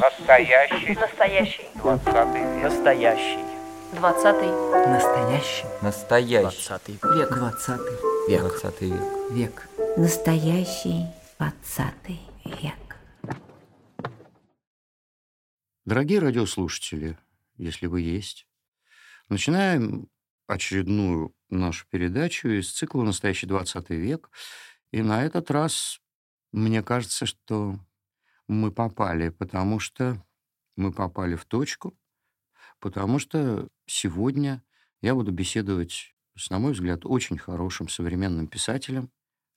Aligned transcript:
Настоящий. 0.00 0.94
Настоящий. 0.94 1.64
Двадцатый. 1.76 2.44
Настоящий. 2.62 3.38
Двадцатый. 3.94 4.50
Настоящий. 4.86 5.64
Настоящий. 5.80 6.42
Двадцатый 6.42 6.98
век. 7.02 7.30
Двадцатый 7.34 7.96
Век. 8.28 8.40
Двадцатый 8.40 8.90
век. 8.90 9.30
Век. 9.30 9.68
Настоящий 9.96 11.06
двадцатый 11.38 12.20
век. 12.44 12.96
Дорогие 15.86 16.18
радиослушатели, 16.18 17.18
если 17.56 17.86
вы 17.86 18.02
есть, 18.02 18.46
начинаем 19.30 20.08
очередную 20.46 21.34
нашу 21.48 21.86
передачу 21.88 22.48
из 22.48 22.70
цикла 22.72 23.04
«Настоящий 23.04 23.46
20 23.46 23.88
век». 23.88 24.30
И 24.90 25.00
на 25.00 25.24
этот 25.24 25.50
раз 25.50 25.98
мне 26.52 26.82
кажется, 26.82 27.24
что 27.24 27.78
мы 28.54 28.72
попали, 28.72 29.30
потому 29.30 29.80
что 29.80 30.24
мы 30.76 30.92
попали 30.92 31.36
в 31.36 31.44
точку, 31.44 31.96
потому 32.80 33.18
что 33.18 33.68
сегодня 33.86 34.62
я 35.00 35.14
буду 35.14 35.32
беседовать 35.32 36.14
с, 36.36 36.50
на 36.50 36.58
мой 36.58 36.72
взгляд, 36.72 37.00
очень 37.04 37.38
хорошим 37.38 37.88
современным 37.88 38.46
писателем 38.48 39.10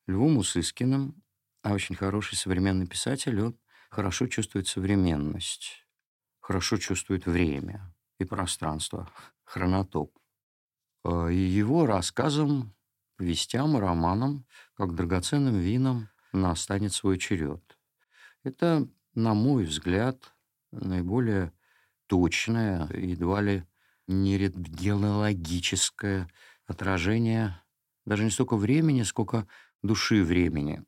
Львом 0.07 0.37
Усыскиным, 0.37 1.23
а 1.63 1.73
очень 1.73 1.95
хороший 1.95 2.35
современный 2.37 2.87
писатель, 2.87 3.39
он 3.41 3.59
хорошо 3.89 4.27
чувствует 4.27 4.67
современность, 4.67 5.87
хорошо 6.41 6.77
чувствует 6.77 7.25
время 7.25 7.93
и 8.19 8.25
пространство, 8.25 9.09
хронотоп. 9.45 10.17
А, 11.03 11.27
И 11.29 11.37
его 11.37 11.85
рассказам, 11.85 12.75
повестям 13.17 13.77
и 13.77 13.79
романам, 13.81 14.45
как 14.75 14.95
драгоценным 14.95 15.59
винам, 15.59 16.09
настанет 16.33 16.93
свой 16.93 17.17
черед. 17.17 17.74
Это, 18.45 18.87
на 19.15 19.33
мой 19.33 19.65
взгляд, 19.65 20.35
наиболее 20.71 21.51
точное, 22.05 22.87
едва 22.93 23.41
ли 23.41 23.63
не 24.05 24.37
геологическое 24.37 26.29
отражение 26.67 27.59
даже 28.05 28.23
не 28.23 28.29
столько 28.29 28.55
времени, 28.55 29.01
сколько 29.01 29.47
души 29.81 30.23
времени, 30.23 30.83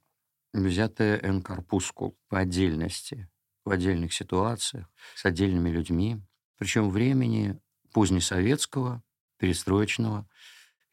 взятое 0.54 1.20
эн 1.20 1.42
корпускул 1.42 2.16
по 2.30 2.38
отдельности, 2.38 3.28
в 3.66 3.72
отдельных 3.72 4.14
ситуациях, 4.14 4.88
с 5.16 5.26
отдельными 5.26 5.72
людьми, 5.72 6.22
причем 6.60 6.92
времени 6.92 7.60
позднесоветского, 7.92 9.02
перестроечного 9.38 10.30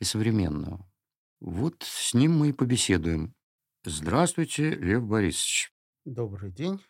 и 0.00 0.04
современного. 0.04 0.90
Вот 1.40 1.82
с 1.82 2.14
ним 2.14 2.38
мы 2.38 2.48
и 2.48 2.52
побеседуем. 2.52 3.34
Здравствуйте, 3.84 4.70
Лев 4.70 5.04
Борисович. 5.04 5.73
Добрый 6.04 6.50
день. 6.50 6.82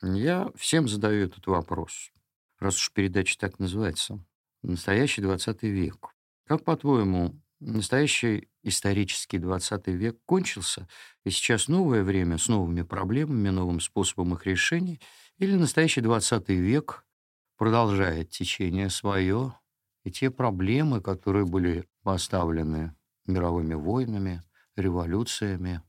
Я 0.00 0.48
всем 0.54 0.86
задаю 0.86 1.26
этот 1.26 1.48
вопрос, 1.48 2.12
раз 2.60 2.76
уж 2.76 2.92
передача 2.92 3.36
так 3.36 3.58
называется. 3.58 4.24
Настоящий 4.62 5.22
20 5.22 5.64
век. 5.64 6.14
Как, 6.46 6.62
по-твоему, 6.62 7.34
настоящий 7.58 8.48
исторический 8.62 9.38
20 9.38 9.88
век 9.88 10.18
кончился, 10.24 10.86
и 11.24 11.30
сейчас 11.30 11.66
новое 11.66 12.04
время 12.04 12.38
с 12.38 12.46
новыми 12.46 12.82
проблемами, 12.82 13.48
новым 13.48 13.80
способом 13.80 14.34
их 14.34 14.46
решения, 14.46 15.00
или 15.38 15.56
настоящий 15.56 16.00
20 16.00 16.48
век 16.50 17.04
продолжает 17.56 18.30
течение 18.30 18.88
свое, 18.88 19.52
и 20.04 20.12
те 20.12 20.30
проблемы, 20.30 21.00
которые 21.00 21.44
были 21.44 21.88
поставлены 22.04 22.94
мировыми 23.26 23.74
войнами, 23.74 24.44
революциями 24.76 25.82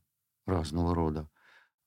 разного 0.48 0.96
рода, 0.96 1.30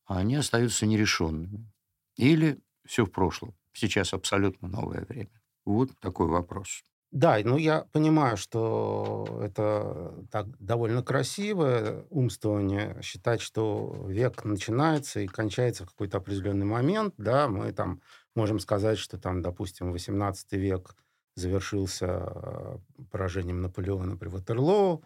они 0.07 0.37
остаются 0.37 0.87
нерешенными. 0.87 1.71
Или 2.17 2.61
все 2.85 3.05
в 3.05 3.11
прошлом. 3.11 3.55
Сейчас 3.73 4.13
абсолютно 4.13 4.69
новое 4.69 5.05
время. 5.05 5.41
Вот 5.65 5.91
такой 6.01 6.29
вопрос. 6.29 6.85
Да, 7.11 7.39
ну 7.45 7.57
я 7.57 7.87
понимаю, 7.93 8.37
что 8.37 9.39
это 9.41 10.27
так 10.33 10.47
довольно 10.59 11.01
красивое 11.01 12.05
умствование, 12.11 12.99
считать, 13.03 13.41
что 13.41 14.07
век 14.09 14.45
начинается 14.45 15.21
и 15.21 15.29
кончается 15.29 15.85
в 15.85 15.91
какой-то 15.91 16.19
определенный 16.19 16.67
момент, 16.67 17.15
да, 17.17 17.47
мы 17.47 17.71
там 17.71 18.01
можем 18.35 18.59
сказать, 18.59 18.99
что 18.99 19.17
там, 19.17 19.43
допустим, 19.43 19.93
18 19.93 20.53
век 20.55 20.97
завершился 21.37 22.07
э, 22.07 22.79
поражением 23.13 23.63
Наполеона 23.63 24.17
при 24.17 24.27
Ватерлоо, 24.27 25.03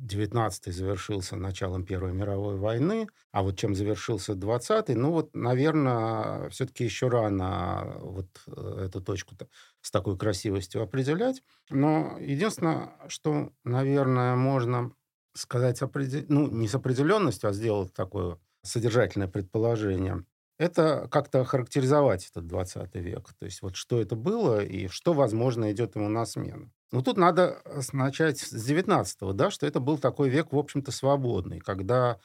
19 0.00 0.74
завершился 0.74 1.36
началом 1.36 1.84
Первой 1.84 2.12
мировой 2.12 2.56
войны, 2.56 3.06
а 3.32 3.42
вот 3.42 3.58
чем 3.58 3.74
завершился 3.74 4.34
20 4.34 4.88
ну 4.90 5.12
вот, 5.12 5.36
наверное, 5.36 6.48
все-таки 6.50 6.84
еще 6.84 7.08
рано 7.08 7.96
вот 8.00 8.28
э, 8.46 8.86
эту 8.86 9.02
точку-то 9.02 9.48
с 9.82 9.90
такой 9.90 10.16
красивостью 10.16 10.82
определять. 10.82 11.42
Но 11.68 12.16
единственное, 12.18 12.94
что, 13.08 13.52
наверное, 13.64 14.36
можно 14.36 14.92
сказать, 15.34 15.78
с 15.78 15.82
определ... 15.82 16.24
ну, 16.28 16.48
не 16.48 16.66
с 16.66 16.74
определенностью, 16.74 17.50
а 17.50 17.52
сделать 17.52 17.92
такое 17.92 18.38
содержательное 18.62 19.28
предположение, 19.28 20.24
это 20.58 21.08
как-то 21.10 21.44
характеризовать 21.44 22.28
этот 22.30 22.46
20 22.46 22.94
век. 22.96 23.32
То 23.38 23.44
есть 23.46 23.62
вот 23.62 23.76
что 23.76 24.00
это 24.00 24.16
было 24.16 24.62
и 24.64 24.88
что, 24.88 25.12
возможно, 25.12 25.70
идет 25.72 25.96
ему 25.96 26.08
на 26.08 26.26
смену. 26.26 26.70
Ну, 26.92 27.02
тут 27.02 27.16
надо 27.16 27.62
начать 27.92 28.38
с 28.38 28.52
19-го, 28.52 29.32
да, 29.32 29.50
что 29.50 29.66
это 29.66 29.78
был 29.80 29.98
такой 29.98 30.28
век, 30.28 30.52
в 30.52 30.58
общем-то, 30.58 30.90
свободный, 30.90 31.60
когда 31.60 32.18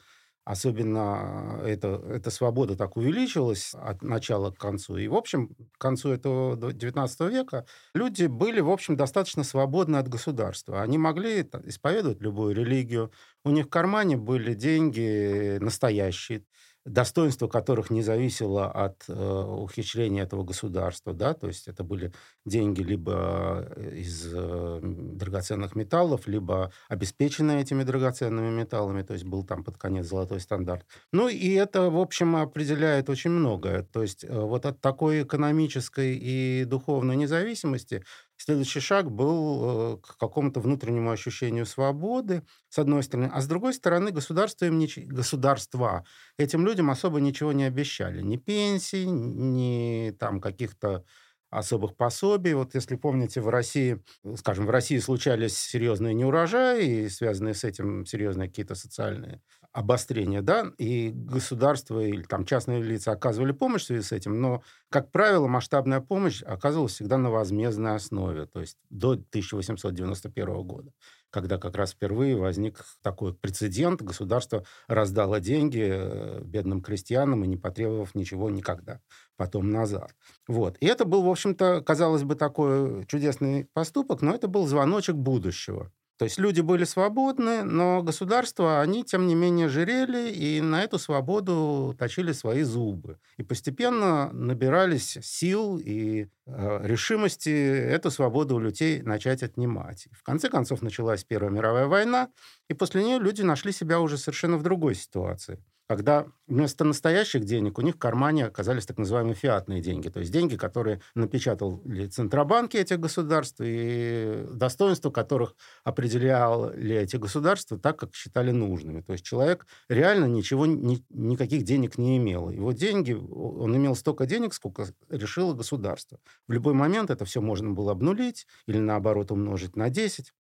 особенно 0.44 1.60
эта, 1.64 2.00
эта 2.08 2.30
свобода 2.30 2.76
так 2.76 2.96
увеличилась 2.96 3.74
от 3.74 4.02
начала 4.02 4.52
к 4.52 4.58
концу. 4.58 4.96
И, 4.96 5.08
в 5.08 5.14
общем, 5.14 5.48
к 5.72 5.78
концу 5.80 6.10
этого 6.10 6.72
19 6.72 7.20
века 7.32 7.66
люди 7.94 8.26
были, 8.26 8.60
в 8.60 8.70
общем, 8.70 8.96
достаточно 8.96 9.42
свободны 9.42 9.96
от 9.96 10.08
государства. 10.08 10.82
Они 10.82 10.98
могли 10.98 11.40
исповедовать 11.64 12.20
любую 12.20 12.54
религию. 12.54 13.10
У 13.44 13.50
них 13.50 13.66
в 13.66 13.70
кармане 13.70 14.16
были 14.16 14.54
деньги 14.54 15.58
настоящие 15.58 16.44
достоинство 16.86 17.48
которых 17.48 17.90
не 17.90 18.02
зависело 18.02 18.70
от 18.70 19.04
э, 19.08 19.12
ухищрения 19.12 20.22
этого 20.22 20.44
государства, 20.44 21.12
да, 21.12 21.34
то 21.34 21.48
есть 21.48 21.68
это 21.68 21.82
были 21.84 22.12
деньги 22.44 22.80
либо 22.80 23.68
из 23.92 24.30
э, 24.32 24.80
драгоценных 24.82 25.74
металлов, 25.74 26.26
либо 26.26 26.72
обеспеченные 26.88 27.60
этими 27.60 27.82
драгоценными 27.82 28.50
металлами, 28.50 29.02
то 29.02 29.14
есть 29.14 29.24
был 29.24 29.44
там 29.44 29.64
под 29.64 29.76
конец 29.76 30.06
золотой 30.06 30.40
стандарт. 30.40 30.86
Ну 31.12 31.28
и 31.28 31.50
это, 31.54 31.90
в 31.90 31.98
общем, 31.98 32.36
определяет 32.36 33.10
очень 33.10 33.30
многое. 33.30 33.82
То 33.82 34.02
есть 34.02 34.24
э, 34.24 34.28
вот 34.32 34.64
от 34.64 34.80
такой 34.80 35.22
экономической 35.22 36.16
и 36.16 36.64
духовной 36.64 37.16
независимости 37.16 38.04
Следующий 38.36 38.80
шаг 38.80 39.10
был 39.10 39.94
э, 39.94 39.98
к 40.02 40.18
какому-то 40.18 40.60
внутреннему 40.60 41.10
ощущению 41.10 41.64
свободы, 41.66 42.42
с 42.68 42.78
одной 42.78 43.02
стороны. 43.02 43.30
А 43.32 43.40
с 43.40 43.46
другой 43.46 43.72
стороны, 43.74 44.10
государство 44.10 44.66
им 44.66 44.78
нич... 44.78 44.98
государства 44.98 46.04
этим 46.38 46.66
людям 46.66 46.90
особо 46.90 47.20
ничего 47.20 47.52
не 47.52 47.64
обещали. 47.64 48.20
Ни 48.22 48.36
пенсий, 48.36 49.06
ни 49.06 50.10
там 50.18 50.40
каких-то 50.40 51.04
особых 51.50 51.96
пособий. 51.96 52.54
Вот 52.54 52.74
если 52.74 52.96
помните, 52.96 53.40
в 53.40 53.48
России, 53.48 54.02
скажем, 54.36 54.66
в 54.66 54.70
России 54.70 54.98
случались 54.98 55.56
серьезные 55.56 56.14
неурожаи 56.14 57.04
и 57.04 57.08
связанные 57.08 57.54
с 57.54 57.64
этим 57.64 58.04
серьезные 58.04 58.48
какие-то 58.48 58.74
социальные 58.74 59.40
обострения, 59.76 60.40
да, 60.40 60.72
и 60.78 61.10
государство 61.10 62.00
или 62.00 62.22
там 62.22 62.46
частные 62.46 62.82
лица 62.82 63.12
оказывали 63.12 63.52
помощь 63.52 63.82
в 63.82 63.86
связи 63.86 64.02
с 64.02 64.10
этим, 64.10 64.40
но, 64.40 64.62
как 64.88 65.12
правило, 65.12 65.48
масштабная 65.48 66.00
помощь 66.00 66.42
оказывалась 66.42 66.94
всегда 66.94 67.18
на 67.18 67.30
возмездной 67.30 67.96
основе, 67.96 68.46
то 68.46 68.60
есть 68.60 68.78
до 68.88 69.10
1891 69.10 70.62
года, 70.62 70.92
когда 71.28 71.58
как 71.58 71.76
раз 71.76 71.90
впервые 71.90 72.36
возник 72.36 72.86
такой 73.02 73.34
прецедент, 73.34 74.00
государство 74.00 74.64
раздало 74.88 75.40
деньги 75.40 75.86
э, 75.86 76.40
бедным 76.42 76.80
крестьянам 76.80 77.44
и 77.44 77.46
не 77.46 77.58
потребовав 77.58 78.14
ничего 78.14 78.48
никогда 78.48 79.00
потом 79.36 79.68
назад. 79.68 80.14
Вот. 80.48 80.78
И 80.80 80.86
это 80.86 81.04
был, 81.04 81.22
в 81.22 81.28
общем-то, 81.28 81.82
казалось 81.82 82.22
бы, 82.22 82.34
такой 82.34 83.04
чудесный 83.08 83.66
поступок, 83.74 84.22
но 84.22 84.34
это 84.34 84.48
был 84.48 84.66
звоночек 84.66 85.16
будущего. 85.16 85.92
То 86.18 86.24
есть 86.24 86.38
люди 86.38 86.62
были 86.62 86.84
свободны, 86.84 87.62
но 87.62 88.02
государства, 88.02 88.80
они, 88.80 89.04
тем 89.04 89.26
не 89.26 89.34
менее, 89.34 89.68
жирели 89.68 90.30
и 90.30 90.62
на 90.62 90.82
эту 90.82 90.98
свободу 90.98 91.94
точили 91.98 92.32
свои 92.32 92.62
зубы. 92.62 93.18
И 93.36 93.42
постепенно 93.42 94.32
набирались 94.32 95.18
сил 95.20 95.78
и 95.78 96.28
э, 96.46 96.80
решимости 96.86 97.50
эту 97.50 98.10
свободу 98.10 98.56
у 98.56 98.58
людей 98.60 99.02
начать 99.02 99.42
отнимать. 99.42 100.08
В 100.12 100.22
конце 100.22 100.48
концов 100.48 100.80
началась 100.80 101.22
Первая 101.24 101.50
мировая 101.50 101.86
война, 101.86 102.30
и 102.68 102.74
после 102.74 103.04
нее 103.04 103.18
люди 103.18 103.42
нашли 103.42 103.70
себя 103.72 104.00
уже 104.00 104.16
совершенно 104.16 104.56
в 104.56 104.62
другой 104.62 104.94
ситуации. 104.94 105.62
Когда 105.86 106.26
вместо 106.46 106.84
настоящих 106.84 107.44
денег 107.44 107.78
у 107.78 107.82
них 107.82 107.94
в 107.94 107.98
кармане 107.98 108.46
оказались 108.46 108.86
так 108.86 108.98
называемые 108.98 109.34
фиатные 109.34 109.80
деньги, 109.80 110.08
то 110.08 110.20
есть 110.20 110.32
деньги, 110.32 110.56
которые 110.56 111.00
напечатали 111.14 112.06
центробанки 112.06 112.76
этих 112.76 112.98
государств 112.98 113.60
и 113.60 114.46
достоинство 114.52 115.10
которых 115.10 115.54
определяли 115.84 116.96
эти 116.96 117.16
государства 117.16 117.78
так, 117.78 117.98
как 117.98 118.14
считали 118.14 118.50
нужными. 118.50 119.00
То 119.00 119.12
есть 119.12 119.24
человек 119.24 119.66
реально 119.88 120.26
ничего, 120.26 120.66
ни, 120.66 121.04
никаких 121.10 121.62
денег 121.62 121.98
не 121.98 122.16
имел. 122.16 122.50
Его 122.50 122.72
деньги, 122.72 123.12
он 123.12 123.76
имел 123.76 123.94
столько 123.94 124.26
денег, 124.26 124.54
сколько 124.54 124.86
решило 125.08 125.54
государство. 125.54 126.18
В 126.48 126.52
любой 126.52 126.74
момент 126.74 127.10
это 127.10 127.24
все 127.24 127.40
можно 127.40 127.70
было 127.70 127.92
обнулить 127.92 128.46
или 128.66 128.78
наоборот 128.78 129.30
умножить 129.30 129.76
на 129.76 129.90
10. 129.90 130.32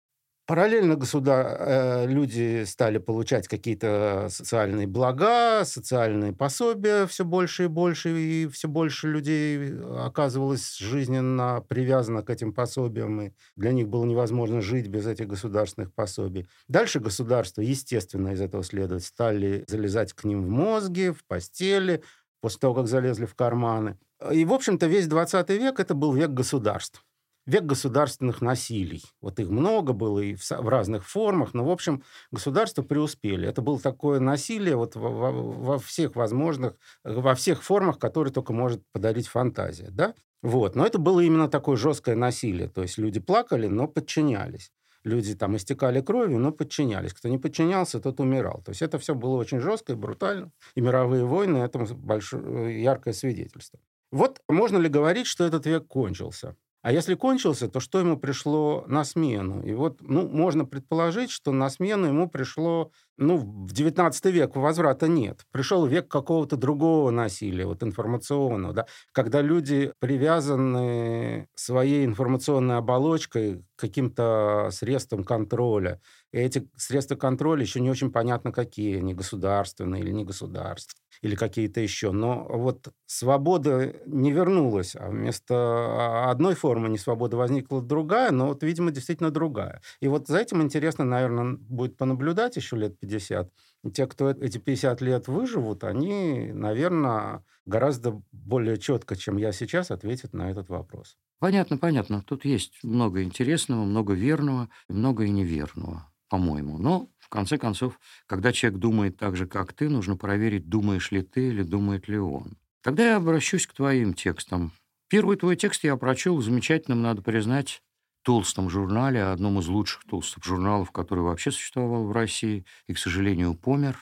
Параллельно 0.46 0.96
государ... 0.96 1.56
Э, 1.58 2.06
люди 2.06 2.64
стали 2.64 2.98
получать 2.98 3.48
какие-то 3.48 4.26
социальные 4.28 4.86
блага, 4.86 5.64
социальные 5.64 6.34
пособия 6.34 7.06
все 7.06 7.24
больше 7.24 7.64
и 7.64 7.66
больше, 7.66 8.10
и 8.10 8.46
все 8.48 8.68
больше 8.68 9.08
людей 9.08 9.74
оказывалось 9.98 10.76
жизненно 10.76 11.64
привязано 11.66 12.22
к 12.22 12.28
этим 12.28 12.52
пособиям, 12.52 13.22
и 13.22 13.30
для 13.56 13.72
них 13.72 13.88
было 13.88 14.04
невозможно 14.04 14.60
жить 14.60 14.88
без 14.88 15.06
этих 15.06 15.28
государственных 15.28 15.94
пособий. 15.94 16.46
Дальше 16.68 17.00
государство, 17.00 17.62
естественно, 17.62 18.28
из 18.28 18.42
этого 18.42 18.62
следует, 18.64 19.02
стали 19.02 19.64
залезать 19.66 20.12
к 20.12 20.24
ним 20.24 20.42
в 20.44 20.48
мозги, 20.48 21.08
в 21.08 21.24
постели, 21.24 22.02
после 22.42 22.58
того, 22.58 22.74
как 22.74 22.86
залезли 22.86 23.24
в 23.24 23.34
карманы. 23.34 23.96
И, 24.30 24.44
в 24.44 24.52
общем-то, 24.52 24.86
весь 24.88 25.06
20 25.06 25.48
век 25.50 25.80
это 25.80 25.94
был 25.94 26.12
век 26.12 26.30
государств 26.32 27.02
век 27.46 27.64
государственных 27.64 28.40
насилий. 28.40 29.02
Вот 29.20 29.38
их 29.40 29.48
много 29.48 29.92
было 29.92 30.20
и 30.20 30.34
в, 30.34 30.50
в 30.50 30.68
разных 30.68 31.06
формах, 31.06 31.54
но, 31.54 31.64
в 31.64 31.70
общем, 31.70 32.02
государства 32.30 32.82
преуспели. 32.82 33.48
Это 33.48 33.62
было 33.62 33.78
такое 33.78 34.20
насилие 34.20 34.76
вот 34.76 34.96
во, 34.96 35.10
во, 35.10 35.32
во 35.32 35.78
всех 35.78 36.16
возможных, 36.16 36.74
во 37.04 37.34
всех 37.34 37.62
формах, 37.62 37.98
которые 37.98 38.32
только 38.32 38.52
может 38.52 38.82
подарить 38.92 39.28
фантазия, 39.28 39.88
да? 39.90 40.14
Вот. 40.42 40.76
Но 40.76 40.86
это 40.86 40.98
было 40.98 41.20
именно 41.20 41.48
такое 41.48 41.76
жесткое 41.76 42.16
насилие. 42.16 42.68
То 42.68 42.82
есть 42.82 42.98
люди 42.98 43.20
плакали, 43.20 43.66
но 43.66 43.88
подчинялись. 43.88 44.72
Люди 45.02 45.34
там 45.34 45.56
истекали 45.56 46.00
кровью, 46.00 46.38
но 46.38 46.50
подчинялись. 46.50 47.12
Кто 47.12 47.28
не 47.28 47.38
подчинялся, 47.38 48.00
тот 48.00 48.20
умирал. 48.20 48.62
То 48.62 48.70
есть 48.70 48.80
это 48.82 48.98
все 48.98 49.14
было 49.14 49.36
очень 49.36 49.60
жестко 49.60 49.92
и 49.92 49.96
брутально. 49.96 50.50
И 50.74 50.80
мировые 50.80 51.24
войны 51.24 51.58
этому 51.58 51.86
большое, 51.86 52.82
яркое 52.82 53.12
свидетельство. 53.12 53.78
Вот 54.10 54.40
можно 54.48 54.78
ли 54.78 54.88
говорить, 54.88 55.26
что 55.26 55.44
этот 55.44 55.66
век 55.66 55.86
кончился? 55.86 56.56
А 56.84 56.92
если 56.92 57.14
кончился, 57.14 57.66
то 57.68 57.80
что 57.80 57.98
ему 57.98 58.18
пришло 58.18 58.84
на 58.86 59.04
смену? 59.04 59.62
И 59.62 59.72
вот, 59.72 60.02
ну, 60.02 60.28
можно 60.28 60.66
предположить, 60.66 61.30
что 61.30 61.50
на 61.50 61.70
смену 61.70 62.08
ему 62.08 62.28
пришло, 62.28 62.92
ну, 63.16 63.36
в 63.38 63.72
19 63.72 64.30
век 64.30 64.56
возврата 64.56 65.08
нет. 65.08 65.44
Пришел 65.52 65.86
век 65.86 66.08
какого-то 66.08 66.56
другого 66.56 67.10
насилия, 67.10 67.66
вот 67.66 67.82
информационного, 67.82 68.74
да, 68.74 68.86
когда 69.12 69.40
люди 69.40 69.92
привязаны 70.00 71.48
своей 71.54 72.04
информационной 72.04 72.76
оболочкой 72.78 73.62
к 73.76 73.80
каким-то 73.80 74.68
средствам 74.72 75.24
контроля. 75.24 76.00
И 76.32 76.38
эти 76.38 76.68
средства 76.76 77.14
контроля 77.16 77.62
еще 77.62 77.80
не 77.80 77.90
очень 77.90 78.10
понятно 78.10 78.52
какие, 78.52 78.98
они 78.98 79.14
государственные 79.14 80.02
или 80.02 80.10
не 80.10 80.24
государственные 80.24 81.04
или 81.22 81.36
какие-то 81.36 81.80
еще. 81.80 82.12
Но 82.12 82.44
вот 82.48 82.88
свобода 83.06 83.94
не 84.06 84.32
вернулась, 84.32 84.96
а 84.96 85.08
вместо 85.08 86.30
одной 86.30 86.54
формы 86.54 86.88
несвободы 86.88 87.36
возникла 87.36 87.80
другая, 87.82 88.30
но 88.30 88.48
вот, 88.48 88.62
видимо, 88.62 88.90
действительно 88.90 89.30
другая. 89.30 89.80
И 90.00 90.08
вот 90.08 90.26
за 90.28 90.38
этим 90.38 90.62
интересно, 90.62 91.04
наверное, 91.04 91.56
будет 91.58 91.96
понаблюдать 91.96 92.56
еще 92.56 92.76
лет 92.76 92.96
50. 93.04 93.52
И 93.84 93.90
те, 93.90 94.06
кто 94.06 94.30
эти 94.30 94.58
50 94.58 95.00
лет 95.00 95.28
выживут, 95.28 95.84
они, 95.84 96.50
наверное, 96.52 97.44
гораздо 97.66 98.22
более 98.32 98.78
четко, 98.78 99.16
чем 99.16 99.36
я 99.36 99.52
сейчас, 99.52 99.90
ответят 99.90 100.32
на 100.32 100.50
этот 100.50 100.68
вопрос. 100.68 101.16
Понятно, 101.38 101.76
понятно. 101.76 102.22
Тут 102.22 102.44
есть 102.44 102.82
много 102.82 103.22
интересного, 103.22 103.84
много 103.84 104.14
верного, 104.14 104.68
много 104.88 105.24
и 105.24 105.30
неверного, 105.30 106.08
по-моему. 106.28 106.78
Но 106.78 107.10
конце 107.34 107.58
концов, 107.58 107.98
когда 108.26 108.52
человек 108.52 108.78
думает 108.78 109.16
так 109.16 109.36
же, 109.36 109.48
как 109.48 109.72
ты, 109.72 109.88
нужно 109.88 110.16
проверить, 110.16 110.68
думаешь 110.68 111.10
ли 111.10 111.20
ты 111.20 111.48
или 111.48 111.64
думает 111.64 112.06
ли 112.06 112.16
он. 112.16 112.56
Тогда 112.80 113.04
я 113.10 113.16
обращусь 113.16 113.66
к 113.66 113.74
твоим 113.74 114.14
текстам. 114.14 114.70
Первый 115.08 115.36
твой 115.36 115.56
текст 115.56 115.82
я 115.82 115.96
прочел 115.96 116.36
в 116.36 116.44
замечательном, 116.44 117.02
надо 117.02 117.22
признать, 117.22 117.82
толстом 118.24 118.68
журнале, 118.70 119.22
одном 119.22 119.60
из 119.60 119.68
лучших 119.68 120.02
толстых 120.04 120.42
журналов, 120.44 120.90
который 120.90 121.20
вообще 121.20 121.52
существовал 121.52 122.04
в 122.06 122.12
России 122.12 122.64
и, 122.88 122.94
к 122.94 122.98
сожалению, 122.98 123.54
помер, 123.54 123.96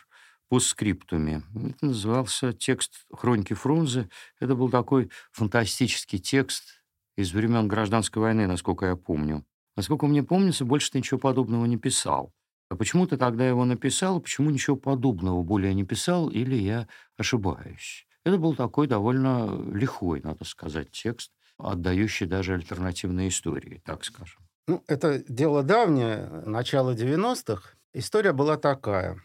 по 0.48 0.60
скриптуме. 0.60 1.42
Это 1.54 1.86
назывался 1.86 2.52
текст 2.52 3.06
«Хроники 3.10 3.54
Фрунзе». 3.54 4.10
Это 4.38 4.54
был 4.54 4.69
такой 4.69 5.10
фантастический 5.32 6.19
текст 6.19 6.82
из 7.16 7.32
времен 7.32 7.69
Гражданской 7.69 8.20
войны, 8.20 8.46
насколько 8.46 8.86
я 8.86 8.96
помню. 8.96 9.44
Насколько 9.76 10.06
мне 10.06 10.22
помнится, 10.22 10.64
больше 10.64 10.90
ты 10.90 10.98
ничего 10.98 11.19
подобного 11.19 11.64
не 11.64 11.78
писал. 11.78 12.34
А 12.69 12.76
почему 12.76 13.06
ты 13.06 13.16
тогда 13.16 13.48
его 13.48 13.64
написал, 13.64 14.20
почему 14.20 14.50
ничего 14.50 14.76
подобного 14.76 15.42
более 15.42 15.74
не 15.74 15.84
писал, 15.84 16.28
или 16.28 16.54
я 16.54 16.86
ошибаюсь? 17.16 18.06
Это 18.24 18.38
был 18.38 18.54
такой 18.54 18.86
довольно 18.86 19.58
лихой, 19.72 20.20
надо 20.22 20.44
сказать, 20.44 20.90
текст, 20.90 21.32
отдающий 21.58 22.26
даже 22.26 22.54
альтернативные 22.54 23.28
истории, 23.28 23.81
так 23.84 24.04
скажем. 24.04 24.40
Ну, 24.69 24.82
это 24.87 25.22
дело 25.28 25.62
давнее, 25.62 26.26
начало 26.46 26.94
90-х. 26.94 27.75
История 27.94 28.32
была 28.32 28.56
такая. 28.56 29.20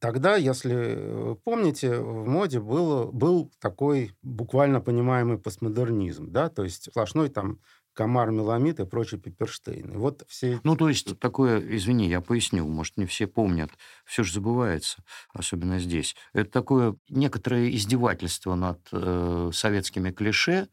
Тогда, 0.00 0.36
если 0.36 1.36
помните, 1.44 1.96
в 1.96 2.26
моде 2.26 2.58
было, 2.60 3.10
был 3.10 3.52
такой 3.60 4.16
буквально 4.22 4.80
понимаемый 4.80 5.38
постмодернизм, 5.38 6.32
да, 6.32 6.48
то 6.48 6.64
есть 6.64 6.90
сплошной 6.90 7.28
там 7.28 7.60
комар, 7.92 8.30
меламид 8.30 8.80
и 8.80 8.86
прочие 8.86 9.20
пиперштейны. 9.20 9.98
Вот 9.98 10.24
все... 10.26 10.60
Ну, 10.64 10.76
то 10.76 10.88
есть 10.88 11.18
такое, 11.18 11.60
извини, 11.76 12.08
я 12.08 12.20
поясню, 12.20 12.66
может, 12.66 12.96
не 12.96 13.06
все 13.06 13.26
помнят, 13.26 13.70
все 14.04 14.24
же 14.24 14.34
забывается, 14.34 15.04
особенно 15.32 15.78
здесь. 15.78 16.16
Это 16.32 16.50
такое 16.50 16.96
некоторое 17.08 17.70
издевательство 17.70 18.54
над 18.54 18.80
э, 18.92 19.50
советскими 19.52 20.10
клише, 20.10 20.68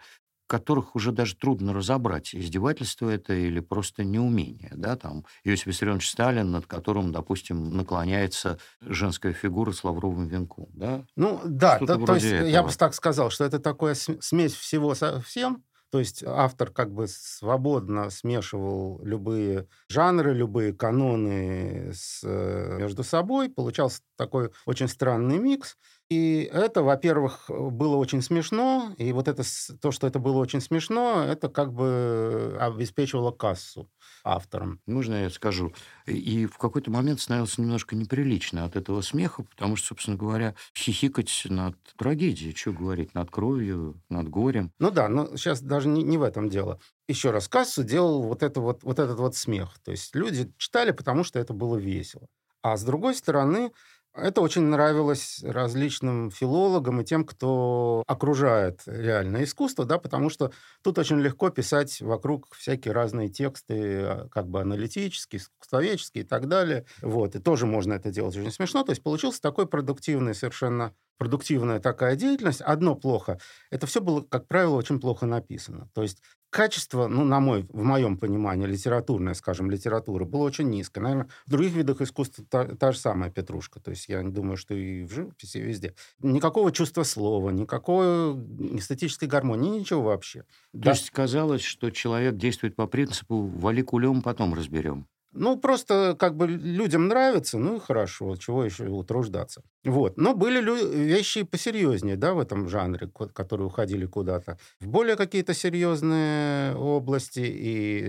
которых 0.50 0.96
уже 0.96 1.12
даже 1.12 1.36
трудно 1.36 1.74
разобрать, 1.74 2.36
издевательство 2.36 3.10
это 3.10 3.34
или 3.34 3.60
просто 3.60 4.04
неумение. 4.04 4.72
Да? 4.76 4.98
Там 4.98 5.26
Иосиф 5.44 5.68
Виссарионович 5.68 6.10
Сталин, 6.10 6.52
над 6.52 6.66
которым, 6.66 7.12
допустим, 7.12 7.78
наклоняется 7.78 8.58
женская 8.82 9.32
фигура 9.32 9.72
с 9.72 9.84
лавровым 9.84 10.28
венком. 10.28 10.68
Да? 10.74 11.06
Ну 11.16 11.40
да, 11.46 11.78
то, 11.78 12.04
то 12.04 12.16
есть 12.16 12.26
этого. 12.26 12.48
я 12.48 12.64
бы 12.64 12.72
так 12.72 12.94
сказал, 12.96 13.30
что 13.30 13.46
это 13.46 13.60
такое 13.60 13.94
смесь 13.94 14.54
всего 14.54 14.96
со 14.96 15.22
всем, 15.22 15.64
то 15.92 16.00
есть 16.00 16.24
автор 16.24 16.70
как 16.70 16.92
бы 16.92 17.08
свободно 17.08 18.10
смешивал 18.12 19.02
любые 19.04 19.68
жанры, 19.88 20.34
любые 20.34 20.74
каноны 20.74 21.92
с, 21.94 22.22
э, 22.24 22.78
между 22.78 23.04
собой. 23.04 23.50
Получался 23.50 24.02
такой 24.16 24.52
очень 24.66 24.88
странный 24.88 25.40
микс. 25.40 25.78
И 26.10 26.50
это, 26.52 26.82
во-первых, 26.82 27.46
было 27.50 27.96
очень 27.96 28.24
смешно, 28.24 28.94
и 28.98 29.12
вот 29.14 29.28
это, 29.28 29.44
то, 29.80 29.92
что 29.92 30.08
это 30.08 30.18
было 30.18 30.38
очень 30.40 30.60
смешно, 30.60 31.24
это 31.24 31.50
как 31.50 31.72
бы 31.72 32.58
обеспечивало 32.60 33.32
кассу 33.32 33.92
авторам. 34.24 34.82
Можно 34.88 35.24
я 35.24 35.30
скажу? 35.30 35.72
И 36.08 36.48
в 36.48 36.58
какой-то 36.58 36.90
момент 36.90 37.22
становилось 37.22 37.60
немножко 37.60 37.96
неприлично 37.96 38.66
от 38.66 38.76
этого 38.76 39.02
смеха, 39.02 39.44
потому 39.44 39.76
что, 39.76 39.90
собственно 39.90 40.18
говоря, 40.18 40.56
хихикать 40.76 41.44
над 41.46 41.76
трагедией, 41.96 42.56
что 42.56 42.72
говорить, 42.74 43.14
над 43.14 43.30
кровью, 43.30 44.02
над 44.10 44.30
горем. 44.30 44.72
Ну 44.80 44.90
да, 44.90 45.10
но 45.10 45.38
сейчас 45.38 45.62
даже 45.62 45.90
не, 45.90 46.02
не 46.02 46.18
в 46.18 46.24
этом 46.24 46.50
дело. 46.50 46.80
Еще 47.08 47.30
раз, 47.30 47.48
кассу 47.48 47.84
делал 47.84 48.24
вот, 48.24 48.42
это 48.42 48.62
вот, 48.62 48.84
вот 48.84 48.98
этот 48.98 49.20
вот 49.20 49.36
смех. 49.36 49.76
То 49.84 49.92
есть 49.92 50.16
люди 50.16 50.52
читали, 50.58 50.90
потому 50.90 51.24
что 51.24 51.38
это 51.38 51.54
было 51.54 51.78
весело. 51.78 52.28
А 52.62 52.76
с 52.76 52.84
другой 52.84 53.16
стороны, 53.16 53.72
это 54.22 54.42
очень 54.42 54.64
нравилось 54.64 55.44
различным 55.44 56.32
филологам 56.32 57.02
и 57.02 57.06
тем, 57.06 57.26
кто 57.26 58.04
окружает 58.08 58.82
реальное 58.86 59.44
искусство, 59.44 59.86
да, 59.86 59.98
потому 59.98 60.30
что 60.30 60.52
тут 60.84 60.98
очень 60.98 61.20
легко 61.20 61.50
писать 61.50 62.02
вокруг 62.02 62.54
всякие 62.56 62.94
разные 62.94 63.30
тексты, 63.30 64.02
а, 64.02 64.28
как 64.30 64.48
бы 64.48 64.62
аналитические, 64.62 65.40
искусствоведческие 65.42 66.24
и 66.24 66.28
так 66.28 66.48
далее. 66.48 66.86
Вот, 67.02 67.36
и 67.36 67.40
тоже 67.40 67.66
можно 67.66 67.94
это 67.94 68.12
делать 68.12 68.36
очень 68.38 68.52
смешно. 68.52 68.84
То 68.84 68.92
есть 68.92 69.04
получился 69.04 69.42
такой 69.42 69.68
продуктивный 69.68 70.36
совершенно 70.36 70.94
продуктивная 71.20 71.80
такая 71.80 72.16
деятельность. 72.16 72.62
Одно 72.62 72.96
плохо. 72.96 73.38
Это 73.70 73.86
все 73.86 74.02
было, 74.02 74.22
как 74.22 74.48
правило, 74.48 74.76
очень 74.76 75.00
плохо 75.00 75.28
написано. 75.28 75.90
То 75.94 76.02
есть 76.02 76.24
качество, 76.50 77.08
ну, 77.08 77.26
на 77.26 77.40
мой, 77.40 77.68
в 77.70 77.84
моем 77.84 78.18
понимании, 78.18 78.66
литературная, 78.66 79.34
скажем, 79.34 79.70
литература, 79.70 80.26
было 80.26 80.44
очень 80.44 80.70
низкое. 80.70 81.04
Наверное, 81.04 81.30
в 81.46 81.52
других 81.52 81.74
видах 81.74 82.02
искусства 82.02 82.46
та, 82.50 82.66
та 82.76 82.92
же 82.94 82.98
самая 82.98 83.30
петрушка. 83.30 83.80
То 83.82 83.92
есть 83.92 84.08
я 84.08 84.24
не 84.24 84.32
думаю, 84.32 84.58
что 84.58 84.74
и 84.74 85.04
в 85.04 85.12
живописи, 85.12 85.58
и 85.58 85.62
везде. 85.62 85.94
Никакого 86.20 86.72
чувства 86.72 87.04
слова, 87.04 87.52
никакой 87.52 88.34
эстетической 88.78 89.26
гармонии, 89.26 89.80
ничего 89.80 90.02
вообще. 90.02 90.40
То 90.72 90.80
да. 90.80 90.92
есть 90.92 91.12
казалось, 91.12 91.62
что 91.62 91.92
человек 91.92 92.38
действует 92.38 92.76
по 92.76 92.88
принципу 92.88 93.42
«вали 93.42 93.84
кулем, 93.84 94.22
потом 94.22 94.54
разберем». 94.54 95.06
Ну, 95.32 95.58
просто 95.60 96.16
как 96.18 96.36
бы 96.36 96.48
людям 96.48 97.08
нравится, 97.08 97.60
ну 97.60 97.76
и 97.78 97.80
хорошо, 97.80 98.36
чего 98.36 98.64
еще 98.66 98.86
утруждаться. 98.88 99.62
Вот. 99.86 100.18
Но 100.18 100.34
были 100.34 100.60
лю- 100.60 100.90
вещи 100.92 101.44
посерьезнее, 101.44 102.16
да, 102.18 102.34
в 102.34 102.40
этом 102.40 102.68
жанре, 102.68 103.08
ко- 103.08 103.30
которые 103.30 103.68
уходили 103.68 104.06
куда-то 104.08 104.58
в 104.80 104.88
более 104.88 105.16
какие-то 105.16 105.54
серьезные 105.54 106.76
области 106.76 107.40
и 107.42 108.02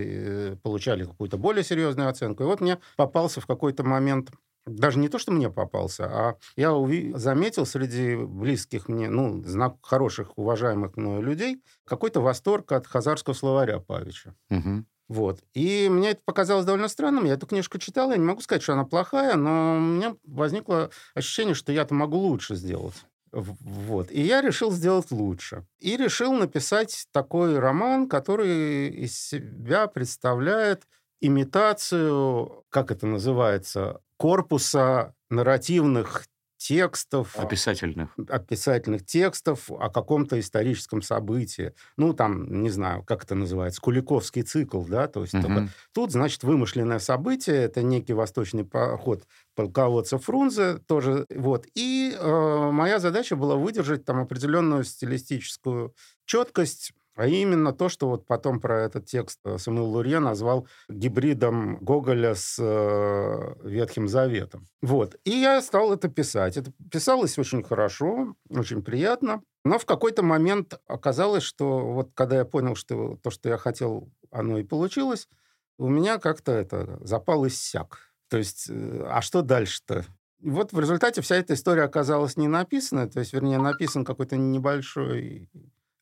э, 0.53 0.55
получали 0.63 1.03
какую-то 1.03 1.37
более 1.37 1.63
серьезную 1.63 2.09
оценку. 2.09 2.43
И 2.43 2.45
вот 2.47 2.61
мне 2.61 2.79
попался 2.97 3.39
в 3.41 3.45
какой-то 3.45 3.83
момент 3.83 4.31
даже 4.65 4.99
не 4.99 5.09
то, 5.09 5.17
что 5.17 5.31
мне 5.31 5.49
попался, 5.49 6.05
а 6.05 6.35
я 6.55 6.69
уви- 6.69 7.15
заметил 7.17 7.65
среди 7.65 8.15
близких 8.15 8.89
мне, 8.89 9.09
ну, 9.09 9.43
знак 9.43 9.77
хороших, 9.81 10.37
уважаемых 10.37 10.97
мною 10.97 11.21
людей, 11.23 11.61
какой-то 11.85 12.21
восторг 12.21 12.71
от 12.71 12.85
хазарского 12.87 13.33
словаря 13.33 13.79
Павича. 13.79 14.35
Мгм. 14.49 14.85
Вот. 15.11 15.41
И 15.53 15.89
мне 15.89 16.11
это 16.11 16.21
показалось 16.23 16.63
довольно 16.63 16.87
странным. 16.87 17.25
Я 17.25 17.33
эту 17.33 17.45
книжку 17.45 17.77
читал, 17.77 18.11
я 18.11 18.17
не 18.17 18.23
могу 18.23 18.39
сказать, 18.39 18.63
что 18.63 18.71
она 18.71 18.85
плохая, 18.85 19.35
но 19.35 19.75
у 19.75 19.79
меня 19.81 20.15
возникло 20.23 20.89
ощущение, 21.13 21.53
что 21.53 21.73
я-то 21.73 21.93
могу 21.93 22.17
лучше 22.17 22.55
сделать. 22.55 22.95
Вот. 23.33 24.09
И 24.09 24.21
я 24.21 24.41
решил 24.41 24.71
сделать 24.71 25.11
лучше. 25.11 25.65
И 25.79 25.97
решил 25.97 26.31
написать 26.31 27.07
такой 27.11 27.59
роман, 27.59 28.07
который 28.07 28.87
из 28.87 29.19
себя 29.19 29.87
представляет 29.87 30.87
имитацию, 31.19 32.63
как 32.69 32.89
это 32.89 33.05
называется, 33.05 33.99
корпуса 34.15 35.13
нарративных 35.29 36.23
текстов, 36.67 37.35
Описательных. 37.39 38.09
описательных 38.29 39.03
текстов 39.05 39.71
о 39.71 39.89
каком-то 39.89 40.39
историческом 40.39 41.01
событии. 41.01 41.73
Ну, 41.97 42.13
там, 42.13 42.61
не 42.61 42.69
знаю, 42.69 43.03
как 43.03 43.23
это 43.23 43.33
называется, 43.33 43.81
Куликовский 43.81 44.43
цикл, 44.43 44.83
да, 44.83 45.07
то 45.07 45.21
есть 45.21 45.31
только 45.33 45.49
Мгм. 45.61 45.69
тут, 45.93 46.11
значит, 46.11 46.43
вымышленное 46.43 46.99
событие, 46.99 47.55
это 47.55 47.81
некий 47.81 48.13
восточный 48.13 48.63
поход 48.63 49.23
полководца 49.55 50.19
Фрунзе 50.19 50.77
тоже, 50.87 51.25
вот. 51.35 51.65
И 51.73 52.15
э, 52.17 52.69
моя 52.71 52.99
задача 52.99 53.35
была 53.35 53.55
выдержать 53.55 54.05
там 54.05 54.19
определенную 54.19 54.83
стилистическую 54.83 55.95
четкость, 56.25 56.93
а 57.21 57.27
именно 57.27 57.71
то, 57.71 57.87
что 57.87 58.09
вот 58.09 58.25
потом 58.25 58.59
про 58.59 58.81
этот 58.81 59.05
текст 59.05 59.39
э, 59.45 59.59
Самуил 59.59 59.85
Лурье 59.85 60.17
назвал 60.17 60.67
гибридом 60.89 61.77
Гоголя 61.77 62.33
с 62.33 62.57
э, 62.59 63.53
Ветхим 63.63 64.07
Заветом. 64.07 64.65
Вот. 64.81 65.15
И 65.23 65.29
я 65.29 65.61
стал 65.61 65.93
это 65.93 66.09
писать. 66.09 66.57
Это 66.57 66.73
писалось 66.91 67.37
очень 67.37 67.61
хорошо, 67.61 68.33
очень 68.49 68.81
приятно. 68.81 69.43
Но 69.63 69.77
в 69.77 69.85
какой-то 69.85 70.23
момент 70.23 70.79
оказалось, 70.87 71.43
что 71.43 71.93
вот 71.93 72.09
когда 72.15 72.37
я 72.37 72.45
понял, 72.45 72.73
что 72.73 73.19
то, 73.21 73.29
что 73.29 73.49
я 73.49 73.57
хотел, 73.57 74.09
оно 74.31 74.57
и 74.57 74.63
получилось, 74.63 75.29
у 75.77 75.89
меня 75.89 76.17
как-то 76.17 76.51
это 76.53 76.97
запал 77.01 77.45
иссяк. 77.45 77.99
То 78.29 78.37
есть, 78.37 78.65
э, 78.67 79.05
а 79.07 79.21
что 79.21 79.43
дальше-то? 79.43 80.05
Вот 80.39 80.73
в 80.73 80.79
результате 80.79 81.21
вся 81.21 81.35
эта 81.35 81.53
история 81.53 81.83
оказалась 81.83 82.35
не 82.35 82.47
написана, 82.47 83.07
то 83.07 83.19
есть, 83.19 83.31
вернее, 83.31 83.59
написан 83.59 84.03
какой-то 84.03 84.37
небольшой 84.37 85.51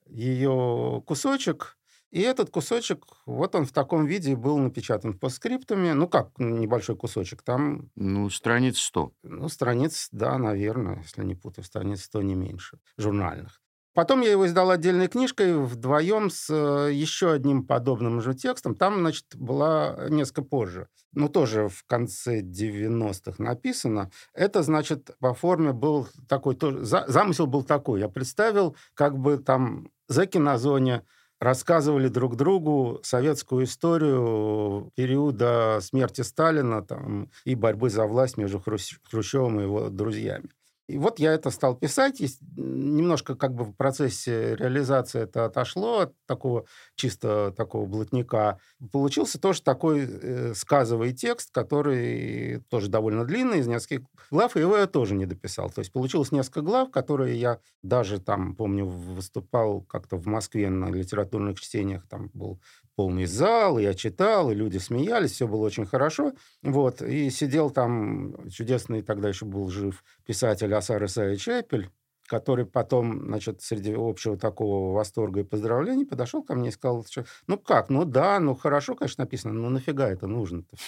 ее 0.09 1.03
кусочек, 1.05 1.77
и 2.11 2.21
этот 2.21 2.49
кусочек, 2.49 3.05
вот 3.25 3.53
он 3.55 3.65
в 3.65 3.71
таком 3.71 4.05
виде 4.05 4.35
был 4.35 4.57
напечатан 4.57 5.17
по 5.17 5.29
скриптами. 5.29 5.91
Ну, 5.91 6.07
как 6.07 6.31
небольшой 6.39 6.95
кусочек, 6.95 7.43
там, 7.43 7.91
Ну, 7.95 8.29
страниц 8.29 8.79
100. 8.79 9.13
ну, 9.23 9.47
страниц, 9.49 10.09
да, 10.11 10.37
наверное, 10.37 10.99
если 11.03 11.23
не 11.23 11.35
путаю, 11.35 11.65
страниц 11.65 12.03
100 12.03 12.21
не 12.23 12.35
меньше, 12.35 12.79
журнальных. 12.97 13.61
Потом 13.93 14.21
я 14.21 14.31
его 14.31 14.45
издал 14.45 14.69
отдельной 14.69 15.07
книжкой 15.07 15.57
вдвоем 15.57 16.29
с 16.29 16.49
э, 16.49 16.93
еще 16.93 17.31
одним 17.31 17.65
подобным 17.65 18.21
же 18.21 18.33
текстом. 18.33 18.75
Там, 18.75 18.99
значит, 18.99 19.25
была 19.35 20.07
несколько 20.09 20.43
позже, 20.43 20.87
но 21.11 21.27
тоже 21.27 21.67
в 21.67 21.83
конце 21.85 22.41
90-х 22.41 23.41
написано. 23.43 24.11
Это, 24.33 24.61
значит, 24.63 25.11
по 25.19 25.33
форме 25.33 25.73
был 25.73 26.07
такой... 26.27 26.55
тоже- 26.55 26.83
за- 26.85 27.05
замысел 27.07 27.47
был 27.47 27.63
такой. 27.63 27.99
Я 27.99 28.09
представил, 28.09 28.75
как 28.93 29.17
бы 29.17 29.37
там 29.37 29.89
зэки 30.07 30.37
на 30.37 30.57
зоне 30.57 31.03
рассказывали 31.39 32.09
друг 32.09 32.35
другу 32.35 32.99
советскую 33.03 33.63
историю 33.65 34.91
периода 34.95 35.79
смерти 35.81 36.21
Сталина 36.21 36.83
там, 36.83 37.29
и 37.45 37.55
борьбы 37.55 37.89
за 37.89 38.05
власть 38.05 38.37
между 38.37 38.59
Хрущ- 38.59 38.99
Хрущевым 39.09 39.59
и 39.59 39.63
его 39.63 39.89
друзьями. 39.89 40.49
И 40.89 40.97
вот 40.97 41.19
я 41.19 41.33
это 41.33 41.51
стал 41.51 41.75
писать, 41.75 42.19
и 42.19 42.27
немножко 42.57 43.35
как 43.35 43.53
бы 43.53 43.63
в 43.63 43.73
процессе 43.73 44.55
реализации 44.55 45.21
это 45.21 45.45
отошло 45.45 45.99
от 45.99 46.15
такого 46.25 46.65
чисто 46.95 47.53
такого 47.55 47.85
блатника. 47.85 48.57
Получился 48.91 49.39
тоже 49.39 49.61
такой 49.61 50.07
э, 50.09 50.53
сказовый 50.55 51.13
текст, 51.13 51.51
который 51.53 52.61
тоже 52.69 52.89
довольно 52.89 53.23
длинный, 53.23 53.59
из 53.59 53.67
нескольких 53.67 54.07
глав, 54.31 54.57
и 54.57 54.61
его 54.61 54.77
я 54.77 54.87
тоже 54.87 55.13
не 55.13 55.27
дописал. 55.27 55.69
То 55.69 55.79
есть 55.79 55.91
получилось 55.91 56.31
несколько 56.31 56.61
глав, 56.61 56.89
которые 56.89 57.39
я 57.39 57.59
даже 57.83 58.19
там, 58.19 58.55
помню, 58.55 58.85
выступал 58.85 59.81
как-то 59.81 60.17
в 60.17 60.25
Москве 60.25 60.71
на 60.71 60.89
литературных 60.89 61.59
чтениях, 61.59 62.07
там 62.07 62.31
был 62.33 62.59
полный 62.95 63.27
зал, 63.27 63.79
я 63.79 63.93
читал, 63.93 64.51
и 64.51 64.55
люди 64.55 64.77
смеялись, 64.77 65.31
все 65.31 65.47
было 65.47 65.65
очень 65.65 65.85
хорошо. 65.85 66.33
Вот, 66.63 67.01
и 67.01 67.29
сидел 67.29 67.69
там 67.69 68.49
чудесный, 68.49 69.03
тогда 69.03 69.29
еще 69.29 69.45
был 69.45 69.69
жив, 69.69 70.03
писатель 70.25 70.73
Асар 70.79 71.05
Исаевич 71.05 71.47
Эпель, 71.47 71.89
который 72.29 72.65
потом, 72.65 73.25
значит, 73.25 73.61
среди 73.61 73.93
общего 73.97 74.37
такого 74.37 74.93
восторга 74.93 75.41
и 75.41 75.43
поздравлений 75.43 76.05
подошел 76.05 76.43
ко 76.43 76.53
мне 76.55 76.69
и 76.69 76.71
сказал, 76.71 77.05
что, 77.09 77.25
ну 77.47 77.57
как, 77.57 77.89
ну 77.89 78.05
да, 78.05 78.39
ну 78.39 78.55
хорошо, 78.55 78.95
конечно, 78.95 79.23
написано, 79.23 79.53
но 79.53 79.69
нафига 79.69 80.07
это 80.07 80.27
нужно-то? 80.27 80.77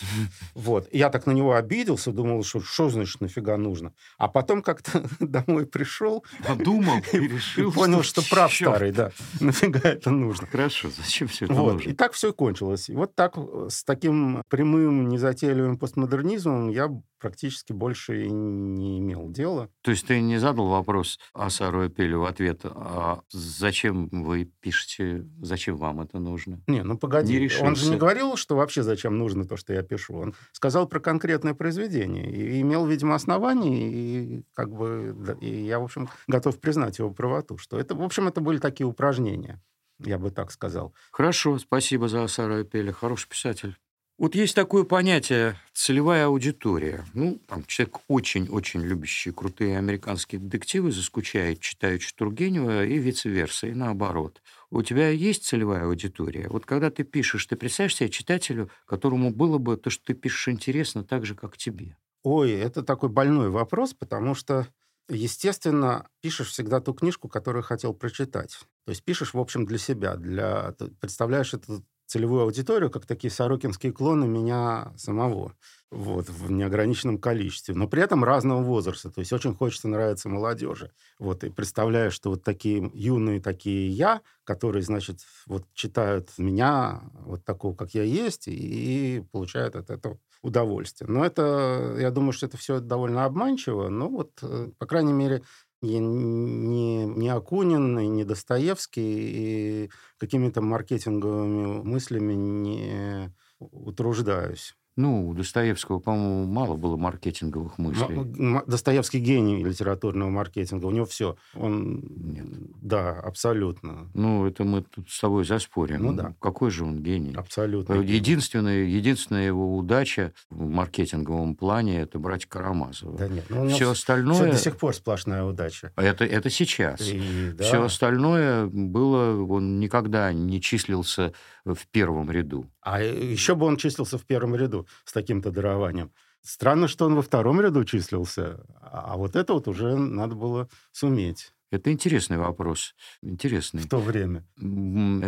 Вот. 0.53 0.88
Я 0.91 1.10
так 1.10 1.25
на 1.25 1.31
него 1.31 1.55
обиделся, 1.55 2.12
думал, 2.12 2.43
что 2.43 2.62
что 2.62 2.89
значит 2.89 3.19
нафига 3.21 3.57
нужно? 3.57 3.93
А 4.17 4.27
потом 4.27 4.62
как-то 4.62 5.03
домой 5.19 5.65
пришел 5.65 6.24
Подумал 6.48 7.00
и 7.12 7.17
решил, 7.17 7.71
понял, 7.71 8.03
что 8.03 8.21
прав 8.29 8.53
старый, 8.53 8.91
да. 8.91 9.12
Нафига 9.39 9.81
это 9.83 10.12
нужно? 10.12 10.48
Хорошо, 10.48 10.89
зачем 10.89 11.27
все 11.27 11.45
это 11.45 11.55
нужно? 11.55 11.89
И 11.89 11.93
так 11.93 12.13
все 12.13 12.29
и 12.29 12.33
кончилось. 12.33 12.89
И 12.89 12.93
вот 12.93 13.15
так 13.15 13.33
э, 13.38 13.67
с 13.69 13.83
таким 13.83 14.43
прямым, 14.50 15.10
незатейливым 15.10 15.77
постмодернизмом 15.77 16.69
я 16.69 16.89
практически 17.21 17.71
больше 17.71 18.25
и 18.25 18.29
не 18.29 18.99
имел 18.99 19.29
дела. 19.29 19.69
То 19.81 19.91
есть 19.91 20.07
ты 20.07 20.19
не 20.19 20.37
задал 20.39 20.67
вопрос 20.67 21.19
Асару 21.33 21.87
Эпелю 21.87 22.21
в 22.21 22.25
ответ, 22.25 22.61
а 22.63 23.21
зачем 23.29 24.09
вы 24.09 24.45
пишете, 24.59 25.25
зачем 25.41 25.77
вам 25.77 26.01
это 26.01 26.19
нужно? 26.19 26.59
Не, 26.67 26.83
ну 26.83 26.97
погоди. 26.97 27.39
Не 27.39 27.49
Он 27.63 27.75
же 27.75 27.91
не 27.91 27.97
говорил, 27.97 28.35
что 28.35 28.55
вообще 28.55 28.83
зачем 28.83 29.17
нужно 29.17 29.45
то, 29.45 29.55
что 29.55 29.73
я 29.73 29.83
пишу. 29.83 30.15
Он 30.15 30.33
сказал 30.51 30.87
про 30.87 30.99
конкретное 30.99 31.53
произведение. 31.53 32.29
И 32.31 32.61
имел, 32.61 32.85
видимо, 32.85 33.15
основания, 33.15 33.91
и 33.91 34.43
как 34.53 34.73
бы... 34.73 35.15
да, 35.15 35.33
И 35.33 35.63
я, 35.63 35.79
в 35.79 35.83
общем, 35.83 36.09
готов 36.27 36.59
признать 36.59 36.97
его 36.99 37.11
правоту, 37.11 37.57
что 37.57 37.79
это, 37.79 37.95
в 37.95 38.01
общем, 38.01 38.27
это 38.27 38.41
были 38.41 38.57
такие 38.57 38.87
упражнения, 38.87 39.61
я 39.99 40.17
бы 40.17 40.31
так 40.31 40.51
сказал. 40.51 40.93
Хорошо, 41.11 41.59
спасибо 41.59 42.07
за 42.07 42.23
Асара 42.23 42.63
Эпеля, 42.63 42.91
хороший 42.91 43.29
писатель. 43.29 43.77
Вот 44.21 44.35
есть 44.35 44.53
такое 44.53 44.83
понятие 44.83 45.55
целевая 45.73 46.27
аудитория. 46.27 47.03
Ну, 47.15 47.41
там 47.47 47.63
человек 47.65 48.01
очень-очень 48.07 48.83
любящий 48.83 49.31
крутые 49.31 49.79
американские 49.79 50.39
детективы, 50.39 50.91
заскучает, 50.91 51.59
читающий 51.59 52.13
Тургенева, 52.15 52.85
и 52.85 52.99
vice-versa, 52.99 53.71
и 53.71 53.73
наоборот. 53.73 54.43
У 54.69 54.83
тебя 54.83 55.09
есть 55.09 55.45
целевая 55.45 55.85
аудитория? 55.85 56.49
Вот 56.49 56.67
когда 56.67 56.91
ты 56.91 57.03
пишешь, 57.03 57.47
ты 57.47 57.55
представляешь 57.55 57.95
себе 57.95 58.09
читателю, 58.11 58.69
которому 58.85 59.31
было 59.31 59.57
бы 59.57 59.75
то, 59.75 59.89
что 59.89 60.05
ты 60.05 60.13
пишешь, 60.13 60.49
интересно 60.49 61.03
так 61.03 61.25
же, 61.25 61.33
как 61.33 61.57
тебе? 61.57 61.97
Ой, 62.21 62.51
это 62.51 62.83
такой 62.83 63.09
больной 63.09 63.49
вопрос, 63.49 63.95
потому 63.95 64.35
что, 64.35 64.67
естественно, 65.09 66.07
пишешь 66.21 66.49
всегда 66.49 66.79
ту 66.79 66.93
книжку, 66.93 67.27
которую 67.27 67.63
хотел 67.63 67.95
прочитать. 67.95 68.59
То 68.85 68.91
есть 68.91 69.03
пишешь, 69.03 69.33
в 69.33 69.39
общем, 69.39 69.65
для 69.65 69.79
себя, 69.79 70.15
для... 70.15 70.75
представляешь 70.99 71.55
эту 71.55 71.83
целевую 72.12 72.44
аудиторию, 72.44 72.89
как 72.89 73.06
такие 73.06 73.32
сорокинские 73.32 73.94
клоны 73.94 74.27
меня 74.27 74.91
самого, 74.98 75.56
вот, 75.89 76.30
в 76.30 76.51
неограниченном 76.51 77.18
количестве, 77.18 77.74
но 77.74 77.88
при 77.88 78.03
этом 78.03 78.24
разного 78.25 78.62
возраста. 78.62 79.10
То 79.10 79.20
есть 79.22 79.32
очень 79.32 79.56
хочется 79.56 79.88
нравиться 79.88 80.27
молодежи. 80.27 80.91
Вот, 81.20 81.44
и 81.46 81.50
представляешь, 81.50 82.13
что 82.13 82.32
вот 82.32 82.44
такие 82.44 82.91
юные 82.94 83.39
такие 83.41 83.89
я, 83.89 84.22
которые, 84.44 84.84
значит, 84.84 85.20
вот 85.48 85.63
читают 85.74 86.32
меня, 86.38 87.01
вот 87.13 87.46
такого, 87.46 87.75
как 87.75 87.94
я 87.94 88.03
есть, 88.03 88.48
и 88.48 89.24
получают 89.32 89.77
от 89.77 89.89
этого 89.89 90.20
удовольствие. 90.41 91.10
Но 91.10 91.24
это, 91.24 91.96
я 91.98 92.12
думаю, 92.12 92.34
что 92.34 92.48
это 92.48 92.58
все 92.58 92.80
довольно 92.82 93.24
обманчиво, 93.25 93.88
но 93.89 94.10
вот, 94.10 94.32
э, 94.41 94.72
по 94.77 94.86
крайней 94.86 95.13
мере, 95.13 95.44
не, 95.81 96.00
не, 96.00 97.05
не 97.05 97.29
Акунин, 97.29 98.00
и 98.00 98.07
не 98.07 98.23
Достоевский, 98.23 99.85
и 99.85 99.91
какими-то 100.17 100.61
маркетинговыми 100.61 101.83
мыслями 101.83 102.33
не 102.33 103.33
утруждаюсь. 103.59 104.75
Ну, 104.98 105.29
у 105.29 105.33
Достоевского, 105.33 106.00
по-моему, 106.00 106.45
мало 106.45 106.75
было 106.75 106.98
маркетинговых 106.98 107.77
мыслей. 107.77 108.62
Достоевский 108.67 109.19
гений 109.19 109.63
литературного 109.63 110.29
маркетинга. 110.29 110.86
У 110.86 110.91
него 110.91 111.05
все. 111.05 111.38
Он... 111.55 112.03
Нет. 112.10 112.45
Да, 112.81 113.12
абсолютно. 113.19 114.10
Ну, 114.13 114.45
это 114.45 114.65
мы 114.65 114.81
тут 114.81 115.10
с 115.10 115.19
тобой 115.19 115.45
заспорим. 115.45 116.03
Ну 116.03 116.13
да. 116.13 116.36
Какой 116.39 116.71
же 116.71 116.83
он 116.83 117.01
гений? 117.01 117.33
Абсолютно. 117.36 117.93
Единственная, 117.93 118.83
единственная 118.83 119.45
его 119.45 119.77
удача 119.77 120.33
в 120.50 120.67
маркетинговом 120.69 121.55
плане– 121.55 122.01
это 122.01 122.19
брать 122.19 122.45
Карамазова. 122.45 123.17
Да 123.17 123.27
нет, 123.29 123.45
ну, 123.50 123.69
Все 123.69 123.91
остальное... 123.91 124.51
до 124.51 124.57
сих 124.57 124.77
пор 124.77 124.93
сплошная 124.93 125.45
удача. 125.45 125.93
Это, 125.95 126.25
это 126.25 126.50
сейчас. 126.50 127.01
И, 127.01 127.51
да. 127.53 127.63
Все 127.63 127.81
остальное 127.81 128.65
было, 128.65 129.41
он 129.41 129.79
никогда 129.79 130.33
не 130.33 130.60
числился 130.60 131.33
в 131.65 131.88
первом 131.88 132.32
ряду. 132.32 132.70
А 132.82 133.01
еще 133.01 133.56
бы 133.56 133.65
он 133.65 133.77
числился 133.77 134.18
в 134.18 134.25
первом 134.25 134.56
ряду 134.56 134.88
с 135.06 135.13
таким-то 135.13 135.51
дарованием. 135.51 136.12
Странно, 136.44 136.88
что 136.88 137.06
он 137.06 137.15
во 137.15 137.22
втором 137.22 137.62
ряду 137.62 137.84
числился, 137.86 138.65
а 138.82 139.15
вот 139.18 139.36
это 139.36 139.53
вот 139.53 139.68
уже 139.68 139.96
надо 139.96 140.34
было 140.36 140.68
суметь 140.91 141.53
Это 141.70 141.91
интересный 141.91 142.38
вопрос. 142.38 142.96
Интересный. 143.22 143.84
в 143.84 143.88
то 143.88 144.00
время. 144.00 144.39
Это 144.58 144.63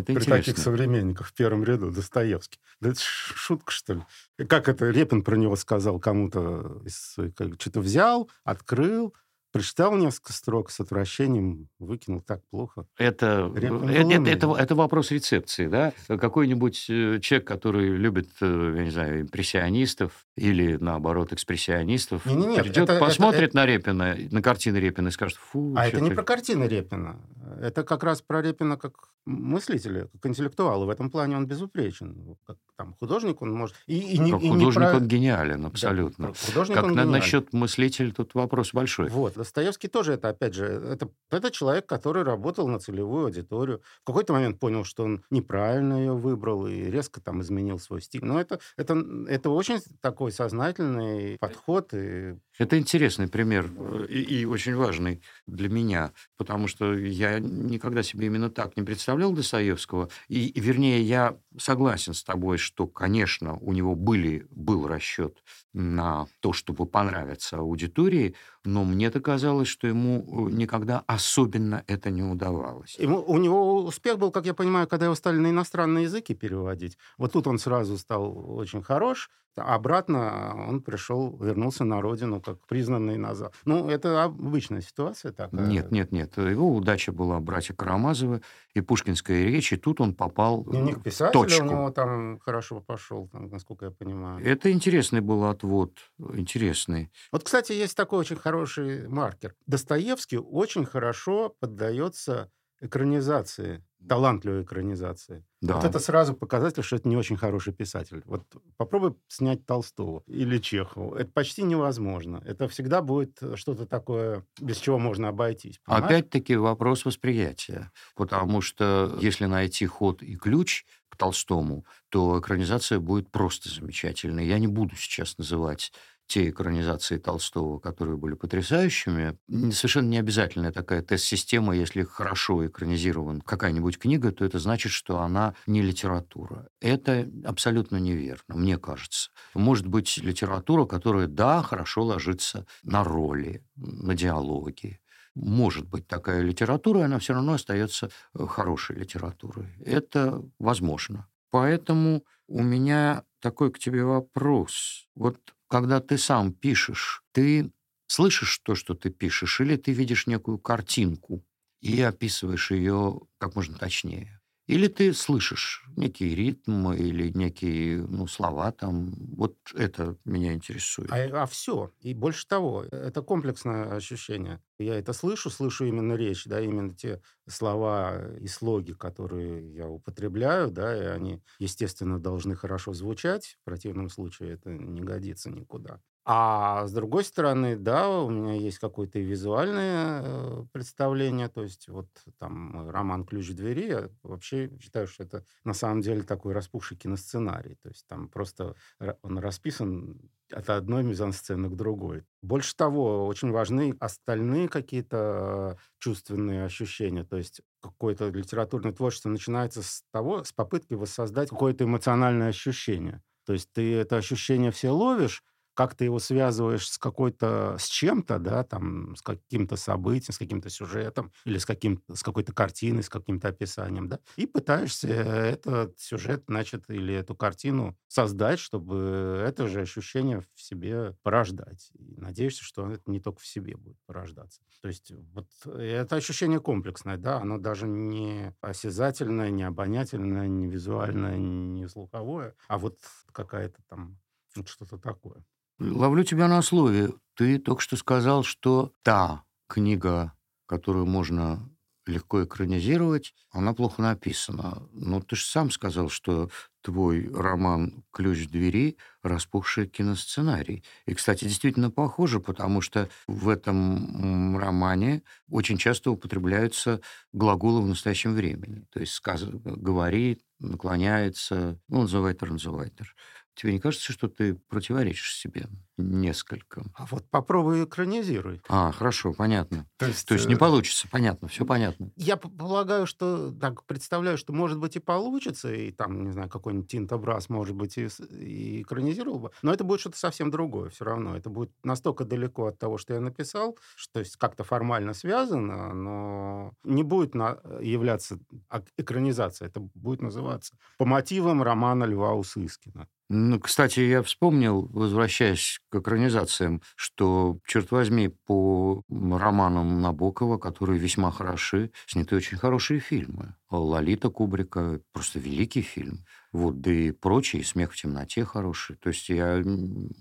При 0.05 0.13
интересно. 0.13 0.35
таких 0.37 0.57
современниках 0.57 1.27
в 1.27 1.33
первом 1.33 1.63
ряду 1.63 1.91
Достоевский. 1.91 2.59
Да 2.81 2.89
это 2.89 2.99
шутка, 2.99 3.71
что 3.71 3.93
ли? 3.93 4.45
Как 4.47 4.67
это 4.67 4.89
Репин 4.89 5.21
про 5.23 5.35
него 5.37 5.55
сказал 5.55 5.99
кому-то? 5.99 6.81
Что-то 6.87 7.79
взял, 7.79 8.29
открыл, 8.43 9.13
прочитал 9.57 9.95
несколько 9.95 10.33
строк 10.33 10.71
с 10.71 10.79
отвращением, 10.81 11.69
выкинул 11.79 12.21
так 12.21 12.41
плохо. 12.49 12.85
Это, 12.97 13.49
Репин 13.55 13.87
это, 13.87 14.13
это, 14.15 14.29
это- 14.47 14.55
это 14.59 14.75
вопрос 14.75 15.11
рецепции, 15.11 15.67
да? 15.67 15.93
Какой-нибудь 16.07 16.87
э, 16.89 17.19
человек, 17.21 17.47
который 17.47 17.89
любит, 17.95 18.29
э, 18.41 18.73
я 18.77 18.83
не 18.83 18.89
знаю, 18.89 19.21
импрессионистов 19.21 20.25
или, 20.35 20.75
наоборот, 20.77 21.31
экспрессионистов, 21.31 22.25
Не-не-не, 22.25 22.59
придет, 22.61 22.77
это- 22.85 22.93
это- 22.93 23.05
посмотрит 23.05 23.53
на 23.53 23.65
Репина, 23.65 24.17
на 24.31 24.41
картины 24.41 24.77
Репина 24.77 25.09
и 25.09 25.11
скажет, 25.11 25.37
фу, 25.37 25.75
А 25.77 25.85
это 25.87 26.01
не 26.01 26.09
про 26.11 26.23
картины 26.23 26.63
Репина. 26.65 27.19
Это 27.61 27.83
как 27.83 28.03
раз 28.03 28.21
про 28.21 28.41
Репина 28.41 28.75
как 28.77 28.93
мыслителя, 29.25 30.07
как 30.13 30.25
интеллектуала. 30.25 30.85
В 30.85 30.89
этом 30.89 31.09
плане 31.11 31.37
он 31.37 31.45
безупречен. 31.45 32.35
Как 32.47 32.57
там 32.75 32.95
художник 32.99 33.41
он 33.41 33.51
может... 33.53 33.75
И, 33.85 33.97
и 33.99 34.17
не, 34.17 34.31
Как 34.31 34.41
и 34.41 34.49
не 34.49 34.53
художник 34.55 34.89
про- 34.89 34.97
он 34.97 35.07
гениален, 35.07 35.61
Да, 35.61 35.67
абсолютно. 35.67 36.27
про 36.27 36.35
художник 36.47 36.75
как 36.75 36.83
он 36.85 36.89
на- 36.91 36.93
гениален. 37.03 37.11
насчет 37.11 37.53
мыслителя 37.53 38.11
тут 38.11 38.33
вопрос 38.33 38.73
большой. 38.73 39.09
Вот. 39.09 39.37
Достоевский 39.43 39.89
тоже 39.89 40.13
это, 40.13 40.29
опять 40.29 40.53
же, 40.53 40.65
это, 40.65 41.09
это 41.29 41.51
человек, 41.51 41.85
который 41.85 42.23
работал 42.23 42.67
на 42.69 42.79
целевую 42.79 43.25
аудиторию. 43.25 43.81
В 44.01 44.05
какой-то 44.05 44.31
момент 44.31 44.57
понял, 44.57 44.85
что 44.85 45.03
он 45.03 45.23
неправильно 45.29 45.95
ее 45.95 46.13
выбрал 46.13 46.65
и 46.65 46.85
резко 46.85 47.19
там 47.19 47.41
изменил 47.41 47.77
свой 47.77 48.01
стиль. 48.01 48.23
Но 48.23 48.39
это, 48.39 48.59
это, 48.77 48.95
это 49.27 49.49
очень 49.49 49.79
такой 49.99 50.31
сознательный 50.31 51.37
подход. 51.39 51.93
И 51.93 52.37
Это 52.59 52.77
интересный 52.77 53.27
пример 53.27 53.71
э, 53.75 54.05
и, 54.09 54.41
и 54.41 54.45
очень 54.45 54.75
важный 54.75 55.21
для 55.47 55.69
меня, 55.69 56.13
потому 56.37 56.67
что 56.67 56.93
я 56.93 57.39
никогда 57.39 58.03
себе 58.03 58.27
именно 58.27 58.49
так 58.49 58.77
не 58.77 58.83
представлял 58.83 59.31
Достоевского. 59.31 60.09
И, 60.27 60.51
вернее, 60.59 61.01
я 61.01 61.37
согласен 61.57 62.13
с 62.13 62.23
тобой, 62.23 62.57
что, 62.57 62.85
конечно, 62.87 63.57
у 63.57 63.73
него 63.73 63.95
были, 63.95 64.45
был 64.51 64.87
расчет 64.87 65.43
на 65.73 66.27
то, 66.41 66.53
чтобы 66.53 66.85
понравиться 66.85 67.57
аудитории, 67.57 68.35
но 68.63 68.83
мне-то 68.83 69.19
казалось, 69.19 69.67
что 69.67 69.87
ему 69.87 70.49
э, 70.49 70.51
никогда 70.53 71.03
особенно 71.07 71.83
это 71.87 72.11
не 72.11 72.23
удавалось. 72.23 72.95
Ему, 72.99 73.23
у 73.25 73.37
него 73.37 73.83
успех 73.83 74.19
был, 74.19 74.31
как 74.31 74.45
я 74.45 74.53
понимаю, 74.53 74.87
когда 74.87 75.05
его 75.05 75.15
стали 75.15 75.37
на 75.37 75.49
иностранные 75.49 76.03
языки 76.03 76.35
переводить. 76.35 76.97
Вот 77.17 77.33
тут 77.33 77.47
он 77.47 77.57
сразу 77.57 77.97
стал 77.97 78.57
очень 78.57 78.83
хорош, 78.83 79.29
обратно 79.55 80.65
он 80.67 80.81
пришел, 80.81 81.37
вернулся 81.37 81.83
на 81.83 82.01
родину, 82.01 82.41
как 82.41 82.59
признанный 82.67 83.17
назад. 83.17 83.53
Ну, 83.65 83.89
это 83.89 84.23
обычная 84.23 84.81
ситуация 84.81 85.31
такая. 85.31 85.65
Нет, 85.67 85.91
нет, 85.91 86.11
нет. 86.11 86.37
Его 86.37 86.73
удача 86.73 87.11
была 87.11 87.39
братья 87.39 87.73
Карамазовы 87.73 88.41
и 88.73 88.81
Пушкинская 88.81 89.45
речь, 89.45 89.73
и 89.73 89.77
тут 89.77 90.01
он 90.01 90.13
попал 90.13 90.63
Дневник 90.63 91.03
писателя 91.03 91.31
точку. 91.31 91.65
у 91.65 91.69
него 91.69 91.91
там 91.91 92.39
хорошо 92.39 92.81
пошел, 92.81 93.27
там, 93.27 93.49
насколько 93.49 93.85
я 93.85 93.91
понимаю. 93.91 94.45
Это 94.45 94.71
интересный 94.71 95.21
был 95.21 95.45
отвод, 95.45 95.97
интересный. 96.33 97.11
Вот, 97.31 97.43
кстати, 97.43 97.73
есть 97.73 97.95
такой 97.95 98.19
очень 98.19 98.35
хороший 98.35 99.07
маркер. 99.07 99.55
Достоевский 99.67 100.37
очень 100.37 100.85
хорошо 100.85 101.55
поддается 101.59 102.51
экранизации, 102.81 103.83
талантливой 104.07 104.63
экранизации. 104.63 105.45
Да. 105.61 105.75
Вот 105.75 105.85
это 105.85 105.99
сразу 105.99 106.33
показатель, 106.33 106.83
что 106.83 106.97
это 106.97 107.07
не 107.07 107.15
очень 107.15 107.37
хороший 107.37 107.73
писатель. 107.73 108.21
Вот 108.25 108.43
попробуй 108.77 109.15
снять 109.27 109.65
Толстого 109.65 110.23
или 110.27 110.57
Чехова. 110.57 111.17
Это 111.17 111.31
почти 111.31 111.63
невозможно. 111.63 112.41
Это 112.45 112.67
всегда 112.67 113.01
будет 113.01 113.39
что-то 113.55 113.85
такое, 113.85 114.45
без 114.59 114.77
чего 114.77 114.99
можно 114.99 115.29
обойтись. 115.29 115.79
понимаешь? 115.85 116.05
Опять-таки 116.05 116.55
вопрос 116.55 117.05
восприятия. 117.05 117.91
Потому 118.15 118.61
что 118.61 119.17
если 119.21 119.45
найти 119.45 119.85
ход 119.85 120.21
и 120.21 120.35
ключ 120.35 120.85
к 121.09 121.15
Толстому, 121.15 121.85
то 122.09 122.39
экранизация 122.39 122.99
будет 122.99 123.31
просто 123.31 123.69
замечательной. 123.69 124.47
Я 124.47 124.59
не 124.59 124.67
буду 124.67 124.95
сейчас 124.95 125.37
называть 125.37 125.93
те 126.27 126.49
экранизации 126.49 127.17
Толстого, 127.17 127.79
которые 127.79 128.17
были 128.17 128.33
потрясающими. 128.33 129.37
Совершенно 129.71 130.09
не 130.09 130.17
обязательная 130.17 130.71
такая 130.71 131.01
тест-система. 131.01 131.75
Если 131.75 132.03
хорошо 132.03 132.65
экранизирована 132.65 133.41
какая-нибудь 133.41 133.99
книга, 133.99 134.31
то 134.31 134.45
это 134.45 134.59
значит, 134.59 134.91
что 134.91 135.19
она 135.19 135.55
не 135.67 135.81
литература. 135.81 136.67
Это 136.81 137.29
абсолютно 137.45 137.97
неверно, 137.97 138.55
мне 138.55 138.77
кажется. 138.77 139.31
Может 139.53 139.87
быть 139.87 140.17
литература, 140.17 140.85
которая, 140.85 141.27
да, 141.27 141.61
хорошо 141.61 142.03
ложится 142.03 142.65
на 142.83 143.03
роли, 143.03 143.63
на 143.75 144.15
диалоги, 144.15 144.99
может 145.35 145.87
быть 145.87 146.07
такая 146.07 146.41
литература, 146.41 147.05
она 147.05 147.19
все 147.19 147.33
равно 147.33 147.53
остается 147.53 148.09
э, 148.35 148.45
хорошей 148.45 148.97
литературой. 148.97 149.69
Это 149.83 150.43
возможно. 150.59 151.27
Поэтому 151.49 152.23
у 152.47 152.61
меня 152.61 153.23
такой 153.39 153.71
к 153.71 153.79
тебе 153.79 154.03
вопрос. 154.03 155.07
Вот 155.15 155.37
когда 155.73 155.99
ты 155.99 156.19
сам 156.19 156.53
пишешь, 156.53 157.23
ты 157.33 157.71
слышишь 158.07 158.59
то, 158.59 158.75
что 158.75 158.93
ты 158.93 159.09
пишешь, 159.09 159.59
или 159.59 159.75
ты 159.77 159.91
видишь 159.91 160.27
некую 160.27 160.59
картинку 160.59 161.43
и 161.81 161.99
описываешь 162.01 162.71
ее 162.71 163.21
как 163.39 163.55
можно 163.55 163.79
точнее? 163.79 164.39
Или 164.67 164.87
ты 164.87 165.13
слышишь 165.13 165.83
некий 165.97 166.33
ритм 166.35 166.91
или 166.93 167.29
некие 167.31 168.05
ну, 168.07 168.27
слова 168.27 168.71
там. 168.71 169.13
Вот 169.35 169.57
это 169.75 170.17
меня 170.25 170.53
интересует. 170.53 171.11
А, 171.11 171.45
все. 171.45 171.91
И 172.01 172.13
больше 172.13 172.47
того, 172.47 172.83
это 172.83 173.21
комплексное 173.21 173.93
ощущение. 173.93 174.61
Я 174.79 174.95
это 174.97 175.13
слышу, 175.13 175.49
слышу 175.49 175.85
именно 175.85 176.13
речь, 176.13 176.45
да, 176.45 176.61
именно 176.61 176.95
те 176.95 177.21
слова 177.47 178.35
и 178.39 178.47
слоги, 178.47 178.93
которые 178.93 179.73
я 179.73 179.87
употребляю, 179.89 180.71
да, 180.71 180.95
и 180.95 181.05
они, 181.07 181.43
естественно, 181.59 182.19
должны 182.19 182.55
хорошо 182.55 182.93
звучать. 182.93 183.57
В 183.61 183.65
противном 183.65 184.09
случае 184.09 184.53
это 184.53 184.71
не 184.71 185.01
годится 185.01 185.49
никуда. 185.51 186.01
А 186.25 186.87
с 186.87 186.93
другой 186.93 187.25
стороны, 187.25 187.75
да, 187.75 188.09
у 188.09 188.29
меня 188.29 188.53
есть 188.53 188.79
какое-то 188.79 189.19
визуальное 189.19 190.21
э, 190.23 190.65
представление, 190.71 191.49
то 191.49 191.63
есть 191.63 191.89
вот 191.89 192.07
там 192.39 192.89
роман 192.89 193.25
«Ключ 193.25 193.49
к 193.49 193.53
двери», 193.55 193.87
я 193.87 194.09
вообще 194.23 194.71
считаю, 194.79 195.07
что 195.07 195.23
это 195.23 195.43
на 195.65 195.73
самом 195.73 195.99
деле 195.99 196.23
такой 196.23 196.53
распухший 196.53 196.95
киносценарий, 196.95 197.75
то 197.75 197.89
есть 197.89 198.07
там 198.07 198.29
просто 198.29 198.75
он 199.21 199.37
расписан 199.37 200.17
от 200.49 200.69
одной 200.69 201.03
мизансцены 201.03 201.69
к 201.69 201.75
другой. 201.75 202.23
Больше 202.41 202.75
того, 202.75 203.27
очень 203.27 203.51
важны 203.51 203.95
остальные 203.99 204.69
какие-то 204.69 205.77
чувственные 205.99 206.63
ощущения, 206.63 207.25
то 207.25 207.37
есть 207.37 207.61
какое-то 207.81 208.29
литературное 208.29 208.93
творчество 208.93 209.27
начинается 209.29 209.83
с 209.83 210.03
того, 210.11 210.45
с 210.45 210.53
попытки 210.53 210.93
воссоздать 210.93 211.49
какое-то 211.49 211.83
эмоциональное 211.83 212.49
ощущение. 212.49 213.21
То 213.45 213.53
есть 213.53 213.69
ты 213.73 213.93
это 213.95 214.15
ощущение 214.17 214.71
все 214.71 214.91
ловишь, 214.91 215.43
как 215.73 215.95
ты 215.95 216.05
его 216.05 216.19
связываешь 216.19 216.87
с 216.89 216.97
какой-то, 216.97 217.77
с 217.79 217.87
чем-то, 217.87 218.39
да, 218.39 218.63
там, 218.63 219.15
с 219.15 219.21
каким-то 219.21 219.75
событием, 219.75 220.33
с 220.33 220.37
каким-то 220.37 220.69
сюжетом, 220.69 221.31
или 221.45 221.57
с, 221.57 221.65
каким, 221.65 222.03
с 222.11 222.23
какой-то 222.23 222.53
картиной, 222.53 223.03
с 223.03 223.09
каким-то 223.09 223.49
описанием, 223.49 224.07
да, 224.07 224.19
и 224.35 224.45
пытаешься 224.45 225.07
этот 225.07 225.99
сюжет, 225.99 226.43
значит, 226.47 226.89
или 226.89 227.13
эту 227.13 227.35
картину 227.35 227.97
создать, 228.07 228.59
чтобы 228.59 229.43
это 229.45 229.67
же 229.67 229.81
ощущение 229.81 230.41
в 230.41 230.61
себе 230.61 231.15
порождать. 231.23 231.91
И 231.93 232.15
надеешься, 232.17 232.63
что 232.63 232.89
это 232.91 233.09
не 233.09 233.19
только 233.19 233.39
в 233.39 233.47
себе 233.47 233.75
будет 233.75 233.97
порождаться. 234.05 234.61
То 234.81 234.87
есть 234.87 235.11
вот 235.33 235.47
это 235.65 236.15
ощущение 236.15 236.59
комплексное, 236.59 237.17
да, 237.17 237.39
оно 237.41 237.57
даже 237.57 237.87
не 237.87 238.55
осязательное, 238.61 239.49
не 239.49 239.63
обонятельное, 239.63 240.47
не 240.47 240.67
визуальное, 240.67 241.37
не 241.37 241.87
слуховое, 241.87 242.55
а 242.67 242.77
вот 242.77 242.99
какая-то 243.31 243.81
там 243.87 244.19
вот 244.55 244.67
что-то 244.67 244.97
такое. 244.97 245.43
Ловлю 245.91 246.23
тебя 246.23 246.47
на 246.47 246.61
слове. 246.61 247.11
Ты 247.35 247.59
только 247.59 247.81
что 247.81 247.97
сказал, 247.97 248.43
что 248.43 248.93
та 249.01 249.43
книга, 249.67 250.33
которую 250.65 251.05
можно 251.05 251.69
легко 252.05 252.43
экранизировать, 252.43 253.33
она 253.51 253.73
плохо 253.73 254.01
написана. 254.01 254.87
Но 254.91 255.21
ты 255.21 255.35
же 255.35 255.45
сам 255.45 255.71
сказал, 255.71 256.09
что 256.09 256.49
твой 256.81 257.29
роман 257.33 258.03
«Ключ 258.11 258.47
двери» 258.47 258.97
распухший 259.23 259.87
киносценарий. 259.87 260.83
И, 261.05 261.13
кстати, 261.13 261.45
действительно 261.45 261.91
похоже, 261.91 262.39
потому 262.39 262.81
что 262.81 263.09
в 263.27 263.47
этом 263.49 264.57
романе 264.57 265.23
очень 265.49 265.77
часто 265.77 266.11
употребляются 266.11 267.01
глаголы 267.31 267.81
в 267.81 267.87
настоящем 267.87 268.33
времени. 268.33 268.85
То 268.91 268.99
есть 268.99 269.13
сказ... 269.13 269.43
говорит, 269.43 270.41
наклоняется, 270.59 271.79
ну, 271.87 272.01
называйтер, 272.01 272.51
называйтер. 272.51 273.15
Тебе 273.55 273.73
не 273.73 273.79
кажется, 273.79 274.11
что 274.11 274.27
ты 274.27 274.55
противоречишь 274.55 275.35
себе 275.35 275.67
несколько? 275.97 276.83
А 276.95 277.05
вот 277.05 277.29
попробуй 277.29 277.83
экранизируй. 277.83 278.61
А, 278.67 278.91
хорошо, 278.91 279.33
понятно. 279.33 279.87
То 279.97 280.07
есть, 280.07 280.27
То 280.27 280.33
есть 280.33 280.47
не 280.47 280.55
э, 280.55 280.57
получится, 280.57 281.07
понятно, 281.11 281.47
все 281.47 281.65
понятно. 281.65 282.09
Я 282.15 282.37
полагаю, 282.37 283.05
что 283.05 283.51
так 283.51 283.85
представляю, 283.85 284.37
что 284.37 284.53
может 284.53 284.79
быть 284.79 284.95
и 284.95 284.99
получится, 284.99 285.71
и 285.71 285.91
там, 285.91 286.23
не 286.23 286.31
знаю, 286.31 286.49
какой-нибудь 286.49 286.89
Тинто 286.89 287.17
Брас, 287.17 287.47
может 287.49 287.75
быть, 287.75 287.97
и, 287.97 288.07
и 288.31 288.81
экранизировал 288.81 289.39
бы, 289.39 289.51
но 289.61 289.71
это 289.71 289.83
будет 289.83 289.99
что-то 289.99 290.17
совсем 290.17 290.49
другое 290.49 290.89
все 290.89 291.05
равно. 291.05 291.37
Это 291.37 291.49
будет 291.49 291.71
настолько 291.83 292.25
далеко 292.25 292.65
от 292.67 292.79
того, 292.79 292.97
что 292.97 293.13
я 293.13 293.19
написал, 293.19 293.77
что 293.95 294.19
есть 294.19 294.35
как-то 294.37 294.63
формально 294.63 295.13
связано, 295.13 295.93
но 295.93 296.73
не 296.83 297.03
будет 297.03 297.35
на- 297.35 297.59
являться 297.81 298.39
ак- 298.69 298.87
экранизацией, 298.97 299.69
это 299.69 299.79
будет 299.79 300.21
называться 300.21 300.75
по 300.97 301.05
мотивам 301.05 301.61
романа 301.61 302.05
Льва 302.05 302.33
Усыскина. 302.33 303.07
Ну, 303.35 303.59
кстати, 303.59 303.99
я 303.99 304.21
вспомнил, 304.21 304.87
возвращаясь 304.93 305.79
к 305.89 305.95
экранизациям, 305.95 306.83
что, 306.95 307.57
черт 307.65 307.89
возьми, 307.89 308.27
по 308.27 309.01
романам 309.09 310.03
Набокова, 310.03 310.59
которые 310.59 310.99
весьма 310.99 311.31
хороши, 311.31 311.89
сняты 312.05 312.35
очень 312.35 312.59
хорошие 312.59 312.99
фильмы. 312.99 313.55
«Лолита» 313.71 314.29
Кубрика– 314.29 315.01
просто 315.13 315.39
великий 315.39 315.81
фильм. 315.81 316.27
Вот, 316.51 316.79
да 316.81 316.91
и 316.91 317.09
прочие, 317.09 317.63
«Смех 317.63 317.93
в 317.93 317.95
темноте» 317.99 318.45
хороший. 318.45 318.97
То 318.97 319.09
есть 319.09 319.29
я, 319.29 319.63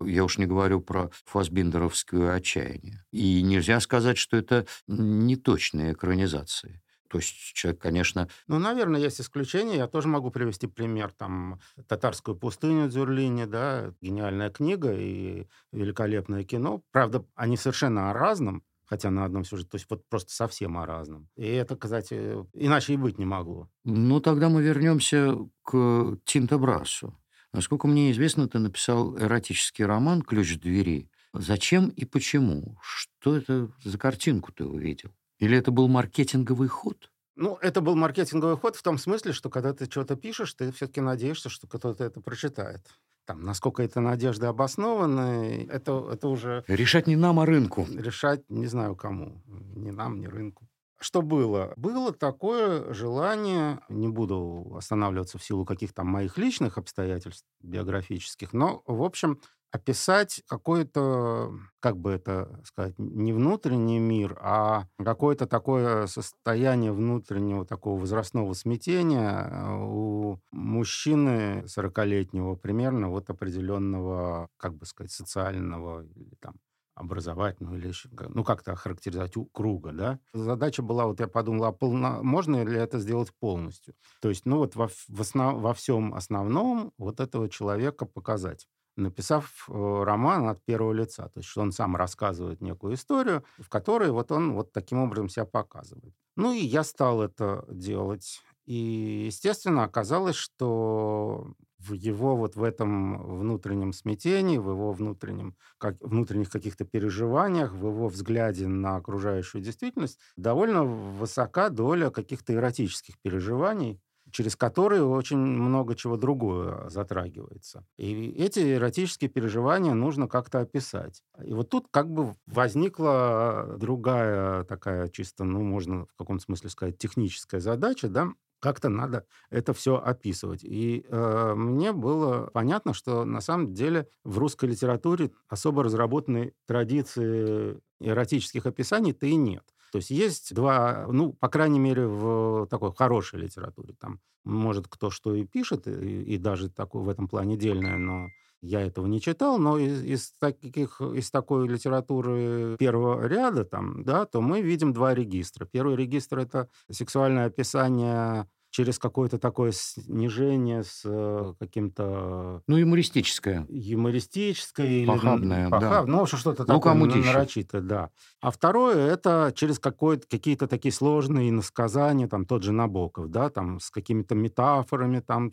я 0.01 0.25
уж 0.25 0.39
не 0.39 0.47
говорю 0.47 0.81
про 0.81 1.11
фасбиндеровское 1.27 2.33
отчаяние. 2.33 3.05
И 3.11 3.43
нельзя 3.43 3.79
сказать, 3.81 4.17
что 4.17 4.39
это 4.39 4.65
неточные 4.89 5.93
экранизации. 5.93 6.81
То 7.13 7.19
есть 7.19 7.53
человек, 7.53 7.79
конечно, 7.79 8.27
Ну, 8.47 8.59
наверное, 8.59 8.99
есть 8.99 9.21
исключения. 9.21 9.77
Я 9.77 9.87
тоже 9.87 10.09
могу 10.09 10.31
привести 10.31 10.67
пример. 10.67 11.13
Там 11.13 11.61
«Татарскую 11.87 12.39
пустыню» 12.39 12.89
Дзюрлини, 12.89 13.45
да, 13.45 13.93
гениальная 14.01 14.49
книга 14.49 14.95
и 14.95 15.47
великолепное 15.73 16.43
кино. 16.43 16.83
Правда, 16.91 17.27
они 17.35 17.59
совершенно 17.59 18.11
о 18.11 18.15
разном, 18.15 18.63
хотя 18.87 19.11
на 19.11 19.27
одном 19.27 19.45
сюжете, 19.45 19.69
то 19.69 19.75
есть 19.75 19.87
вот 19.91 20.09
просто 20.09 20.33
совсем 20.33 20.79
о 20.79 20.87
разном. 20.87 21.29
И 21.37 21.47
это, 21.47 21.77
кстати, 21.77 22.47
иначе 22.55 22.95
и 22.95 22.97
быть 22.97 23.19
не 23.19 23.27
могло. 23.27 23.69
Ну, 23.85 24.21
тогда 24.21 24.49
мы 24.49 24.63
вернемся 24.63 25.37
к 25.65 26.17
Тинто 26.25 26.57
Брасу. 26.57 27.15
Насколько 27.53 27.89
мне 27.89 28.11
известно, 28.11 28.49
ты 28.49 28.59
написал 28.59 29.19
эротический 29.19 29.85
роман 29.85 30.23
«Ключ 30.23 30.59
двери». 30.59 31.11
Зачем 31.35 31.91
и 31.91 32.07
почему? 32.07 32.79
Что 32.81 33.37
это 33.37 33.71
за 33.85 33.99
картинку 33.99 34.51
ты 34.51 34.65
увидел? 34.65 35.11
Или 35.43 35.59
это 35.59 35.73
был 35.73 35.89
маркетинговый 35.89 36.69
ход? 36.69 37.11
Ну, 37.35 37.59
это 37.61 37.81
был 37.81 37.97
маркетинговый 37.97 38.57
ход 38.57 38.77
в 38.77 38.83
том 38.85 38.97
смысле, 38.97 39.33
что 39.33 39.51
когда 39.51 39.75
ты 39.75 39.87
что-то 39.87 40.15
пишешь, 40.15 40.55
ты 40.55 40.71
все-таки 40.71 41.01
надеешься, 41.01 41.49
что 41.49 41.67
кто-то 41.67 42.05
это 42.05 42.21
прочитает. 42.21 42.81
Там, 43.25 43.43
насколько 43.43 43.83
это 43.83 44.01
надежды 44.01 44.47
обоснованы, 44.47 45.67
это, 45.69 46.11
это 46.13 46.29
уже 46.29 46.63
Решать 46.69 47.09
не 47.09 47.17
нам, 47.17 47.41
а 47.41 47.47
рынку. 47.47 47.89
решать 47.93 48.49
не 48.49 48.69
знаю 48.69 48.95
кому, 48.95 49.43
ни 49.75 49.91
нам, 49.91 50.21
ни 50.21 50.27
рынку. 50.27 50.69
Что 51.01 51.23
было? 51.23 51.73
Было 51.77 52.13
такое 52.13 52.95
желание, 52.95 53.81
не 53.89 54.07
буду 54.07 54.73
останавливаться 54.77 55.39
в 55.39 55.45
силу 55.45 55.65
каких-то 55.65 56.05
моих 56.05 56.39
личных 56.39 56.79
обстоятельств 56.79 57.49
биографических, 57.61 58.53
но, 58.53 58.85
в 58.87 59.03
общем, 59.03 59.41
описать 59.73 60.43
какой-то, 60.49 61.53
как 61.81 61.97
бы 61.99 62.13
это 62.13 62.61
сказать, 62.65 62.95
не 62.99 63.33
внутренний 63.33 63.99
мир, 63.99 64.39
а 64.41 64.87
какое-то 65.03 65.47
такое 65.47 66.07
состояние 66.07 66.93
внутреннего 66.93 67.65
такого 67.67 67.99
возрастного 68.01 68.53
смятения 68.55 69.49
э, 69.51 69.75
у 69.83 70.39
мужчины 70.53 71.67
40-летнего 71.67 72.55
примерно 72.57 73.09
вот 73.11 73.31
определенного, 73.31 74.49
как 74.59 74.75
бы 74.77 74.87
сказать, 74.87 75.11
социального 75.13 76.05
или 76.05 76.35
там 76.41 76.57
образовательного 76.95 77.77
или 77.77 77.89
еще, 77.89 78.11
ну, 78.29 78.45
как-то 78.45 78.73
охарактеризовать 78.73 79.37
у 79.39 79.47
круга, 79.47 79.93
да. 79.93 80.19
Задача 80.35 80.83
была, 80.83 81.07
вот 81.07 81.21
я 81.21 81.27
подумал, 81.27 81.65
а 81.65 81.73
полно- 81.73 82.23
можно 82.23 82.63
ли 82.65 82.79
это 82.79 82.99
сделать 82.99 83.33
полностью? 83.41 83.95
То 84.21 84.29
есть, 84.29 84.45
ну, 84.45 84.59
вот 84.59 84.77
во, 84.77 84.89
в 84.89 85.21
основ- 85.21 85.59
во 85.61 85.73
всем 85.73 86.13
основном 86.15 86.93
вот 86.99 87.21
этого 87.21 87.49
человека 87.49 88.05
показать 88.05 88.69
написав 88.97 89.69
э, 89.69 90.03
роман 90.05 90.49
от 90.49 90.65
первого 90.65 90.93
лица. 90.93 91.29
То 91.29 91.41
есть, 91.41 91.49
что 91.49 91.63
он 91.63 91.73
сам 91.73 91.97
рассказывает 91.97 92.61
некую 92.61 92.95
историю, 92.95 93.45
в 93.59 93.69
которой 93.69 94.11
вот 94.11 94.33
он 94.33 94.53
вот 94.53 94.73
таким 94.73 94.99
образом 94.99 95.29
себя 95.29 95.45
показывает. 95.45 96.15
Ну, 96.37 96.53
и 96.53 96.61
я 96.61 96.85
стал 96.85 97.23
это 97.23 97.65
делать. 97.69 98.41
И, 98.65 99.25
естественно, 99.27 99.85
оказалось, 99.85 100.37
что 100.37 101.55
в 101.79 101.95
его 101.95 102.37
вот 102.37 102.55
в 102.55 102.63
этом 102.63 103.39
внутреннем 103.39 103.93
смятении, 103.93 104.57
в 104.57 104.71
его 104.71 104.93
внутреннем, 104.93 105.57
как, 105.79 105.97
внутренних 106.01 106.51
каких-то 106.51 106.85
переживаниях, 106.85 107.73
в 107.73 107.87
его 107.87 108.09
взгляде 108.09 108.69
на 108.69 108.97
окружающую 108.97 109.63
действительность 109.63 110.19
довольно 110.37 110.85
высока 110.85 111.71
доля 111.71 112.11
каких-то 112.11 112.55
эротических 112.55 113.17
переживаний, 113.21 114.01
через 114.33 114.57
которые 114.57 115.05
очень 115.05 115.39
много 115.39 115.95
чего 115.95 116.17
другое 116.17 116.89
затрагивается. 116.89 117.85
И 117.99 118.31
эти 118.33 118.75
эротические 118.75 119.31
переживания 119.31 119.95
нужно 119.95 120.27
как-то 120.27 120.61
описать. 120.61 121.23
И 121.45 121.55
вот 121.55 121.69
тут 121.69 121.87
как 121.91 122.11
бы 122.11 122.35
возникла 122.47 123.77
другая 123.79 124.65
такая 124.65 125.09
чисто, 125.09 125.45
ну, 125.45 125.63
можно 125.63 126.07
в 126.07 126.15
каком-то 126.17 126.45
смысле 126.45 126.71
сказать, 126.71 126.99
техническая 126.99 127.61
задача, 127.61 128.09
да, 128.09 128.29
как-то 128.63 128.89
надо 128.89 129.27
это 129.51 129.75
все 129.75 129.97
описывать. 129.97 130.63
И 130.63 131.05
э, 131.09 131.55
мне 131.57 131.93
было 131.93 132.49
понятно, 132.53 132.95
что 132.95 133.25
на 133.25 133.41
самом 133.41 133.75
деле 133.75 134.09
в 134.23 134.39
русской 134.39 134.67
литературе 134.67 135.33
особо 135.49 135.83
разработанной 135.83 136.55
традиции 136.67 137.81
эротических 138.01 138.65
описаний-то 138.65 139.27
и 139.27 139.35
нет. 139.35 139.65
То 139.93 139.99
есть 139.99 140.11
есть 140.11 140.55
два, 140.55 141.07
ну, 141.11 141.35
по 141.35 141.49
крайней 141.49 141.79
мере, 141.79 142.07
в 142.07 142.67
такой 142.69 142.95
хорошей 142.95 143.41
литературе. 143.41 143.95
Там, 144.01 144.21
может, 144.43 144.89
кто 144.89 145.11
что 145.11 145.35
и 145.35 145.45
пишет, 145.45 145.87
и, 145.87 146.23
и 146.23 146.39
даже 146.39 146.71
такой 146.71 147.03
в 147.03 147.09
этом 147.11 147.29
плане 147.29 147.59
дельное, 147.59 147.99
но 147.99 148.29
я 148.63 148.81
этого 148.81 149.07
не 149.07 149.21
читал, 149.21 149.59
но 149.59 149.79
из, 149.79 150.03
из 150.03 150.33
таких, 150.39 151.01
из 151.01 151.31
такой 151.31 151.69
литературы 151.69 152.77
первого 152.79 153.27
ряда, 153.27 153.67
там, 153.67 154.03
да, 154.03 154.25
то 154.25 154.41
мы 154.41 154.63
видим 154.63 154.95
два 154.95 155.15
регистра. 155.15 155.67
Первый 155.67 155.97
регистр— 155.97 156.39
это 156.41 156.71
сексуальное 156.91 157.47
описание 157.47 158.49
через 158.73 158.99
какое-то 158.99 159.39
такое 159.39 159.71
снижение 159.71 160.83
с 160.83 161.03
э, 161.05 161.53
каким-то 161.61 162.63
Ну, 162.67 162.77
юмористическое. 162.79 163.67
юмористическое 163.69 164.87
или 164.87 165.07
Похабное, 165.07 165.69
да. 165.69 165.79
похаб- 165.79 166.07
ну, 166.07 166.25
что-то 166.39 166.63
Ну, 166.63 166.67
такое 166.67 166.81
кому 166.81 167.05
нарочитое, 167.05 167.83
да. 167.83 168.09
А 168.41 168.51
второе 168.51 168.97
это 169.13 169.53
через 169.55 169.79
какие-то 170.27 170.67
такие 170.67 170.91
сложные 170.91 171.51
иносказания, 171.51 172.27
там 172.29 172.47
тот 172.47 172.63
же 172.63 172.73
Набоков, 172.73 173.31
да, 173.31 173.51
там 173.51 173.79
с 173.79 173.91
какими-то 173.91 174.35
метафорами, 174.35 175.21
там, 175.21 175.51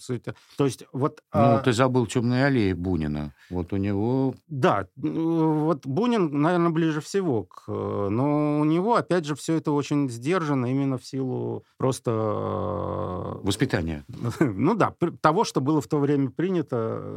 то 0.58 0.66
есть 0.66 0.86
вот... 0.94 1.22
Ну, 1.34 1.40
а, 1.42 1.60
ты 1.60 1.74
забыл 1.74 2.08
«Темные 2.08 2.46
аллеи» 2.46 2.72
Бунина. 2.72 3.34
Вот 3.50 3.74
у 3.74 3.78
него... 3.78 4.34
да, 4.48 4.88
ну, 4.96 5.66
вот 5.66 5.86
Бунин, 5.86 6.40
наверное, 6.42 6.70
ближе 6.70 7.02
всего 7.02 7.44
к... 7.44 7.66
э, 7.68 8.08
Но 8.10 8.62
у 8.62 8.64
него, 8.64 8.96
опять 8.96 9.26
же, 9.26 9.36
все 9.36 9.56
это 9.56 9.74
очень 9.74 10.10
сдержано 10.10 10.68
именно 10.68 10.98
в 10.98 11.06
силу 11.06 11.66
просто... 11.78 12.12
э, 13.10 13.40
Воспитание. 13.44 14.06
Ну 14.40 14.76
да, 14.76 14.94
того, 15.22 15.44
что 15.44 15.62
было 15.62 15.82
в 15.82 15.88
то 15.88 15.98
время 16.00 16.30
принято, 16.30 16.76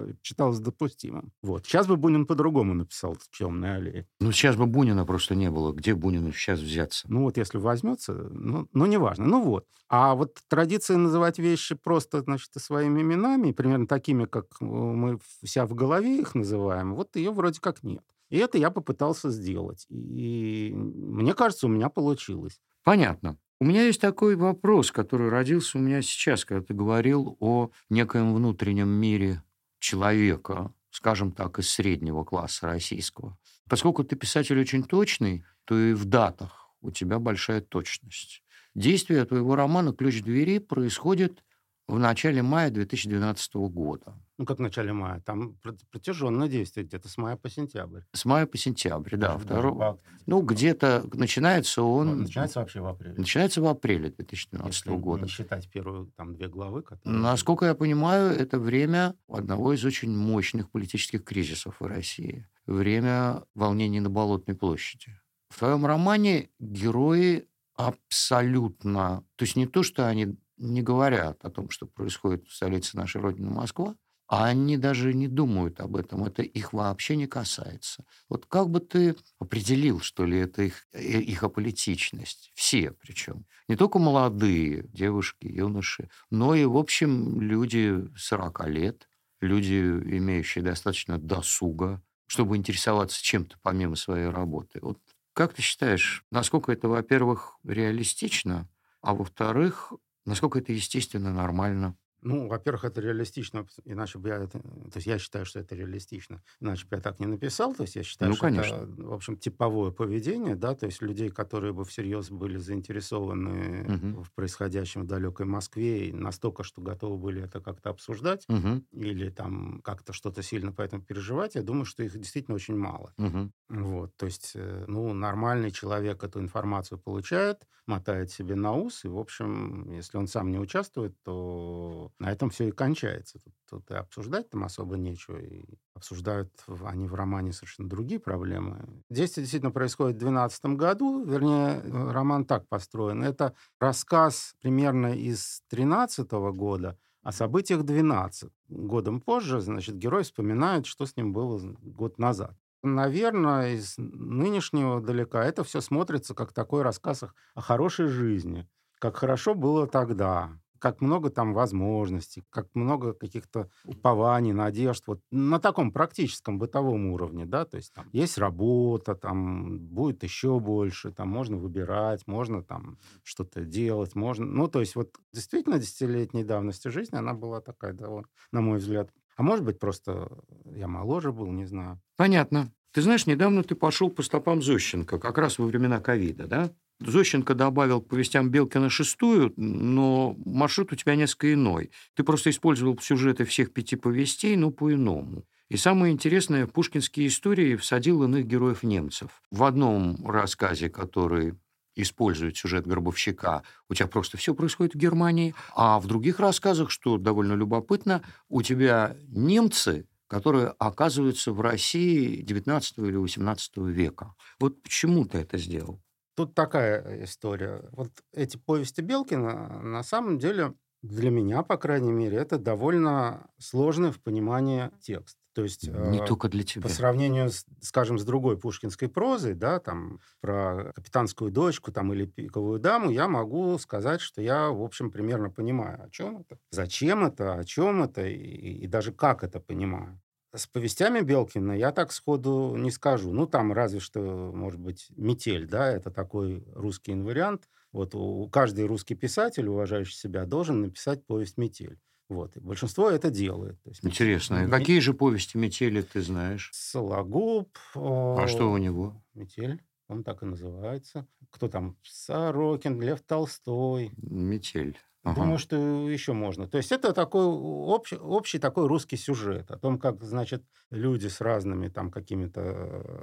э, 0.09 0.12
считалось 0.22 0.59
допустимым. 0.59 1.33
Вот. 1.42 1.66
Сейчас 1.66 1.87
бы 1.87 1.96
Бунин 1.96 2.26
по-другому 2.26 2.74
написал 2.74 3.16
«Темные 3.31 3.74
аллеи». 3.76 4.07
Ну, 4.20 4.33
сейчас 4.33 4.57
бы 4.57 4.66
Бунина 4.66 5.05
просто 5.07 5.35
не 5.35 5.50
было. 5.50 5.72
Где 5.72 5.94
Бунину 5.94 6.33
сейчас 6.33 6.61
взяться? 6.61 7.07
Ну 7.09 7.22
вот 7.22 7.37
если 7.37 7.59
возьмется, 7.59 8.12
ну, 8.12 8.68
ну 8.72 8.87
неважно. 8.87 9.26
Ну 9.26 9.42
вот. 9.42 9.66
А 9.88 10.14
вот 10.14 10.38
традиция 10.48 10.96
называть 10.96 11.38
вещи 11.38 11.74
просто, 11.74 12.20
значит, 12.22 12.50
своими 12.57 13.02
именами, 13.02 13.52
примерно 13.52 13.87
такими, 13.87 14.24
как 14.24 14.46
э, 14.61 14.64
мы 14.64 15.18
в- 15.18 15.46
себя 15.48 15.66
в 15.66 15.74
голове 15.74 16.18
их 16.20 16.35
называем, 16.35 16.94
вот 16.94 17.16
ее 17.16 17.31
вроде 17.31 17.61
как 17.61 17.83
нет. 17.83 18.02
И 18.32 18.38
это 18.38 18.56
я 18.56 18.70
попытался 18.70 19.28
сделать. 19.28 19.84
И 19.90 20.72
мне 20.74 21.34
кажется, 21.34 21.66
у 21.66 21.68
меня 21.68 21.90
получилось. 21.90 22.62
Понятно. 22.82 23.38
У 23.60 23.66
меня 23.66 23.82
есть 23.82 24.00
такой 24.00 24.36
вопрос, 24.36 24.90
который 24.90 25.28
родился 25.28 25.76
у 25.76 25.82
меня 25.82 26.00
сейчас, 26.00 26.46
когда 26.46 26.64
ты 26.64 26.72
говорил 26.72 27.36
о 27.40 27.70
некоем 27.90 28.34
внутреннем 28.34 28.88
мире 28.88 29.42
человека, 29.80 30.72
скажем 30.88 31.32
так, 31.32 31.58
из 31.58 31.68
среднего 31.68 32.24
класса 32.24 32.68
российского. 32.68 33.36
Поскольку 33.68 34.02
ты 34.02 34.16
писатель 34.16 34.58
очень 34.58 34.84
точный, 34.84 35.44
то 35.66 35.78
и 35.78 35.92
в 35.92 36.06
датах 36.06 36.70
у 36.80 36.90
тебя 36.90 37.18
большая 37.18 37.60
точность. 37.60 38.42
Действие 38.74 39.26
твоего 39.26 39.56
романа 39.56 39.92
«Ключ 39.92 40.22
двери» 40.22 40.56
происходит 40.56 41.44
в 41.92 41.98
начале 41.98 42.42
мая 42.42 42.70
2012 42.70 43.55
года. 43.70 44.14
Ну, 44.38 44.46
как 44.46 44.59
в 44.59 44.61
начале 44.61 44.92
мая. 44.92 45.20
Там 45.20 45.57
протяженное 45.90 46.48
действие 46.48 46.87
где-то 46.87 47.09
с 47.09 47.16
мая 47.18 47.37
по 47.37 47.50
сентябрь. 47.50 48.00
С 48.12 48.24
мая 48.24 48.46
по 48.46 48.57
сентябрь, 48.57 49.16
да. 49.16 49.35
Даже- 49.37 49.44
Второ- 49.44 49.78
даже 49.78 49.94
по- 49.94 49.98
Ну, 50.26 50.40
где-то 50.42 51.05
начинается 51.12 51.83
он... 51.83 52.09
Он 52.09 52.18
начинается 52.22 52.61
вообще 52.61 52.81
в 52.81 52.87
апреле. 52.87 53.14
начинается 53.16 53.61
в 53.61 53.66
апреле 53.66 54.11
2012 54.11 54.74
Если 54.87 54.96
года. 54.96 55.22
не 55.24 55.28
считать 55.28 55.68
первую 55.70 56.07
там 56.16 56.35
две 56.35 56.48
главы, 56.48 56.83
которые... 56.83 57.18
Насколько 57.20 57.66
я 57.66 57.74
понимаю, 57.74 58.31
это 58.33 58.59
время 58.59 59.14
одного 59.28 59.72
из 59.74 59.85
очень 59.85 60.16
мощных 60.16 60.70
политических 60.70 61.24
кризисов 61.24 61.76
в 61.81 61.85
России. 61.87 62.46
Время 62.66 63.42
волнений 63.55 64.00
на 64.00 64.09
Болотной 64.11 64.55
площади. 64.55 65.18
В 65.50 65.59
твоем 65.59 65.85
романе 65.85 66.48
герои 66.59 67.46
абсолютно... 67.76 69.24
То 69.37 69.44
есть 69.44 69.57
не 69.57 69.66
то, 69.66 69.83
что 69.83 70.07
они 70.09 70.37
не 70.62 70.83
говорят 70.83 71.44
о 71.44 71.51
том, 71.51 71.70
что 71.70 71.87
происходит 71.87 72.46
в 72.48 72.55
столице 72.55 72.96
нашей 72.96 73.20
Родины 73.20 73.51
Москва, 73.51 73.96
а 74.29 74.46
они 74.46 74.79
даже 74.79 75.12
не 75.12 75.29
думают 75.29 75.81
об 75.81 75.96
этом. 75.96 76.25
Это 76.25 76.42
их 76.42 76.72
вообще 76.72 77.16
не 77.16 77.27
касается. 77.27 78.05
Вот 78.31 78.46
как 78.46 78.70
бы 78.70 78.81
ты 78.81 79.16
определил, 79.38 80.01
что 80.01 80.25
ли, 80.25 80.38
это 80.38 80.62
их, 80.62 80.87
э, 80.92 81.03
их 81.20 81.42
аполитичность? 81.42 82.51
Все 82.55 82.92
причем. 82.92 83.44
Не 83.68 83.77
только 83.77 83.98
молодые 83.98 84.85
девушки, 84.88 85.46
юноши, 85.46 86.09
но 86.31 86.55
и, 86.55 86.64
в 86.64 86.79
общем, 86.79 87.42
люди 87.42 88.09
40 88.16 88.66
лет, 88.68 89.09
люди, 89.40 89.75
имеющие 89.81 90.64
достаточно 90.64 91.18
досуга, 91.18 92.03
чтобы 92.27 92.57
интересоваться 92.57 93.22
чем-то 93.22 93.57
помимо 93.61 93.96
своей 93.96 94.29
работы. 94.29 94.79
Вот 94.81 94.98
как 95.35 95.55
ты 95.55 95.62
считаешь, 95.62 96.25
насколько 96.31 96.72
это, 96.72 96.88
во-первых, 96.88 97.59
реалистично, 97.64 98.68
а 99.01 99.14
во-вторых, 99.14 99.92
насколько 100.24 100.58
это 100.58 100.72
естественно, 100.72 101.32
нормально? 101.32 101.96
Ну, 102.22 102.48
во-первых, 102.48 102.85
это 102.85 103.00
реалистично, 103.00 103.66
иначе 103.85 104.18
бы 104.18 104.28
я 104.28 104.37
это... 104.37 104.61
То 104.61 104.92
есть 104.96 105.06
я 105.06 105.18
считаю, 105.18 105.44
что 105.44 105.58
это 105.61 105.74
реалистично, 105.74 106.42
иначе 106.61 106.87
бы 106.87 106.96
я 106.96 107.02
так 107.02 107.18
не 107.20 107.26
написал. 107.26 107.74
То 107.74 107.82
есть 107.82 107.96
я 107.96 108.04
считаю, 108.04 108.30
Ну, 108.30 108.32
что 108.32 108.46
конечно. 108.46 108.78
это, 108.87 108.87
в 108.87 109.12
общем, 109.12 109.37
типовое 109.37 109.90
поведение, 109.90 110.54
да, 110.54 110.74
то 110.76 110.87
есть 110.87 111.02
людей, 111.02 111.30
которые 111.30 111.72
бы 111.72 111.85
всерьез 111.85 112.30
были 112.30 112.58
заинтересованы 112.58 113.88
Мгм. 113.88 114.18
в 114.22 114.32
происходящем 114.35 115.02
в 115.02 115.06
далекой 115.06 115.46
Москве 115.46 116.08
и 116.08 116.12
настолько, 116.12 116.62
что 116.62 116.80
готовы 116.80 117.16
были 117.18 117.42
это 117.42 117.61
как-то 117.61 117.90
обсуждать 117.90 118.48
Мгм, 118.48 118.85
или 118.92 119.30
там 119.30 119.80
как-то 119.82 120.12
что-то 120.12 120.42
сильно 120.42 120.72
по 120.72 120.82
этому 120.82 121.02
переживать, 121.02 121.54
я 121.56 121.62
думаю, 121.62 121.85
что 121.87 122.02
их 122.02 122.12
действительно 122.16 122.54
очень 122.54 122.76
мало. 122.76 123.14
мгм. 123.18 123.52
Вот, 123.68 124.14
то 124.16 124.26
есть, 124.26 124.52
э, 124.54 124.85
ну, 124.87 125.14
нормальный 125.14 125.70
человек 125.70 126.22
эту 126.24 126.40
информацию 126.40 126.98
получает, 126.98 127.66
мотает 127.87 128.30
себе 128.30 128.54
на 128.54 128.74
ус, 128.74 129.04
и, 129.04 129.08
в 129.08 129.16
общем, 129.18 129.90
если 129.90 130.18
он 130.18 130.26
сам 130.26 130.50
не 130.50 130.58
участвует, 130.58 131.16
то 131.22 132.12
на 132.18 132.31
этом 132.31 132.51
все 132.51 132.68
и 132.68 132.70
кончается. 132.70 133.38
Тут, 133.38 133.55
тут 133.68 133.90
и 133.90 133.94
обсуждать 133.94 134.51
там 134.51 134.64
особо 134.64 134.96
нечего, 134.96 135.38
и 135.38 135.64
обсуждают 135.94 136.53
они 136.85 137.07
в 137.07 137.14
романе 137.14 137.53
совершенно 137.53 137.88
другие 137.88 138.20
проблемы. 138.20 139.03
Действие 139.11 139.44
действительно 139.44 139.72
происходит 139.72 140.16
в 140.16 140.20
2012 140.20 140.64
году, 140.77 141.25
вернее, 141.25 141.81
э, 141.83 142.11
роман 142.11 142.44
так 142.44 142.68
построен. 142.68 143.22
Это 143.22 143.55
рассказ 143.81 144.55
примерно 144.61 145.14
из 145.14 145.62
2013 145.70 146.53
года, 146.53 146.98
о 147.22 147.33
событиях 147.33 147.85
12. 147.85 148.51
Годом 148.68 149.20
позже, 149.20 149.61
значит, 149.61 149.96
герой 149.96 150.25
вспоминает, 150.25 150.87
что 150.87 151.07
с 151.07 151.16
ним 151.16 151.33
было 151.33 151.61
год 151.81 152.18
назад. 152.18 152.57
Наверное, 152.83 153.75
из 153.75 153.94
нынешнего 153.96 155.01
далека 155.01 155.44
это 155.44 155.62
все 155.62 155.81
смотрится 155.81 156.35
как 156.35 156.53
такой 156.53 156.83
рассказ 156.83 157.22
о 157.55 157.61
хорошей 157.61 158.09
жизни. 158.09 158.68
Как 158.98 159.16
хорошо 159.16 159.55
было 159.55 159.87
тогда, 159.87 160.61
как 160.82 161.00
много 161.00 161.30
там 161.30 161.54
возможностей, 161.54 162.42
как 162.50 162.66
много 162.74 163.12
каких-то 163.14 163.70
упований, 163.84 164.52
надежд. 164.52 165.04
Вот 165.06 165.20
на 165.30 165.60
таком 165.60 165.92
практическом 165.92 166.58
бытовом 166.58 167.06
уровне, 167.06 167.46
да, 167.46 167.64
то 167.64 167.76
есть 167.76 167.92
там 167.92 168.08
есть 168.10 168.36
работа, 168.36 169.14
там 169.14 169.78
будет 169.78 170.24
еще 170.24 170.58
больше, 170.58 171.12
там 171.12 171.28
можно 171.28 171.56
выбирать, 171.56 172.26
можно 172.26 172.64
там 172.64 172.98
что-то 173.22 173.64
делать, 173.64 174.16
можно... 174.16 174.44
Ну, 174.44 174.66
то 174.66 174.80
есть 174.80 174.96
вот 174.96 175.14
действительно 175.32 175.78
десятилетней 175.78 176.42
давности 176.42 176.88
жизни 176.88 177.16
она 177.16 177.32
была 177.32 177.60
такая, 177.60 177.92
да, 177.92 178.08
вот, 178.08 178.24
на 178.50 178.60
мой 178.60 178.78
взгляд. 178.78 179.08
А 179.36 179.44
может 179.44 179.64
быть, 179.64 179.78
просто 179.78 180.32
я 180.64 180.88
моложе 180.88 181.30
был, 181.30 181.46
не 181.52 181.64
знаю. 181.64 182.00
Понятно. 182.16 182.72
Ты 182.90 183.02
знаешь, 183.02 183.26
недавно 183.26 183.62
ты 183.62 183.76
пошел 183.76 184.10
по 184.10 184.22
стопам 184.22 184.60
Зощенко, 184.60 185.20
как 185.20 185.38
раз 185.38 185.58
во 185.58 185.64
времена 185.64 186.00
ковида, 186.00 186.48
да? 186.48 186.70
Зощенко 187.06 187.54
добавил 187.54 188.00
к 188.00 188.08
повестям 188.08 188.50
Белкина 188.50 188.90
шестую, 188.90 189.52
но 189.56 190.36
маршрут 190.44 190.92
у 190.92 190.96
тебя 190.96 191.16
несколько 191.16 191.52
иной. 191.52 191.90
Ты 192.14 192.24
просто 192.24 192.50
использовал 192.50 192.98
сюжеты 192.98 193.44
всех 193.44 193.72
пяти 193.72 193.96
повестей, 193.96 194.56
но 194.56 194.70
по-иному. 194.70 195.44
И 195.68 195.76
самое 195.76 196.12
интересное, 196.12 196.66
пушкинские 196.66 197.28
истории 197.28 197.76
всадил 197.76 198.22
иных 198.24 198.46
героев 198.46 198.82
немцев. 198.82 199.30
В 199.50 199.64
одном 199.64 200.26
рассказе, 200.26 200.90
который 200.90 201.54
использует 201.94 202.56
сюжет 202.56 202.86
Гробовщика, 202.86 203.62
у 203.88 203.94
тебя 203.94 204.06
просто 204.06 204.36
все 204.36 204.54
происходит 204.54 204.94
в 204.94 204.98
Германии, 204.98 205.54
а 205.74 205.98
в 205.98 206.06
других 206.06 206.40
рассказах, 206.40 206.90
что 206.90 207.18
довольно 207.18 207.54
любопытно, 207.54 208.22
у 208.48 208.62
тебя 208.62 209.16
немцы, 209.28 210.06
которые 210.26 210.68
оказываются 210.78 211.52
в 211.52 211.60
России 211.60 212.42
19 212.42 212.98
или 212.98 213.16
18 213.16 213.76
века. 213.78 214.34
Вот 214.58 214.82
почему 214.82 215.24
ты 215.24 215.38
это 215.38 215.58
сделал? 215.58 216.02
Тут 216.34 216.54
такая 216.54 217.24
история. 217.24 217.88
Вот 217.92 218.10
эти 218.32 218.56
повести 218.56 219.00
Белкина, 219.00 219.80
на 219.82 220.02
самом 220.02 220.38
деле, 220.38 220.74
для 221.02 221.30
меня, 221.30 221.62
по 221.62 221.76
крайней 221.76 222.12
мере, 222.12 222.38
это 222.38 222.58
довольно 222.58 223.48
сложный 223.58 224.12
в 224.12 224.22
понимании 224.22 224.90
текст. 225.00 225.36
То 225.54 225.62
есть 225.64 225.86
Не 225.88 226.20
э, 226.20 226.26
только 226.26 226.48
для 226.48 226.62
тебя. 226.62 226.82
по 226.84 226.88
сравнению, 226.88 227.50
с, 227.50 227.66
скажем, 227.82 228.18
с 228.18 228.24
другой 228.24 228.56
пушкинской 228.56 229.08
прозой, 229.08 229.54
да, 229.54 229.80
там 229.80 230.20
про 230.40 230.92
капитанскую 230.94 231.50
дочку 231.50 231.92
там, 231.92 232.12
или 232.14 232.24
пиковую 232.24 232.78
даму, 232.78 233.10
я 233.10 233.28
могу 233.28 233.76
сказать, 233.78 234.22
что 234.22 234.40
я, 234.40 234.70
в 234.70 234.80
общем, 234.80 235.10
примерно 235.10 235.50
понимаю, 235.50 236.04
о 236.04 236.10
чем 236.10 236.38
это, 236.38 236.58
зачем 236.70 237.24
это, 237.24 237.54
о 237.54 237.64
чем 237.64 238.02
это 238.02 238.26
и, 238.26 238.34
и 238.36 238.86
даже 238.86 239.12
как 239.12 239.44
это 239.44 239.60
понимаю. 239.60 240.21
С 240.54 240.66
повестями 240.66 241.20
Белкина 241.22 241.72
я 241.72 241.92
так 241.92 242.12
сходу 242.12 242.76
не 242.76 242.90
скажу. 242.90 243.32
Ну, 243.32 243.46
там 243.46 243.72
разве 243.72 244.00
что, 244.00 244.20
может 244.54 244.78
быть, 244.80 245.06
«Метель», 245.16 245.66
да, 245.66 245.90
это 245.90 246.10
такой 246.10 246.62
русский 246.74 247.12
инвариант. 247.12 247.70
Вот 247.90 248.14
у 248.14 248.48
каждый 248.50 248.84
русский 248.84 249.14
писатель, 249.14 249.66
уважающий 249.66 250.14
себя, 250.14 250.44
должен 250.44 250.82
написать 250.82 251.24
повесть 251.24 251.56
«Метель». 251.56 251.98
Вот. 252.28 252.56
И 252.56 252.60
большинство 252.60 253.10
это 253.10 253.30
делает. 253.30 253.82
То 253.82 253.90
есть 253.90 254.04
Интересно. 254.04 254.62
И 254.62 254.66
ме- 254.66 254.70
Какие 254.70 255.00
же 255.00 255.14
повести 255.14 255.56
метели 255.56 256.02
ты 256.02 256.20
знаешь? 256.20 256.70
Сологуб. 256.72 257.68
А 257.94 258.46
что 258.46 258.70
у 258.70 258.76
него? 258.78 259.22
Метель, 259.34 259.82
он 260.08 260.22
так 260.24 260.42
и 260.42 260.46
называется. 260.46 261.26
Кто 261.50 261.68
там? 261.68 261.96
Сорокин, 262.02 263.00
Лев 263.00 263.20
Толстой. 263.22 264.12
Метель. 264.16 264.98
Ага. 265.24 265.48
Думаю, 265.48 265.58
что 265.58 265.76
еще 266.11 266.32
можно. 266.35 266.68
То 266.68 266.78
есть 266.78 266.92
это 266.92 267.12
такой 267.14 267.44
общий, 267.46 268.16
общий 268.16 268.58
такой 268.58 268.87
русский 268.87 269.16
сюжет 269.16 269.70
о 269.70 269.78
том, 269.78 269.98
как, 269.98 270.22
значит, 270.24 270.64
люди 270.90 271.28
с 271.28 271.40
разными 271.40 271.88
там 271.88 272.11
какими-то 272.11 272.61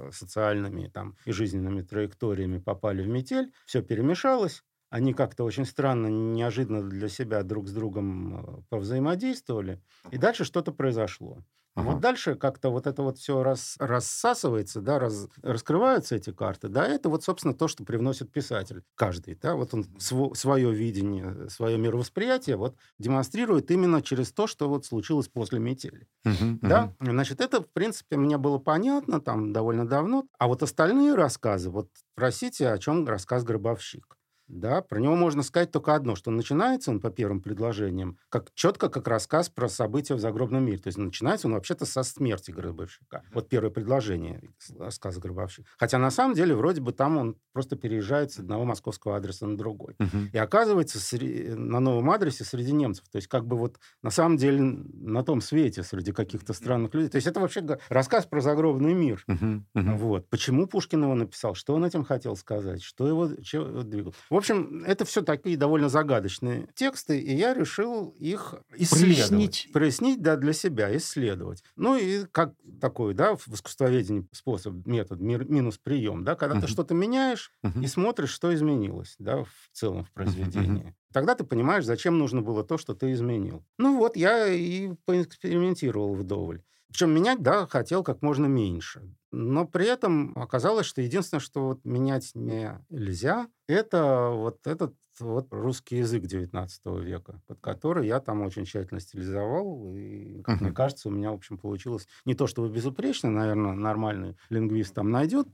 э, 0.08 0.10
социальными 0.12 0.88
там 0.88 1.16
и 1.24 1.32
жизненными 1.32 1.82
траекториями 1.82 2.58
попали 2.58 3.02
в 3.02 3.08
метель, 3.08 3.52
все 3.64 3.82
перемешалось, 3.82 4.64
они 4.90 5.14
как-то 5.14 5.44
очень 5.44 5.64
странно, 5.64 6.08
неожиданно 6.08 6.88
для 6.88 7.08
себя 7.08 7.42
друг 7.42 7.68
с 7.68 7.72
другом 7.72 8.58
э, 8.60 8.62
повзаимодействовали, 8.68 9.82
и 10.10 10.18
дальше 10.18 10.44
что-то 10.44 10.72
произошло. 10.72 11.44
Ага. 11.74 11.86
Вот 11.86 12.00
дальше 12.00 12.34
как-то 12.34 12.68
вот 12.70 12.86
это 12.86 13.02
вот 13.02 13.16
все 13.16 13.42
рас, 13.42 13.76
рассасывается, 13.78 14.82
да, 14.82 14.98
раз- 14.98 15.28
раскрываются 15.42 16.14
эти 16.16 16.30
карты, 16.30 16.68
да, 16.68 16.86
это 16.86 17.08
вот, 17.08 17.24
собственно, 17.24 17.54
то, 17.54 17.68
что 17.68 17.84
привносит 17.84 18.30
писатель 18.32 18.82
каждый, 18.96 19.34
да, 19.36 19.54
вот 19.54 19.72
он 19.72 19.86
свое 19.98 20.72
видение, 20.74 21.48
свое 21.48 21.78
мировосприятие 21.78 22.56
вот 22.56 22.76
демонстрирует 22.98 23.70
именно 23.70 24.02
через 24.02 24.30
то, 24.32 24.46
что 24.46 24.68
вот 24.68 24.84
случилось 24.84 25.28
после 25.28 25.58
метели. 25.58 26.06
Мгм, 26.24 26.60
Да, 26.62 26.92
значит, 27.00 27.40
это, 27.40 27.62
в 27.62 27.70
принципе, 27.72 28.16
мне 28.16 28.38
было 28.38 28.58
понятно 28.58 29.20
там 29.20 29.52
довольно 29.52 29.86
давно. 29.88 30.26
А 30.38 30.48
вот 30.48 30.62
остальные 30.62 31.14
рассказы, 31.14 31.70
вот 31.70 31.90
спросите, 32.14 32.68
о 32.68 32.78
чем 32.78 33.06
рассказ 33.08 33.44
«Гробовщик». 33.44 34.18
Да, 34.50 34.82
про 34.82 34.98
него 34.98 35.14
можно 35.14 35.42
сказать 35.44 35.70
только 35.70 35.94
одно, 35.94 36.16
что 36.16 36.30
начинается 36.32 36.90
он 36.90 37.00
по 37.00 37.10
первым 37.10 37.40
предложениям 37.40 38.18
как 38.28 38.52
четко 38.54 38.88
как 38.88 39.06
рассказ 39.06 39.48
про 39.48 39.68
события 39.68 40.14
в 40.14 40.18
загробном 40.20 40.64
мире. 40.64 40.78
То 40.78 40.88
есть 40.88 40.98
начинается 40.98 41.46
он 41.46 41.54
вообще-то 41.54 41.86
со 41.86 42.02
смерти 42.02 42.50
Гробовщика. 42.50 43.22
Вот 43.32 43.48
первое 43.48 43.70
предложение 43.70 44.42
рассказа 44.76 45.20
Гробовщик. 45.20 45.66
Хотя 45.78 45.98
на 45.98 46.10
самом 46.10 46.34
деле 46.34 46.54
вроде 46.56 46.80
бы 46.80 46.92
там 46.92 47.16
он 47.16 47.36
просто 47.52 47.76
переезжает 47.76 48.32
с 48.32 48.38
одного 48.40 48.64
московского 48.64 49.16
адреса 49.16 49.46
на 49.46 49.56
другой. 49.56 49.94
мгм. 50.00 50.30
И 50.32 50.36
оказывается 50.38 50.98
сре- 50.98 51.54
на 51.54 51.78
новом 51.78 52.10
адресе 52.10 52.42
среди 52.44 52.72
немцев. 52.72 53.08
То 53.08 53.16
есть 53.16 53.28
как 53.28 53.46
бы 53.46 53.56
вот 53.56 53.78
на 54.02 54.10
самом 54.10 54.36
деле 54.36 54.60
на 54.62 55.22
том 55.22 55.40
свете 55.40 55.84
среди 55.84 56.10
каких-то 56.12 56.54
странных 56.54 56.92
людей. 56.94 57.08
То 57.08 57.16
есть 57.16 57.28
это 57.28 57.38
вообще 57.38 57.64
рассказ 57.88 58.26
про 58.26 58.40
загробный 58.40 58.94
мир. 58.94 59.22
Мгм, 59.28 59.66
мгм. 59.74 59.96
Вот. 59.96 60.28
Почему 60.28 60.66
Пушкин 60.66 61.04
его 61.04 61.14
написал? 61.14 61.54
Что 61.54 61.74
он 61.74 61.84
этим 61.84 62.04
хотел 62.04 62.34
сказать? 62.34 62.82
Что 62.82 63.06
его 63.06 63.28
чего 63.42 63.82
двигал? 63.82 64.12
В 64.40 64.42
общем, 64.42 64.84
это 64.86 65.04
все 65.04 65.20
такие 65.20 65.58
довольно 65.58 65.90
загадочные 65.90 66.66
тексты, 66.74 67.20
и 67.20 67.34
я 67.34 67.52
решил 67.52 68.08
их 68.18 68.54
исследовать. 68.74 69.28
Прояснить. 69.28 69.68
Прояснить, 69.70 70.22
да, 70.22 70.36
для 70.36 70.54
себя, 70.54 70.96
исследовать. 70.96 71.62
Ну 71.76 71.94
и 71.98 72.24
как 72.32 72.54
такой, 72.80 73.12
да, 73.12 73.36
в 73.36 73.46
искусствоведении 73.48 74.26
способ, 74.32 74.86
метод, 74.86 75.20
мир- 75.20 75.44
минус 75.44 75.76
прием, 75.76 76.24
да, 76.24 76.36
когда 76.36 76.54
Мгм. 76.54 76.64
ты 76.64 76.72
что-то 76.72 76.94
меняешь 76.94 77.52
Мгм. 77.62 77.82
и 77.82 77.86
смотришь, 77.86 78.30
что 78.30 78.54
изменилось, 78.54 79.14
да, 79.18 79.44
в 79.44 79.50
целом 79.74 80.04
в 80.06 80.10
произведении. 80.12 80.94
Тогда 81.12 81.34
ты 81.34 81.44
понимаешь, 81.44 81.84
зачем 81.84 82.18
нужно 82.18 82.40
было 82.40 82.64
то, 82.64 82.78
что 82.78 82.94
ты 82.94 83.12
изменил. 83.12 83.62
Ну 83.76 83.98
вот, 83.98 84.16
я 84.16 84.46
и 84.46 84.94
поэкспериментировал 85.04 86.14
вдоволь. 86.14 86.62
Причем 86.90 87.10
менять, 87.10 87.42
да, 87.42 87.66
хотел 87.66 88.02
как 88.02 88.20
можно 88.22 88.46
меньше. 88.46 89.02
Но 89.32 89.66
при 89.66 89.86
этом 89.86 90.36
оказалось, 90.36 90.86
что 90.86 91.00
единственное, 91.02 91.40
что 91.40 91.68
вот 91.68 91.84
менять 91.84 92.32
нельзя, 92.34 93.48
это 93.68 94.30
вот 94.34 94.66
этот 94.66 94.94
вот 95.20 95.48
русский 95.52 95.96
язык 95.98 96.24
XIX 96.26 97.00
века, 97.00 97.40
под 97.46 97.60
который 97.60 98.06
я 98.06 98.20
там 98.20 98.42
очень 98.42 98.64
тщательно 98.64 99.00
стилизовал. 99.00 99.94
И, 99.96 100.42
как 100.42 100.60
мне 100.60 100.70
Мгм. 100.70 100.74
кажется, 100.74 101.08
у 101.08 101.12
меня, 101.12 101.30
в 101.32 101.34
общем, 101.34 101.58
получилось 101.58 102.06
не 102.24 102.34
то 102.34 102.46
чтобы 102.46 102.70
безупречно, 102.70 103.30
наверное, 103.30 103.72
нормальный 103.74 104.36
лингвист 104.50 104.94
там 104.94 105.10
найдет 105.10 105.48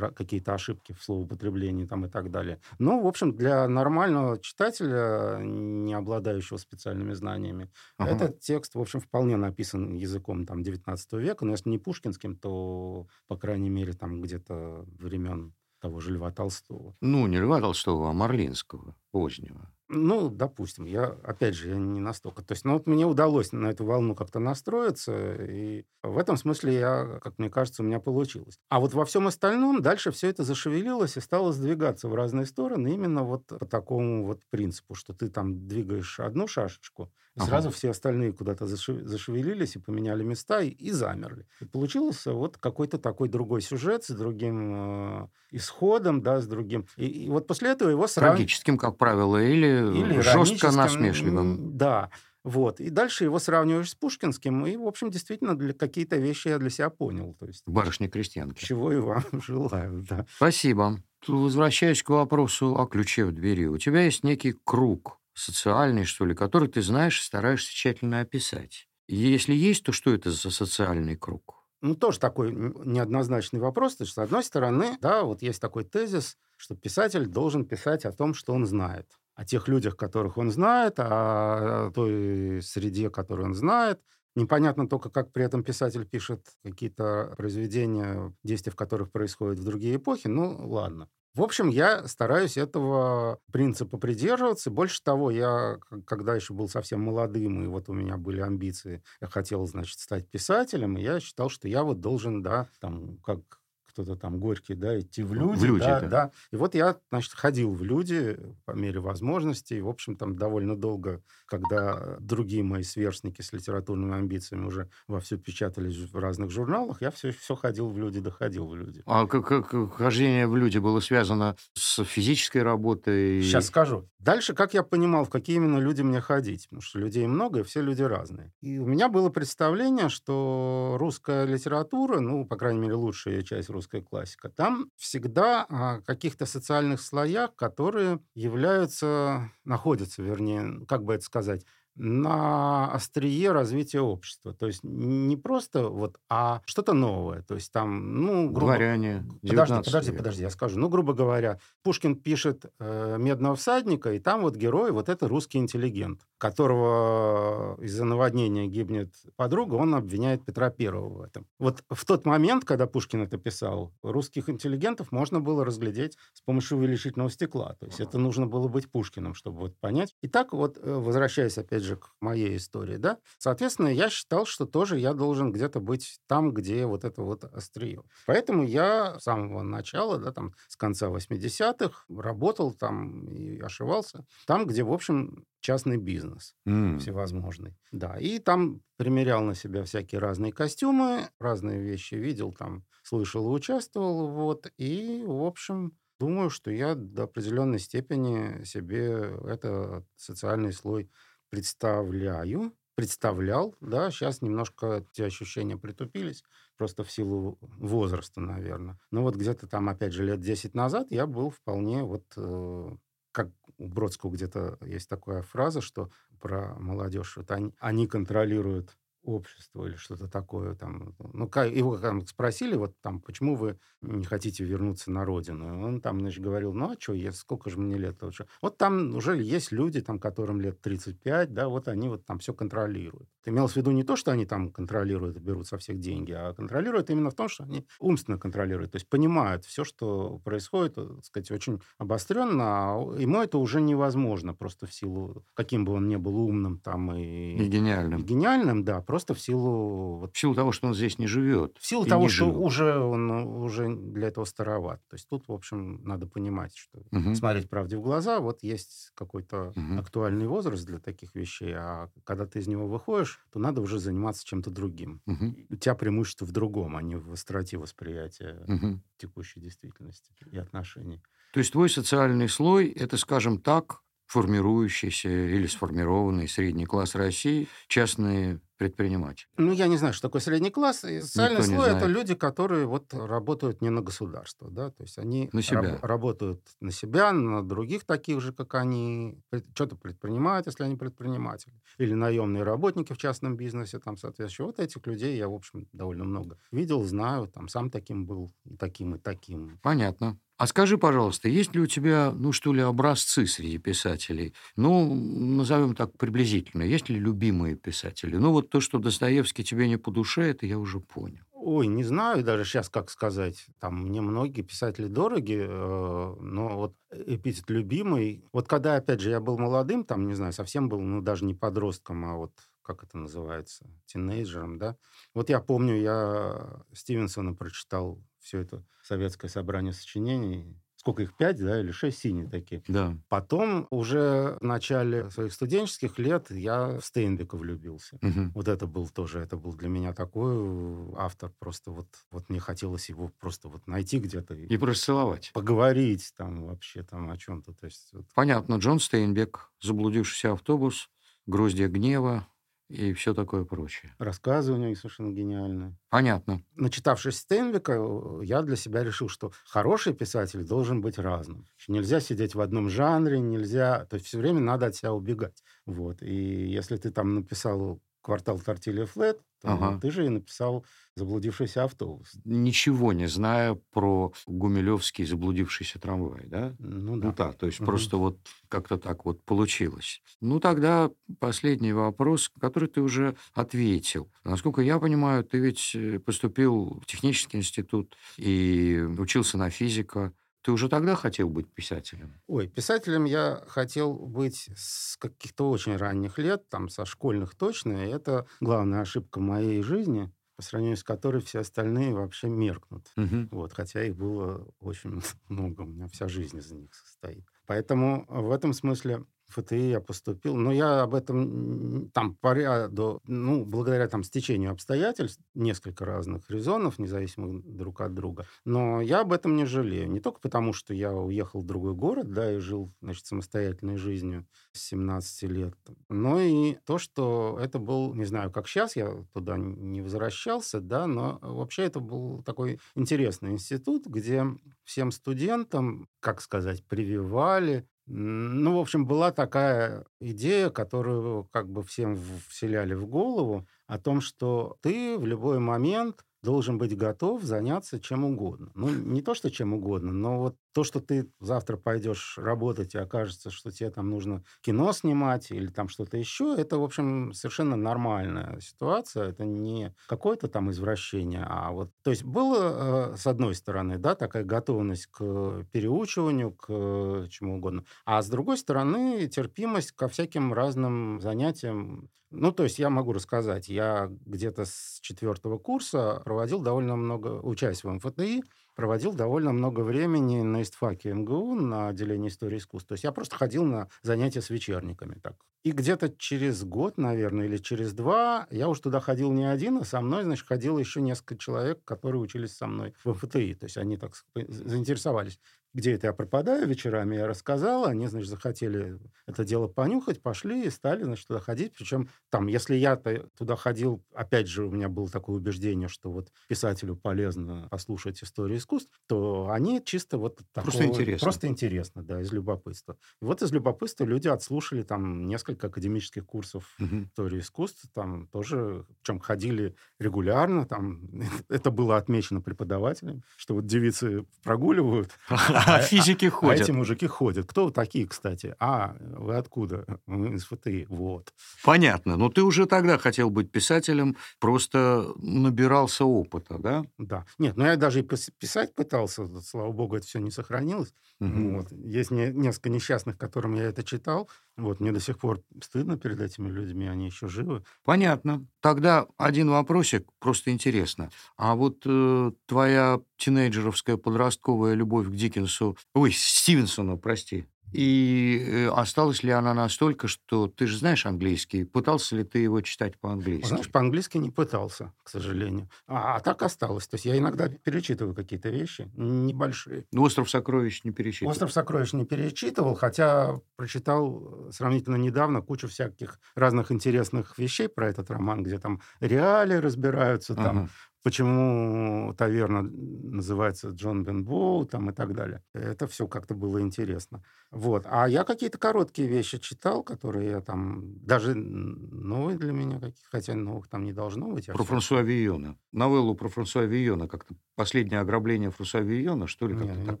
какие-то 0.16 0.54
ошибки 0.54 0.92
в 0.92 1.02
словоупотреблении 1.02 1.86
там 1.86 2.06
и 2.06 2.08
так 2.08 2.30
далее. 2.30 2.60
Но, 2.78 3.00
в 3.00 3.06
общем, 3.06 3.36
для 3.36 3.68
нормального 3.68 4.38
читателя, 4.38 5.38
не 5.40 5.94
обладающего 5.94 6.56
специальными 6.58 7.12
знаниями, 7.12 7.70
Ага. 7.98 8.20
этот 8.20 8.40
текст, 8.40 8.74
в 8.74 8.80
общем, 8.80 9.00
вполне 9.00 9.36
написан 9.36 9.94
языком 9.94 10.46
там 10.46 10.62
19 10.62 11.18
века, 11.18 11.44
но 11.44 11.52
если 11.52 11.70
не 11.70 11.78
пушкинским, 11.78 12.36
то, 12.36 13.06
по 13.28 13.36
крайней 13.36 13.70
мере, 13.70 13.92
там 13.92 14.20
где-то 14.20 14.84
времен 14.98 15.54
того 15.80 16.00
же 16.00 16.12
Льва 16.12 16.30
Толстого. 16.30 16.94
Ну, 17.00 17.26
не 17.26 17.38
Льва 17.38 17.60
Толстого, 17.60 18.10
а 18.10 18.12
Марлинского, 18.12 18.94
позднего. 19.10 19.72
Ну, 19.92 20.28
допустим, 20.30 20.84
я, 20.84 21.06
опять 21.24 21.54
же, 21.56 21.70
я 21.70 21.76
не 21.76 21.98
настолько. 21.98 22.44
То 22.44 22.52
есть, 22.52 22.64
ну, 22.64 22.74
вот 22.74 22.86
мне 22.86 23.06
удалось 23.06 23.50
на 23.50 23.66
эту 23.66 23.84
волну 23.84 24.14
как-то 24.14 24.38
настроиться, 24.38 25.34
и 25.34 25.84
в 26.04 26.16
этом 26.16 26.36
смысле 26.36 26.74
я, 26.74 27.18
как 27.20 27.38
мне 27.38 27.50
кажется, 27.50 27.82
у 27.82 27.86
меня 27.86 27.98
получилось. 27.98 28.60
А 28.68 28.78
вот 28.78 28.94
во 28.94 29.04
всем 29.04 29.26
остальном 29.26 29.82
дальше 29.82 30.12
все 30.12 30.28
это 30.28 30.44
зашевелилось 30.44 31.16
и 31.16 31.20
стало 31.20 31.52
сдвигаться 31.52 32.08
в 32.08 32.14
разные 32.14 32.46
стороны 32.46 32.94
именно 32.94 33.24
вот 33.24 33.48
по 33.48 33.66
такому 33.66 34.26
вот 34.26 34.42
принципу, 34.48 34.94
что 34.94 35.12
ты 35.12 35.28
там 35.28 35.66
двигаешь 35.66 36.20
одну 36.20 36.46
шашечку, 36.46 37.12
и 37.34 37.40
Ага. 37.40 37.46
сразу 37.48 37.70
все 37.70 37.90
остальные 37.90 38.32
куда-то 38.32 38.66
зашевелились 38.68 39.74
и 39.74 39.80
поменяли 39.80 40.22
места, 40.22 40.60
и, 40.60 40.68
и 40.68 40.92
замерли. 40.92 41.46
И 41.60 41.64
получился 41.64 42.32
вот 42.32 42.58
какой-то 42.58 42.98
такой 42.98 43.28
другой 43.28 43.60
сюжет 43.60 44.04
с 44.04 44.10
другим 44.10 45.24
э, 45.24 45.28
исходом, 45.50 46.22
да, 46.22 46.40
с 46.40 46.46
другим. 46.46 46.86
И, 46.96 47.06
и 47.06 47.28
вот 47.28 47.46
после 47.46 47.70
этого 47.70 47.88
его 47.88 48.06
сравнивали... 48.06 48.36
Трагическим, 48.38 48.76
как 48.76 48.98
правило, 48.98 49.42
или, 49.42 49.79
Или 49.80 50.20
жестко 50.20 50.70
насмешливым. 50.72 51.76
Да. 51.76 52.10
Вот. 52.42 52.80
И 52.80 52.88
дальше 52.90 53.24
его 53.24 53.38
сравниваешь 53.38 53.90
с 53.90 53.94
Пушкинским, 53.94 54.64
и, 54.66 54.76
в 54.76 54.86
общем, 54.86 55.10
действительно, 55.10 55.56
для 55.58 55.74
какие-то 55.74 56.16
вещи 56.16 56.48
я 56.48 56.58
для 56.58 56.70
себя 56.70 56.88
понял. 56.88 57.34
То 57.38 57.46
есть, 57.46 57.62
Барышня-крестьянки. 57.66 58.64
чего 58.64 58.92
и 58.92 58.96
вам 58.96 59.24
желаю, 59.46 60.04
да. 60.08 60.26
Спасибо. 60.36 61.02
Возвращаясь 61.26 62.02
к 62.02 62.08
вопросу 62.08 62.76
о 62.78 62.86
ключе 62.86 63.26
в 63.26 63.32
двери. 63.32 63.66
У 63.66 63.76
тебя 63.76 64.02
есть 64.04 64.24
некий 64.24 64.54
круг 64.64 65.18
социальный, 65.34 66.04
что 66.04 66.24
ли, 66.24 66.34
который 66.34 66.68
ты 66.68 66.80
знаешь 66.82 67.20
и 67.20 67.22
стараешься 67.24 67.70
тщательно 67.72 68.20
описать. 68.20 68.88
И 69.06 69.16
Если 69.16 69.54
есть, 69.54 69.84
то 69.84 69.92
что 69.92 70.14
это 70.14 70.30
за 70.30 70.50
социальный 70.50 71.16
круг? 71.16 71.56
Ну, 71.82 71.94
тоже 71.94 72.18
такой 72.20 72.52
неоднозначный 72.52 73.60
вопрос. 73.60 73.96
То 73.96 74.04
есть, 74.04 74.14
с 74.14 74.18
одной 74.18 74.44
стороны, 74.44 74.96
да, 75.00 75.24
вот 75.24 75.42
есть 75.42 75.60
такой 75.60 75.84
тезис, 75.84 76.36
что 76.56 76.74
писатель 76.76 77.26
должен 77.26 77.64
писать 77.64 78.04
о 78.04 78.12
том, 78.12 78.34
что 78.34 78.52
он 78.52 78.66
знает. 78.66 79.06
О 79.40 79.44
тех 79.46 79.68
людях, 79.68 79.96
которых 79.96 80.36
он 80.36 80.50
знает, 80.50 80.96
о 80.98 81.90
той 81.94 82.60
среде, 82.60 83.08
которую 83.08 83.46
он 83.46 83.54
знает. 83.54 83.98
Непонятно 84.36 84.86
только, 84.86 85.08
как 85.08 85.32
при 85.32 85.42
этом 85.42 85.64
писатель 85.64 86.04
пишет 86.06 86.46
какие-то 86.62 87.32
произведения, 87.38 88.34
действия 88.44 88.70
в 88.70 88.76
которых 88.76 89.10
происходят 89.10 89.58
в 89.58 89.64
другие 89.64 89.96
эпохи. 89.96 90.26
Ну, 90.26 90.68
ладно. 90.68 91.08
В 91.32 91.40
общем, 91.42 91.70
я 91.70 92.06
стараюсь 92.06 92.58
этого 92.58 93.38
принципа 93.50 93.96
придерживаться. 93.96 94.70
Больше 94.70 95.02
того, 95.02 95.30
я, 95.30 95.78
когда 96.04 96.34
еще 96.34 96.52
был 96.52 96.68
совсем 96.68 97.00
молодым, 97.00 97.64
и 97.64 97.66
вот 97.66 97.88
у 97.88 97.94
меня 97.94 98.18
были 98.18 98.42
амбиции, 98.42 99.02
я 99.22 99.28
хотел, 99.28 99.66
значит, 99.66 100.00
стать 100.00 100.28
писателем, 100.28 100.98
и 100.98 101.02
я 101.02 101.18
считал, 101.18 101.48
что 101.48 101.66
я 101.66 101.82
вот 101.82 102.00
должен, 102.00 102.42
да, 102.42 102.68
там, 102.78 103.16
как 103.24 103.59
кто-то 103.90 104.16
там 104.16 104.38
Горький, 104.38 104.74
да, 104.74 104.98
идти 104.98 105.22
в 105.22 105.34
люди. 105.34 105.58
В 105.58 105.64
люди, 105.64 105.84
да, 105.84 106.00
да. 106.00 106.08
да. 106.08 106.30
И 106.50 106.56
вот 106.56 106.74
я, 106.74 106.96
значит, 107.10 107.34
ходил 107.34 107.72
в 107.72 107.82
люди 107.82 108.38
по 108.64 108.72
мере 108.72 109.00
возможностей. 109.00 109.80
В 109.80 109.88
общем, 109.88 110.16
там 110.16 110.36
довольно 110.36 110.76
долго, 110.76 111.22
когда 111.46 112.16
другие 112.20 112.62
мои 112.62 112.82
сверстники 112.82 113.42
с 113.42 113.52
литературными 113.52 114.14
амбициями 114.14 114.66
уже 114.66 114.88
вовсю 115.08 115.38
печатались 115.38 115.96
в 116.10 116.16
разных 116.16 116.50
журналах, 116.50 117.02
я 117.02 117.10
все, 117.10 117.32
все 117.32 117.54
ходил 117.54 117.88
в 117.88 117.98
люди, 117.98 118.20
доходил 118.20 118.66
в 118.66 118.76
люди. 118.76 119.02
А 119.06 119.26
как, 119.26 119.46
как 119.46 119.94
хождение 119.94 120.46
в 120.46 120.56
люди 120.56 120.78
было 120.78 121.00
связано 121.00 121.56
с 121.74 122.04
физической 122.04 122.62
работой? 122.62 123.42
Сейчас 123.42 123.66
скажу. 123.66 124.08
Дальше, 124.18 124.52
как 124.52 124.74
я 124.74 124.82
понимал, 124.82 125.24
в 125.24 125.30
какие 125.30 125.56
именно 125.56 125.78
люди 125.78 126.02
мне 126.02 126.20
ходить, 126.20 126.64
потому 126.64 126.82
что 126.82 126.98
людей 126.98 127.26
много, 127.26 127.60
и 127.60 127.62
все 127.62 127.80
люди 127.80 128.02
разные. 128.02 128.52
И 128.60 128.78
у 128.78 128.86
меня 128.86 129.08
было 129.08 129.30
представление, 129.30 130.10
что 130.10 130.96
русская 130.98 131.46
литература, 131.46 132.20
ну, 132.20 132.44
по 132.44 132.56
крайней 132.56 132.80
мере, 132.80 132.94
лучшая 132.94 133.40
часть 133.42 133.70
русская 133.80 134.02
классика, 134.02 134.50
там 134.50 134.90
всегда 134.96 135.64
о 135.64 136.02
каких-то 136.02 136.44
социальных 136.44 137.00
слоях, 137.00 137.56
которые 137.56 138.20
являются, 138.34 139.50
находятся, 139.64 140.22
вернее, 140.22 140.84
как 140.86 141.04
бы 141.04 141.14
это 141.14 141.24
сказать, 141.24 141.64
на 141.96 142.92
острие 142.92 143.52
развития 143.52 144.00
общества. 144.00 144.54
То 144.54 144.66
есть 144.66 144.80
не 144.82 145.36
просто 145.36 145.88
вот, 145.88 146.18
а 146.28 146.62
что-то 146.64 146.92
новое. 146.92 147.42
То 147.42 147.54
есть 147.54 147.72
там, 147.72 148.22
ну, 148.22 148.48
грубо 148.50 148.72
Дворяне, 148.72 149.24
Подожди, 149.42 149.48
19 149.48 149.84
подожди, 149.86 150.10
век. 150.10 150.18
подожди, 150.18 150.42
я 150.42 150.50
скажу. 150.50 150.78
Ну, 150.78 150.88
грубо 150.88 151.12
говоря, 151.12 151.58
Пушкин 151.82 152.16
пишет 152.16 152.66
э, 152.78 153.16
«Медного 153.18 153.56
всадника», 153.56 154.12
и 154.12 154.18
там 154.18 154.42
вот 154.42 154.56
герой, 154.56 154.92
вот 154.92 155.08
это 155.08 155.28
русский 155.28 155.58
интеллигент, 155.58 156.20
которого 156.38 157.76
из-за 157.82 158.04
наводнения 158.04 158.66
гибнет 158.66 159.14
подруга, 159.36 159.74
он 159.74 159.94
обвиняет 159.94 160.44
Петра 160.44 160.70
Первого 160.70 161.18
в 161.18 161.22
этом. 161.22 161.46
Вот 161.58 161.84
в 161.90 162.04
тот 162.04 162.24
момент, 162.24 162.64
когда 162.64 162.86
Пушкин 162.86 163.22
это 163.22 163.38
писал, 163.38 163.92
русских 164.02 164.48
интеллигентов 164.48 165.12
можно 165.12 165.40
было 165.40 165.64
разглядеть 165.64 166.16
с 166.32 166.40
помощью 166.40 166.78
увеличительного 166.78 167.30
стекла. 167.30 167.74
То 167.78 167.86
есть 167.86 168.00
это 168.00 168.18
нужно 168.18 168.46
было 168.46 168.68
быть 168.68 168.90
Пушкиным, 168.90 169.34
чтобы 169.34 169.58
вот 169.60 169.76
понять. 169.78 170.14
И 170.22 170.28
так 170.28 170.52
вот, 170.52 170.78
э, 170.78 170.92
возвращаясь 170.92 171.58
опять 171.58 171.79
же 171.82 171.96
к 171.96 172.10
моей 172.20 172.56
истории, 172.56 172.96
да, 172.96 173.18
соответственно, 173.38 173.88
я 173.88 174.10
считал, 174.10 174.46
что 174.46 174.66
тоже 174.66 174.98
я 174.98 175.14
должен 175.14 175.52
где-то 175.52 175.80
быть 175.80 176.20
там, 176.26 176.52
где 176.52 176.86
вот 176.86 177.04
это 177.04 177.22
вот 177.22 177.44
острие. 177.44 178.02
Поэтому 178.26 178.64
я 178.64 179.18
с 179.18 179.24
самого 179.24 179.62
начала, 179.62 180.18
да, 180.18 180.32
там, 180.32 180.54
с 180.68 180.76
конца 180.76 181.08
80-х 181.08 182.04
работал 182.08 182.72
там 182.72 183.26
и 183.28 183.58
ошивался 183.60 184.26
там, 184.46 184.66
где, 184.66 184.82
в 184.82 184.92
общем, 184.92 185.44
частный 185.60 185.96
бизнес 185.96 186.54
М. 186.66 186.98
всевозможный. 186.98 187.76
Да, 187.92 188.16
и 188.18 188.38
там 188.38 188.82
примерял 188.96 189.42
на 189.42 189.54
себя 189.54 189.84
всякие 189.84 190.20
разные 190.20 190.52
костюмы, 190.52 191.28
разные 191.38 191.80
вещи 191.80 192.14
видел, 192.14 192.52
там, 192.52 192.84
слышал 193.02 193.46
и 193.50 193.56
участвовал, 193.56 194.28
вот, 194.28 194.70
и, 194.76 195.24
в 195.26 195.42
общем, 195.44 195.98
думаю, 196.20 196.50
что 196.50 196.70
я 196.70 196.94
до 196.94 197.24
определенной 197.24 197.78
степени 197.78 198.64
себе 198.64 199.34
это 199.46 200.04
социальный 200.16 200.72
слой 200.72 201.10
представляю, 201.50 202.74
представлял, 202.94 203.74
да, 203.80 204.10
сейчас 204.10 204.42
немножко 204.42 205.06
эти 205.12 205.22
ощущения 205.22 205.76
притупились, 205.76 206.44
просто 206.76 207.04
в 207.04 207.10
силу 207.10 207.58
возраста, 207.60 208.40
наверное. 208.40 208.98
Но 209.10 209.22
вот 209.22 209.36
где-то 209.36 209.66
там, 209.66 209.88
опять 209.88 210.12
же, 210.12 210.24
лет 210.24 210.40
10 210.40 210.74
назад 210.74 211.08
я 211.10 211.26
был 211.26 211.50
вполне 211.50 212.02
вот, 212.04 212.24
э, 212.36 212.90
как 213.32 213.50
у 213.78 213.88
Бродского 213.88 214.30
где-то 214.32 214.78
есть 214.82 215.08
такая 215.08 215.42
фраза, 215.42 215.80
что 215.80 216.10
про 216.40 216.74
молодежь, 216.78 217.36
вот 217.36 217.50
они, 217.50 217.74
они 217.80 218.06
контролируют 218.06 218.96
общество 219.22 219.86
или 219.86 219.94
что-то 219.96 220.28
такое 220.28 220.74
там. 220.74 221.14
Ну, 221.18 221.48
ка- 221.48 221.66
его 221.66 221.98
там 221.98 222.26
спросили, 222.26 222.74
вот 222.76 222.94
там, 223.00 223.20
почему 223.20 223.54
вы 223.56 223.78
не 224.00 224.24
хотите 224.24 224.64
вернуться 224.64 225.10
на 225.10 225.24
родину? 225.24 225.66
И 225.68 225.84
он 225.84 226.00
там, 226.00 226.20
значит, 226.20 226.42
говорил, 226.42 226.72
ну, 226.72 226.90
а 226.90 226.96
что, 226.98 227.12
я, 227.12 227.32
сколько 227.32 227.70
же 227.70 227.78
мне 227.78 227.96
лет? 227.98 228.20
Вот, 228.22 228.34
вот 228.62 228.78
там 228.78 229.14
уже 229.14 229.36
есть 229.42 229.72
люди, 229.72 230.00
там, 230.00 230.18
которым 230.18 230.60
лет 230.60 230.80
35, 230.80 231.52
да, 231.52 231.68
вот 231.68 231.88
они 231.88 232.08
вот 232.08 232.24
там 232.24 232.38
все 232.38 232.54
контролируют. 232.54 233.28
Ты 233.42 233.50
имел 233.50 233.66
в 233.68 233.76
виду 233.76 233.90
не 233.90 234.04
то, 234.04 234.16
что 234.16 234.30
они 234.32 234.46
там 234.46 234.70
контролируют 234.70 235.36
и 235.36 235.40
берут 235.40 235.66
со 235.66 235.78
всех 235.78 235.98
деньги, 235.98 236.32
а 236.32 236.52
контролируют 236.54 237.10
именно 237.10 237.30
в 237.30 237.34
том, 237.34 237.48
что 237.48 237.64
они 237.64 237.86
умственно 237.98 238.38
контролируют, 238.38 238.92
то 238.92 238.96
есть 238.96 239.08
понимают 239.08 239.64
все, 239.64 239.84
что 239.84 240.38
происходит, 240.44 240.98
э, 240.98 241.06
так 241.16 241.24
сказать, 241.24 241.50
очень 241.50 241.80
обостренно, 241.98 242.94
а 242.94 243.16
ему 243.18 243.40
это 243.42 243.58
уже 243.58 243.80
невозможно 243.80 244.54
просто 244.54 244.86
в 244.86 244.92
силу, 244.94 245.44
каким 245.54 245.84
бы 245.84 245.92
он 245.92 246.08
ни 246.08 246.16
был 246.16 246.36
умным 246.38 246.78
там 246.78 247.12
и, 247.14 247.56
И 247.56 247.66
гениальным. 247.68 248.24
гениальным, 248.24 248.84
да, 248.84 249.00
просто 249.10 249.34
в 249.34 249.40
силу 249.40 250.18
вот 250.18 250.34
В 250.34 250.38
силу 250.38 250.54
того, 250.54 250.72
что 250.72 250.86
он 250.88 250.94
здесь 250.94 251.18
не 251.18 251.26
живет. 251.26 251.78
в 251.78 251.86
силу 251.86 252.06
того, 252.06 252.28
что 252.28 252.50
уже 252.52 252.98
он 252.98 253.30
э, 253.30 253.44
уже 253.44 253.88
для 253.94 254.28
этого 254.28 254.44
староват. 254.44 255.00
То 255.08 255.14
есть 255.16 255.28
тут, 255.28 255.48
в 255.48 255.52
общем, 255.52 256.02
надо 256.04 256.26
понимать, 256.26 256.76
что 256.76 257.02
Мгм. 257.10 257.34
смотреть 257.34 257.68
правде 257.70 257.96
в 257.96 258.02
глаза, 258.02 258.40
вот 258.40 258.62
есть 258.62 259.10
какой-то 259.14 259.72
Мгм. 259.76 259.98
актуальный 259.98 260.46
возраст 260.46 260.84
для 260.86 260.98
таких 260.98 261.34
вещей, 261.34 261.72
а 261.74 262.10
когда 262.24 262.46
ты 262.46 262.58
из 262.58 262.68
него 262.68 262.86
выходишь, 262.86 263.40
то 263.50 263.58
надо 263.58 263.80
уже 263.80 263.98
заниматься 263.98 264.44
чем-то 264.44 264.70
другим. 264.70 265.22
Мгм. 265.26 265.54
У 265.70 265.76
тебя 265.76 265.94
преимущество 265.94 266.44
в 266.46 266.52
другом, 266.52 266.96
а 266.96 267.02
не 267.02 267.16
в 267.16 267.32
остроте 267.32 267.78
восприятия 267.78 268.68
Мгм. 268.68 269.00
текущей 269.16 269.60
действительности 269.60 270.34
и 270.46 270.56
отношений. 270.56 271.22
То 271.52 271.58
есть 271.60 271.72
твой 271.72 271.90
социальный 271.90 272.48
слой– 272.48 272.88
это, 272.96 273.16
скажем 273.16 273.60
так, 273.60 274.02
формирующийся 274.26 275.28
или 275.28 275.66
сформированный 275.66 276.46
средний 276.48 276.86
класс 276.86 277.14
России, 277.16 277.68
частные 277.88 278.60
предприниматели. 278.80 279.46
Ну, 279.58 279.72
я 279.72 279.88
не 279.88 279.98
знаю, 279.98 280.14
что 280.14 280.28
такое 280.28 280.40
средний 280.40 280.70
класс. 280.70 281.04
И 281.04 281.20
социальный 281.20 281.60
Никто 281.60 281.74
слой– 281.74 281.90
это 281.96 282.06
люди, 282.06 282.34
которые 282.34 282.86
вот 282.86 283.12
работают 283.12 283.82
не 283.82 283.90
на 283.90 284.00
государство, 284.00 284.70
да, 284.70 284.88
то 284.90 285.02
есть 285.02 285.18
они 285.18 285.50
На 285.52 285.60
себя. 285.60 285.82
раб- 285.82 286.02
работают 286.04 286.62
на 286.80 286.90
себя, 286.90 287.30
на 287.32 287.62
других 287.62 288.04
таких 288.04 288.40
же, 288.40 288.54
как 288.54 288.74
они, 288.76 289.38
что-то 289.74 289.96
предпринимают, 289.96 290.66
если 290.66 290.82
они 290.84 290.96
предприниматели, 290.96 291.74
или 291.98 292.14
наемные 292.14 292.62
работники 292.62 293.12
в 293.12 293.18
частном 293.18 293.54
бизнесе, 293.58 293.98
там, 293.98 294.16
соответственно. 294.16 294.68
Вот 294.68 294.80
этих 294.80 295.06
людей 295.06 295.36
я, 295.36 295.48
в 295.48 295.52
общем, 295.52 295.86
довольно 295.92 296.24
много 296.24 296.56
видел, 296.72 297.04
знаю, 297.04 297.48
там, 297.48 297.68
сам 297.68 297.90
таким 297.90 298.24
был, 298.24 298.50
и 298.64 298.76
таким, 298.76 299.14
и 299.16 299.18
таким. 299.18 299.78
Понятно. 299.82 300.38
А 300.56 300.66
скажи, 300.66 300.98
пожалуйста, 300.98 301.48
есть 301.48 301.74
ли 301.74 301.80
у 301.80 301.86
тебя, 301.86 302.32
ну 302.36 302.52
что 302.52 302.74
ли, 302.74 302.82
образцы 302.82 303.46
среди 303.46 303.78
писателей? 303.78 304.52
Ну, 304.76 305.14
назовем 305.14 305.94
так 305.94 306.18
приблизительно. 306.18 306.82
Есть 306.82 307.08
ли 307.08 307.18
любимые 307.18 307.76
писатели? 307.76 308.36
Ну, 308.36 308.52
вот 308.52 308.69
то, 308.70 308.80
что 308.80 308.98
Достоевский 308.98 309.64
тебе 309.64 309.88
не 309.88 309.96
по 309.96 310.10
душе, 310.10 310.50
это 310.50 310.66
я 310.66 310.78
уже 310.78 311.00
понял. 311.00 311.42
Ой, 311.52 311.88
не 311.88 312.04
знаю 312.04 312.42
даже 312.42 312.64
сейчас, 312.64 312.88
как 312.88 313.10
сказать. 313.10 313.66
Там 313.80 314.02
мне 314.04 314.20
многие 314.20 314.62
писатели 314.62 315.08
дороги, 315.08 315.58
э, 315.60 316.36
но 316.40 316.68
вот 316.76 316.96
эпитет 317.10 317.68
любимый. 317.68 318.44
Вот 318.52 318.66
когда, 318.66 318.96
опять 318.96 319.20
же, 319.20 319.30
я 319.30 319.40
был 319.40 319.58
молодым, 319.58 320.04
там, 320.04 320.26
не 320.26 320.34
знаю, 320.34 320.52
совсем 320.52 320.88
был, 320.88 321.00
ну, 321.00 321.20
даже 321.20 321.44
не 321.44 321.54
подростком, 321.54 322.24
а 322.24 322.36
вот 322.36 322.52
как 322.82 323.04
это 323.04 323.18
называется, 323.18 323.86
тинейджером, 324.06 324.78
да. 324.78 324.96
Вот 325.34 325.48
я 325.50 325.60
помню, 325.60 326.00
я 326.00 326.82
Стивенсона 326.92 327.54
прочитал 327.54 328.20
все 328.40 328.60
это 328.60 328.84
советское 329.02 329.48
собрание 329.48 329.92
сочинений. 329.92 330.76
Сколько 331.00 331.22
их, 331.22 331.34
пять, 331.34 331.56
да, 331.58 331.80
или 331.80 331.92
шесть 331.92 332.18
синие 332.18 332.46
такие. 332.46 332.82
Да. 332.88 333.16
Потом 333.30 333.86
уже 333.90 334.58
в 334.60 334.62
начале 334.62 335.30
своих 335.30 335.54
студенческих 335.54 336.18
лет 336.18 336.50
я 336.50 336.98
в 336.98 337.04
Стейнбека 337.06 337.56
влюбился. 337.56 338.18
Мгм. 338.22 338.52
Вот 338.54 338.68
это 338.68 338.86
был 338.86 339.08
тоже, 339.08 339.38
это 339.40 339.56
был 339.56 339.72
для 339.72 339.88
меня 339.88 340.12
такой 340.12 341.14
автор, 341.16 341.52
просто 341.58 341.90
вот, 341.90 342.08
вот 342.30 342.50
мне 342.50 342.60
хотелось 342.60 343.08
его 343.08 343.28
просто 343.28 343.68
вот 343.68 343.86
найти 343.86 344.18
где-то 344.18 344.52
и 344.54 344.66
И 344.66 344.76
расцеловать. 344.76 345.50
поговорить 345.54 346.34
там 346.36 346.66
вообще 346.66 347.02
там 347.02 347.30
о 347.30 347.38
чем-то. 347.38 347.72
То 347.72 347.86
есть 347.86 348.10
вот 348.12 348.26
Понятно. 348.34 348.76
Джон 348.76 349.00
Стейнбек, 349.00 349.72
«Заблудившийся 349.80 350.52
автобус», 350.52 351.08
«Гроздья 351.46 351.88
гнева» 351.88 352.46
и 352.90 353.12
все 353.12 353.34
такое 353.34 353.64
прочее. 353.64 354.12
рассказы 354.18 354.72
у 354.72 354.76
него 354.76 354.94
совершенно 354.96 355.30
гениальные. 355.30 355.96
Понятно. 356.08 356.62
Начитавшись 356.74 357.38
Стейнбека, 357.38 357.92
э, 357.92 358.40
я 358.44 358.62
для 358.62 358.74
себя 358.74 359.04
решил, 359.04 359.28
что 359.28 359.52
хороший 359.64 360.12
писатель 360.12 360.64
должен 360.64 361.00
быть 361.00 361.16
разным. 361.16 361.68
Нельзя 361.86 362.20
сидеть 362.20 362.56
в 362.56 362.60
одном 362.60 362.90
жанре, 362.90 363.38
нельзя... 363.38 364.06
То 364.06 364.14
есть 364.14 364.26
все 364.26 364.38
время 364.38 364.60
надо 364.60 364.86
от 364.86 364.96
себя 364.96 365.12
убегать. 365.12 365.62
Вот. 365.86 366.20
И 366.22 366.34
если 366.68 366.96
ты 366.96 367.12
там 367.12 367.36
написал 367.36 368.00
«Квартал 368.22 368.60
Тортилья 368.60 369.06
Флет», 369.06 369.40
Ага. 369.62 369.98
ты 370.00 370.10
же 370.10 370.26
и 370.26 370.28
написал 370.28 370.84
«Заблудившийся 371.16 371.84
автобус». 371.84 372.40
Ничего 372.44 373.12
не 373.12 373.26
зная 373.26 373.74
про 373.90 374.32
Гумилевский 374.46 375.24
заблудившийся 375.26 375.98
трамвай, 375.98 376.46
да? 376.46 376.74
Ну 376.78 377.16
Ну 377.20 377.20
да. 377.20 377.32
да, 377.32 377.52
то 377.52 377.66
есть 377.66 377.80
Мгм. 377.80 377.86
просто 377.90 378.16
вот 378.16 378.38
как-то 378.68 378.96
так 378.98 379.24
вот 379.24 379.44
получилось. 379.44 380.22
Ну 380.40 380.60
тогда 380.60 381.10
последний 381.38 381.92
вопрос, 381.92 382.48
который 382.48 382.88
ты 382.88 383.02
уже 383.02 383.36
ответил. 383.52 384.32
Насколько 384.44 384.80
я 384.80 384.98
понимаю, 384.98 385.44
ты 385.44 385.58
ведь 385.58 385.92
э, 385.94 386.18
поступил 386.20 387.00
в 387.00 387.06
технический 387.06 387.58
институт 387.58 388.16
и 388.38 389.04
учился 389.18 389.58
на 389.58 389.68
физика. 389.70 390.32
Ты 390.62 390.72
уже 390.72 390.88
тогда 390.88 391.14
хотел 391.16 391.48
быть 391.50 391.72
писателем? 391.72 392.40
Ой, 392.46 392.66
писателем 392.68 393.24
я 393.24 393.62
хотел 393.68 394.14
быть 394.14 394.68
с 394.74 395.16
каких-то 395.16 395.70
очень 395.70 395.96
ранних 395.96 396.38
лет, 396.38 396.68
там, 396.68 396.88
со 396.88 397.04
школьных 397.06 397.54
точно. 397.54 398.04
И 398.06 398.10
это 398.10 398.46
главная 398.60 399.02
ошибка 399.02 399.40
моей 399.40 399.82
жизни, 399.82 400.32
по 400.56 400.62
сравнению 400.62 400.96
с 400.96 401.04
которой 401.04 401.40
все 401.42 401.60
остальные 401.60 402.12
вообще 402.12 402.48
меркнут. 402.48 403.06
Мгм. 403.16 403.50
Вот, 403.50 403.72
хотя 403.72 404.02
их 404.04 404.16
было 404.16 404.66
очень 404.80 405.20
много, 405.48 405.82
у 405.82 405.86
меня 405.86 406.08
вся 406.08 406.26
жизнь 406.28 406.58
из 406.58 406.70
них 406.72 406.92
состоит. 406.94 407.44
Поэтому 407.66 408.26
в 408.28 408.50
этом 408.50 408.72
смысле 408.72 409.26
ФТИ 409.52 409.90
я 409.90 410.00
поступил. 410.00 410.56
Но 410.56 410.72
я 410.72 411.02
об 411.02 411.14
этом 411.14 412.10
там 412.10 412.34
по 412.36 412.52
ряду, 412.52 413.20
ну, 413.26 413.64
благодаря 413.64 414.08
там 414.08 414.24
стечению 414.24 414.72
обстоятельств, 414.72 415.40
несколько 415.54 416.04
разных 416.04 416.50
резонов, 416.50 416.98
независимых 416.98 417.64
друг 417.64 418.00
от 418.00 418.14
друга. 418.14 418.46
Но 418.64 419.00
я 419.00 419.20
об 419.20 419.32
этом 419.32 419.56
не 419.56 419.66
жалею. 419.66 420.10
Не 420.10 420.20
только 420.20 420.40
потому, 420.40 420.72
что 420.72 420.94
я 420.94 421.12
уехал 421.12 421.60
в 421.60 421.66
другой 421.66 421.94
город, 421.94 422.30
да, 422.32 422.52
и 422.52 422.58
жил, 422.58 422.92
значит, 423.00 423.26
самостоятельной 423.26 423.96
жизнью 423.96 424.46
с 424.72 424.80
17 424.88 425.42
лет, 425.44 425.74
но 426.08 426.40
и 426.40 426.76
то, 426.84 426.98
что 426.98 427.58
это 427.60 427.78
был, 427.78 428.14
не 428.14 428.24
знаю, 428.24 428.50
как 428.50 428.66
сейчас, 428.68 428.96
я 428.96 429.24
туда 429.32 429.56
не 429.56 430.00
возвращался, 430.02 430.80
да, 430.80 431.06
но 431.06 431.38
вообще 431.42 431.82
это 431.84 432.00
был 432.00 432.42
такой 432.42 432.80
интересный 432.94 433.52
институт, 433.52 434.06
где 434.06 434.44
всем 434.84 435.10
студентам, 435.12 436.08
как 436.20 436.40
сказать, 436.40 436.84
прививали 436.86 437.86
Ну, 438.12 438.76
в 438.76 438.80
общем, 438.80 439.06
была 439.06 439.30
такая 439.30 440.04
идея, 440.20 440.70
которую 440.70 441.44
как 441.52 441.68
бы 441.70 441.84
всем 441.84 442.18
вселяли 442.48 442.94
в 442.94 443.06
голову, 443.06 443.68
о 443.86 443.98
том, 444.00 444.20
что 444.20 444.76
ты 444.80 445.16
в 445.16 445.24
любой 445.26 445.60
момент 445.60 446.24
должен 446.42 446.78
быть 446.78 446.96
готов 446.96 447.42
заняться 447.42 448.00
чем 448.00 448.24
угодно. 448.24 448.70
Ну, 448.74 448.88
не 448.90 449.22
то, 449.22 449.34
что 449.34 449.50
чем 449.50 449.74
угодно, 449.74 450.12
но 450.12 450.38
вот 450.38 450.56
то, 450.72 450.84
что 450.84 451.00
ты 451.00 451.30
завтра 451.40 451.76
пойдешь 451.76 452.38
работать, 452.38 452.94
и 452.94 452.98
окажется, 452.98 453.50
что 453.50 453.70
тебе 453.70 453.90
там 453.90 454.08
нужно 454.10 454.44
кино 454.62 454.92
снимать 454.92 455.50
или 455.50 455.66
там 455.66 455.88
что-то 455.88 456.16
еще, 456.16 456.54
это, 456.56 456.78
в 456.78 456.84
общем, 456.84 457.32
совершенно 457.32 457.76
нормальная 457.76 458.58
ситуация. 458.60 459.28
Это 459.30 459.44
не 459.44 459.94
какое-то 460.06 460.48
там 460.48 460.70
извращение, 460.70 461.44
а 461.48 461.70
вот... 461.72 461.90
То 462.02 462.10
есть 462.10 462.24
было, 462.24 463.12
э, 463.14 463.16
с 463.16 463.26
одной 463.26 463.54
стороны, 463.54 463.98
да, 463.98 464.14
такая 464.14 464.44
готовность 464.44 465.06
к 465.06 465.64
переучиванию, 465.72 466.52
к 466.52 467.28
чему 467.30 467.56
угодно, 467.56 467.84
а 468.04 468.22
с 468.22 468.28
другой 468.28 468.56
стороны, 468.58 469.26
терпимость 469.28 469.92
ко 469.92 470.08
всяким 470.08 470.52
разным 470.52 471.20
занятиям. 471.20 472.10
Ну, 472.30 472.52
то 472.52 472.62
есть 472.62 472.78
я 472.78 472.90
могу 472.90 473.12
рассказать, 473.12 473.68
я 473.68 474.08
где-то 474.24 474.64
с 474.64 475.00
четвертого 475.02 475.58
курса 475.58 476.22
проводил 476.24 476.60
довольно 476.62 476.94
много, 476.94 477.40
учась 477.42 477.82
в 477.82 477.90
МФТИ, 477.90 478.44
проводил 478.76 479.12
довольно 479.12 479.52
много 479.52 479.80
времени 479.80 480.40
на 480.42 480.62
истфаке 480.62 481.12
МГУ, 481.12 481.56
на 481.56 481.88
отделении 481.88 482.28
истории 482.28 482.58
искусств. 482.58 482.88
То 482.88 482.92
есть 482.92 483.02
я 483.02 483.10
просто 483.10 483.34
ходил 483.34 483.64
на 483.64 483.88
занятия 484.02 484.42
с 484.42 484.50
вечерниками. 484.50 485.18
Так. 485.20 485.34
И 485.64 485.72
где-то 485.72 486.08
через 486.08 486.62
год, 486.62 486.98
наверное, 486.98 487.46
или 487.46 487.56
через 487.56 487.92
два, 487.92 488.46
я 488.50 488.68
уж 488.68 488.78
туда 488.78 489.00
ходил 489.00 489.32
не 489.32 489.44
один, 489.44 489.78
а 489.78 489.84
со 489.84 490.00
мной, 490.00 490.22
значит, 490.22 490.46
ходило 490.46 490.78
еще 490.78 491.00
несколько 491.02 491.36
человек, 491.36 491.84
которые 491.84 492.22
учились 492.22 492.56
со 492.56 492.68
мной 492.68 492.94
в 493.04 493.10
МФТИ. 493.10 493.54
То 493.54 493.64
есть 493.66 493.76
они 493.76 493.96
так 493.96 494.12
ск- 494.12 494.50
заинтересовались, 494.50 495.40
где 495.72 495.92
это 495.92 496.08
я 496.08 496.12
пропадаю 496.12 496.66
вечерами. 496.66 497.16
Я 497.16 497.26
рассказал, 497.26 497.86
они, 497.86 498.06
значит, 498.06 498.28
захотели 498.28 498.98
это 499.26 499.44
дело 499.44 499.68
понюхать, 499.68 500.20
пошли 500.22 500.64
и 500.64 500.70
стали, 500.70 501.04
значит, 501.04 501.26
туда 501.28 501.40
ходить. 501.40 501.72
Причем 501.76 502.08
там, 502.30 502.46
если 502.48 502.74
я 502.74 502.96
туда 502.96 503.56
ходил, 503.56 504.02
опять 504.14 504.48
же, 504.48 504.64
у 504.64 504.70
меня 504.70 504.88
было 504.88 505.08
такое 505.08 505.36
убеждение, 505.36 505.88
что 505.88 506.10
вот 506.10 506.32
писателю 506.48 506.96
полезно 506.96 507.68
послушать 507.70 508.22
историю 508.22 508.58
искусств, 508.58 508.90
то 509.06 509.48
они 509.50 509.82
чисто 509.84 510.18
вот 510.18 510.40
Просто 510.52 510.78
такого- 510.78 510.88
интересно. 510.90 511.24
Просто 511.24 511.46
интересно, 511.46 512.02
да, 512.02 512.20
из 512.20 512.32
любопытства. 512.32 512.96
И 513.22 513.24
вот 513.24 513.42
из 513.42 513.52
любопытства 513.52 514.04
люди 514.04 514.28
отслушали 514.28 514.82
там 514.82 515.26
несколько 515.28 515.68
академических 515.68 516.26
курсов 516.26 516.76
истории 517.04 517.40
искусств, 517.40 517.84
там 517.94 518.26
тоже, 518.28 518.84
причем 519.02 519.20
ходили 519.20 519.74
регулярно, 519.98 520.66
там 520.66 521.00
это 521.48 521.70
было 521.70 521.96
отмечено 521.96 522.40
преподавателем, 522.40 523.22
что 523.36 523.54
вот 523.54 523.66
девицы 523.66 524.24
прогуливают, 524.42 525.10
А 525.66 525.80
физики 525.80 526.26
А 526.26 526.30
ходят. 526.30 526.60
эти 526.62 526.70
мужики 526.70 527.06
ходят. 527.06 527.46
Кто 527.46 527.66
вы 527.66 527.72
такие, 527.72 528.06
кстати? 528.06 528.54
А, 528.58 528.96
вы 529.00 529.36
откуда? 529.36 529.84
Мы 530.06 530.34
из 530.34 530.44
ФТИ. 530.46 530.86
Вот. 530.88 531.32
Понятно. 531.64 532.16
Но 532.16 532.28
ты 532.28 532.42
уже 532.42 532.66
тогда 532.66 532.98
хотел 532.98 533.30
быть 533.30 533.50
писателем, 533.50 534.16
просто 534.38 535.12
набирался 535.16 536.04
опыта, 536.04 536.56
да? 536.58 536.84
Да. 536.98 537.24
Нет, 537.38 537.56
ну 537.56 537.64
я 537.64 537.76
даже 537.76 538.00
и 538.00 538.02
пис- 538.02 538.30
писать 538.38 538.74
пытался, 538.74 539.26
слава 539.42 539.72
богу, 539.72 539.96
это 539.96 540.06
все 540.06 540.18
не 540.18 540.30
сохранилось. 540.30 540.92
Мгм. 541.20 541.56
Вот. 541.58 541.72
Есть 541.72 542.10
не- 542.10 542.32
несколько 542.32 542.70
несчастных, 542.70 543.18
которым 543.18 543.54
я 543.54 543.64
это 543.64 543.82
читал. 543.84 544.28
Вот. 544.56 544.80
Мне 544.80 544.92
до 544.92 545.00
сих 545.00 545.18
пор 545.18 545.40
стыдно 545.62 545.96
перед 545.98 546.20
этими 546.20 546.48
людьми, 546.48 546.86
они 546.86 547.06
еще 547.06 547.28
живы. 547.28 547.62
Понятно. 547.84 548.46
Тогда 548.60 549.06
один 549.18 549.50
вопросик, 549.50 550.06
просто 550.18 550.50
интересно. 550.50 551.10
А 551.36 551.54
вот 551.54 551.82
э, 551.86 552.30
твоя 552.46 553.00
тинейджеровская 553.16 553.96
подростковая 553.96 554.74
любовь 554.74 555.08
к 555.08 555.12
Диккенсу, 555.14 555.49
ой, 555.94 556.12
Стивенсону, 556.12 556.98
прости, 556.98 557.46
и 557.72 558.44
э, 558.46 558.68
осталась 558.68 559.22
ли 559.22 559.30
она 559.30 559.54
настолько, 559.54 560.08
что 560.08 560.48
ты 560.48 560.66
же 560.66 560.76
знаешь 560.76 561.06
английский, 561.06 561.64
пытался 561.64 562.16
ли 562.16 562.24
ты 562.24 562.40
его 562.40 562.60
читать 562.62 562.98
по-английски? 562.98 563.46
Знаешь, 563.46 563.70
по-английски 563.70 564.18
не 564.18 564.30
пытался, 564.30 564.92
к 565.04 565.08
сожалению. 565.08 565.68
А, 565.86 566.16
а 566.16 566.20
так 566.20 566.42
осталось. 566.42 566.88
То 566.88 566.96
есть 566.96 567.04
я 567.04 567.16
иногда 567.16 567.48
перечитываю 567.48 568.14
какие-то 568.14 568.48
вещи 568.48 568.90
небольшие. 568.96 569.86
Ну, 569.92 570.02
«Остров 570.02 570.28
сокровищ» 570.28 570.82
не 570.82 570.90
перечитывал. 570.90 571.30
«Остров 571.30 571.52
сокровищ» 571.52 571.92
не 571.92 572.04
перечитывал, 572.04 572.74
хотя 572.74 573.40
прочитал 573.56 574.48
э, 574.48 574.52
сравнительно 574.52 574.96
недавно 574.96 575.40
кучу 575.40 575.68
всяких 575.68 576.18
разных 576.34 576.72
интересных 576.72 577.38
вещей 577.38 577.68
про 577.68 577.88
этот 577.88 578.10
роман, 578.10 578.42
где 578.42 578.58
там 578.58 578.80
реалии 578.98 579.56
разбираются, 579.56 580.34
там 580.34 580.58
Ага. 580.58 580.70
Почему 581.02 582.14
таверна 582.14 582.62
называется 582.62 583.70
Джон 583.70 584.04
Бенбоу 584.04 584.66
там 584.66 584.90
и 584.90 584.92
так 584.92 585.14
далее. 585.14 585.42
Это 585.54 585.86
все 585.86 586.06
как-то 586.06 586.34
было 586.34 586.60
интересно. 586.60 587.22
Вот. 587.50 587.84
А 587.86 588.08
я 588.08 588.22
какие-то 588.24 588.58
короткие 588.58 589.08
вещи 589.08 589.38
читал, 589.38 589.82
которые 589.82 590.30
я 590.30 590.40
там... 590.40 590.94
Даже 591.04 591.34
новые 591.34 592.38
для 592.38 592.52
меня 592.52 592.76
какие 592.78 592.94
хотя 593.10 593.34
новых 593.34 593.68
там 593.68 593.84
не 593.84 593.92
должно 593.92 594.28
быть. 594.28 594.46
я 594.48 594.54
Про 594.54 594.62
Франсуа 594.64 595.00
Вийона. 595.02 595.56
Новеллу 595.72 596.14
про 596.14 596.28
Франсуа 596.28 596.62
Вийона, 596.62 597.08
как-то 597.08 597.34
«Последнее 597.56 598.00
ограбление 598.00 598.50
Франсуа 598.50 598.80
Вийона», 598.80 599.26
что 599.26 599.48
ли? 599.48 599.54
Как-то 599.56 599.74
не 599.74 599.86
так? 599.86 600.00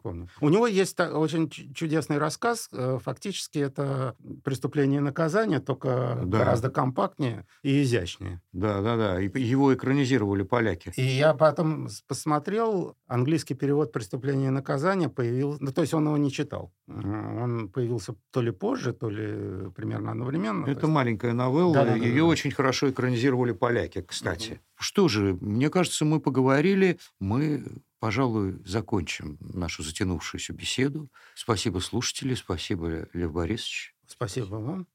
помню. 0.00 0.28
У 0.40 0.48
него 0.48 0.66
есть 0.66 0.98
очень 1.00 1.50
чу- 1.50 1.72
чудесный 1.74 2.18
рассказ. 2.18 2.68
э, 2.72 2.98
Фактически 3.02 3.58
это 3.58 4.14
преступление 4.44 4.98
и 4.98 5.02
наказание, 5.02 5.58
только 5.60 6.20
Да. 6.24 6.38
гораздо 6.38 6.70
компактнее 6.70 7.46
и 7.62 7.82
изящнее. 7.82 8.40
Да, 8.52 8.80
да, 8.80 8.96
да. 8.96 9.20
И 9.20 9.28
его 9.42 9.74
экранизировали 9.74 10.42
поляки. 10.44 10.92
И 10.96 11.02
я 11.02 11.34
потом 11.34 11.88
посмотрел, 12.06 12.96
английский 13.06 13.54
перевод 13.54 13.92
«Преступление 13.92 14.48
и 14.48 14.50
наказание» 14.50 15.08
появился... 15.08 15.62
Ну, 15.64 15.72
то 15.72 15.80
есть 15.82 15.94
он 15.94 16.06
его 16.06 16.16
не 16.16 16.30
читал. 16.30 16.72
Э, 17.40 17.44
Он 17.44 17.68
появился 17.68 18.14
то 18.30 18.42
ли 18.42 18.50
позже, 18.50 18.92
то 18.92 19.08
ли 19.10 19.70
примерно 19.70 20.12
одновременно. 20.12 20.64
То 20.64 20.70
Это 20.70 20.80
есть- 20.82 20.92
маленькая 20.92 21.32
новелла, 21.32 21.74
Да-да-да-да-да. 21.74 22.06
ее 22.06 22.24
очень 22.24 22.50
хорошо 22.50 22.90
экранизировали 22.90 23.52
поляки, 23.52 24.02
кстати. 24.02 24.60
Что 24.78 25.08
же, 25.08 25.36
мне 25.40 25.70
кажется, 25.70 26.04
мы 26.04 26.20
поговорили, 26.20 26.98
мы, 27.18 27.64
пожалуй, 27.98 28.60
закончим 28.66 29.38
нашу 29.40 29.82
затянувшуюся 29.82 30.52
беседу. 30.52 31.08
Спасибо, 31.34 31.78
слушатели, 31.80 32.34
спасибо, 32.34 33.08
Лев 33.12 33.32
Борисович. 33.32 33.94
Спасибо 34.06 34.56
вам. 34.56 34.86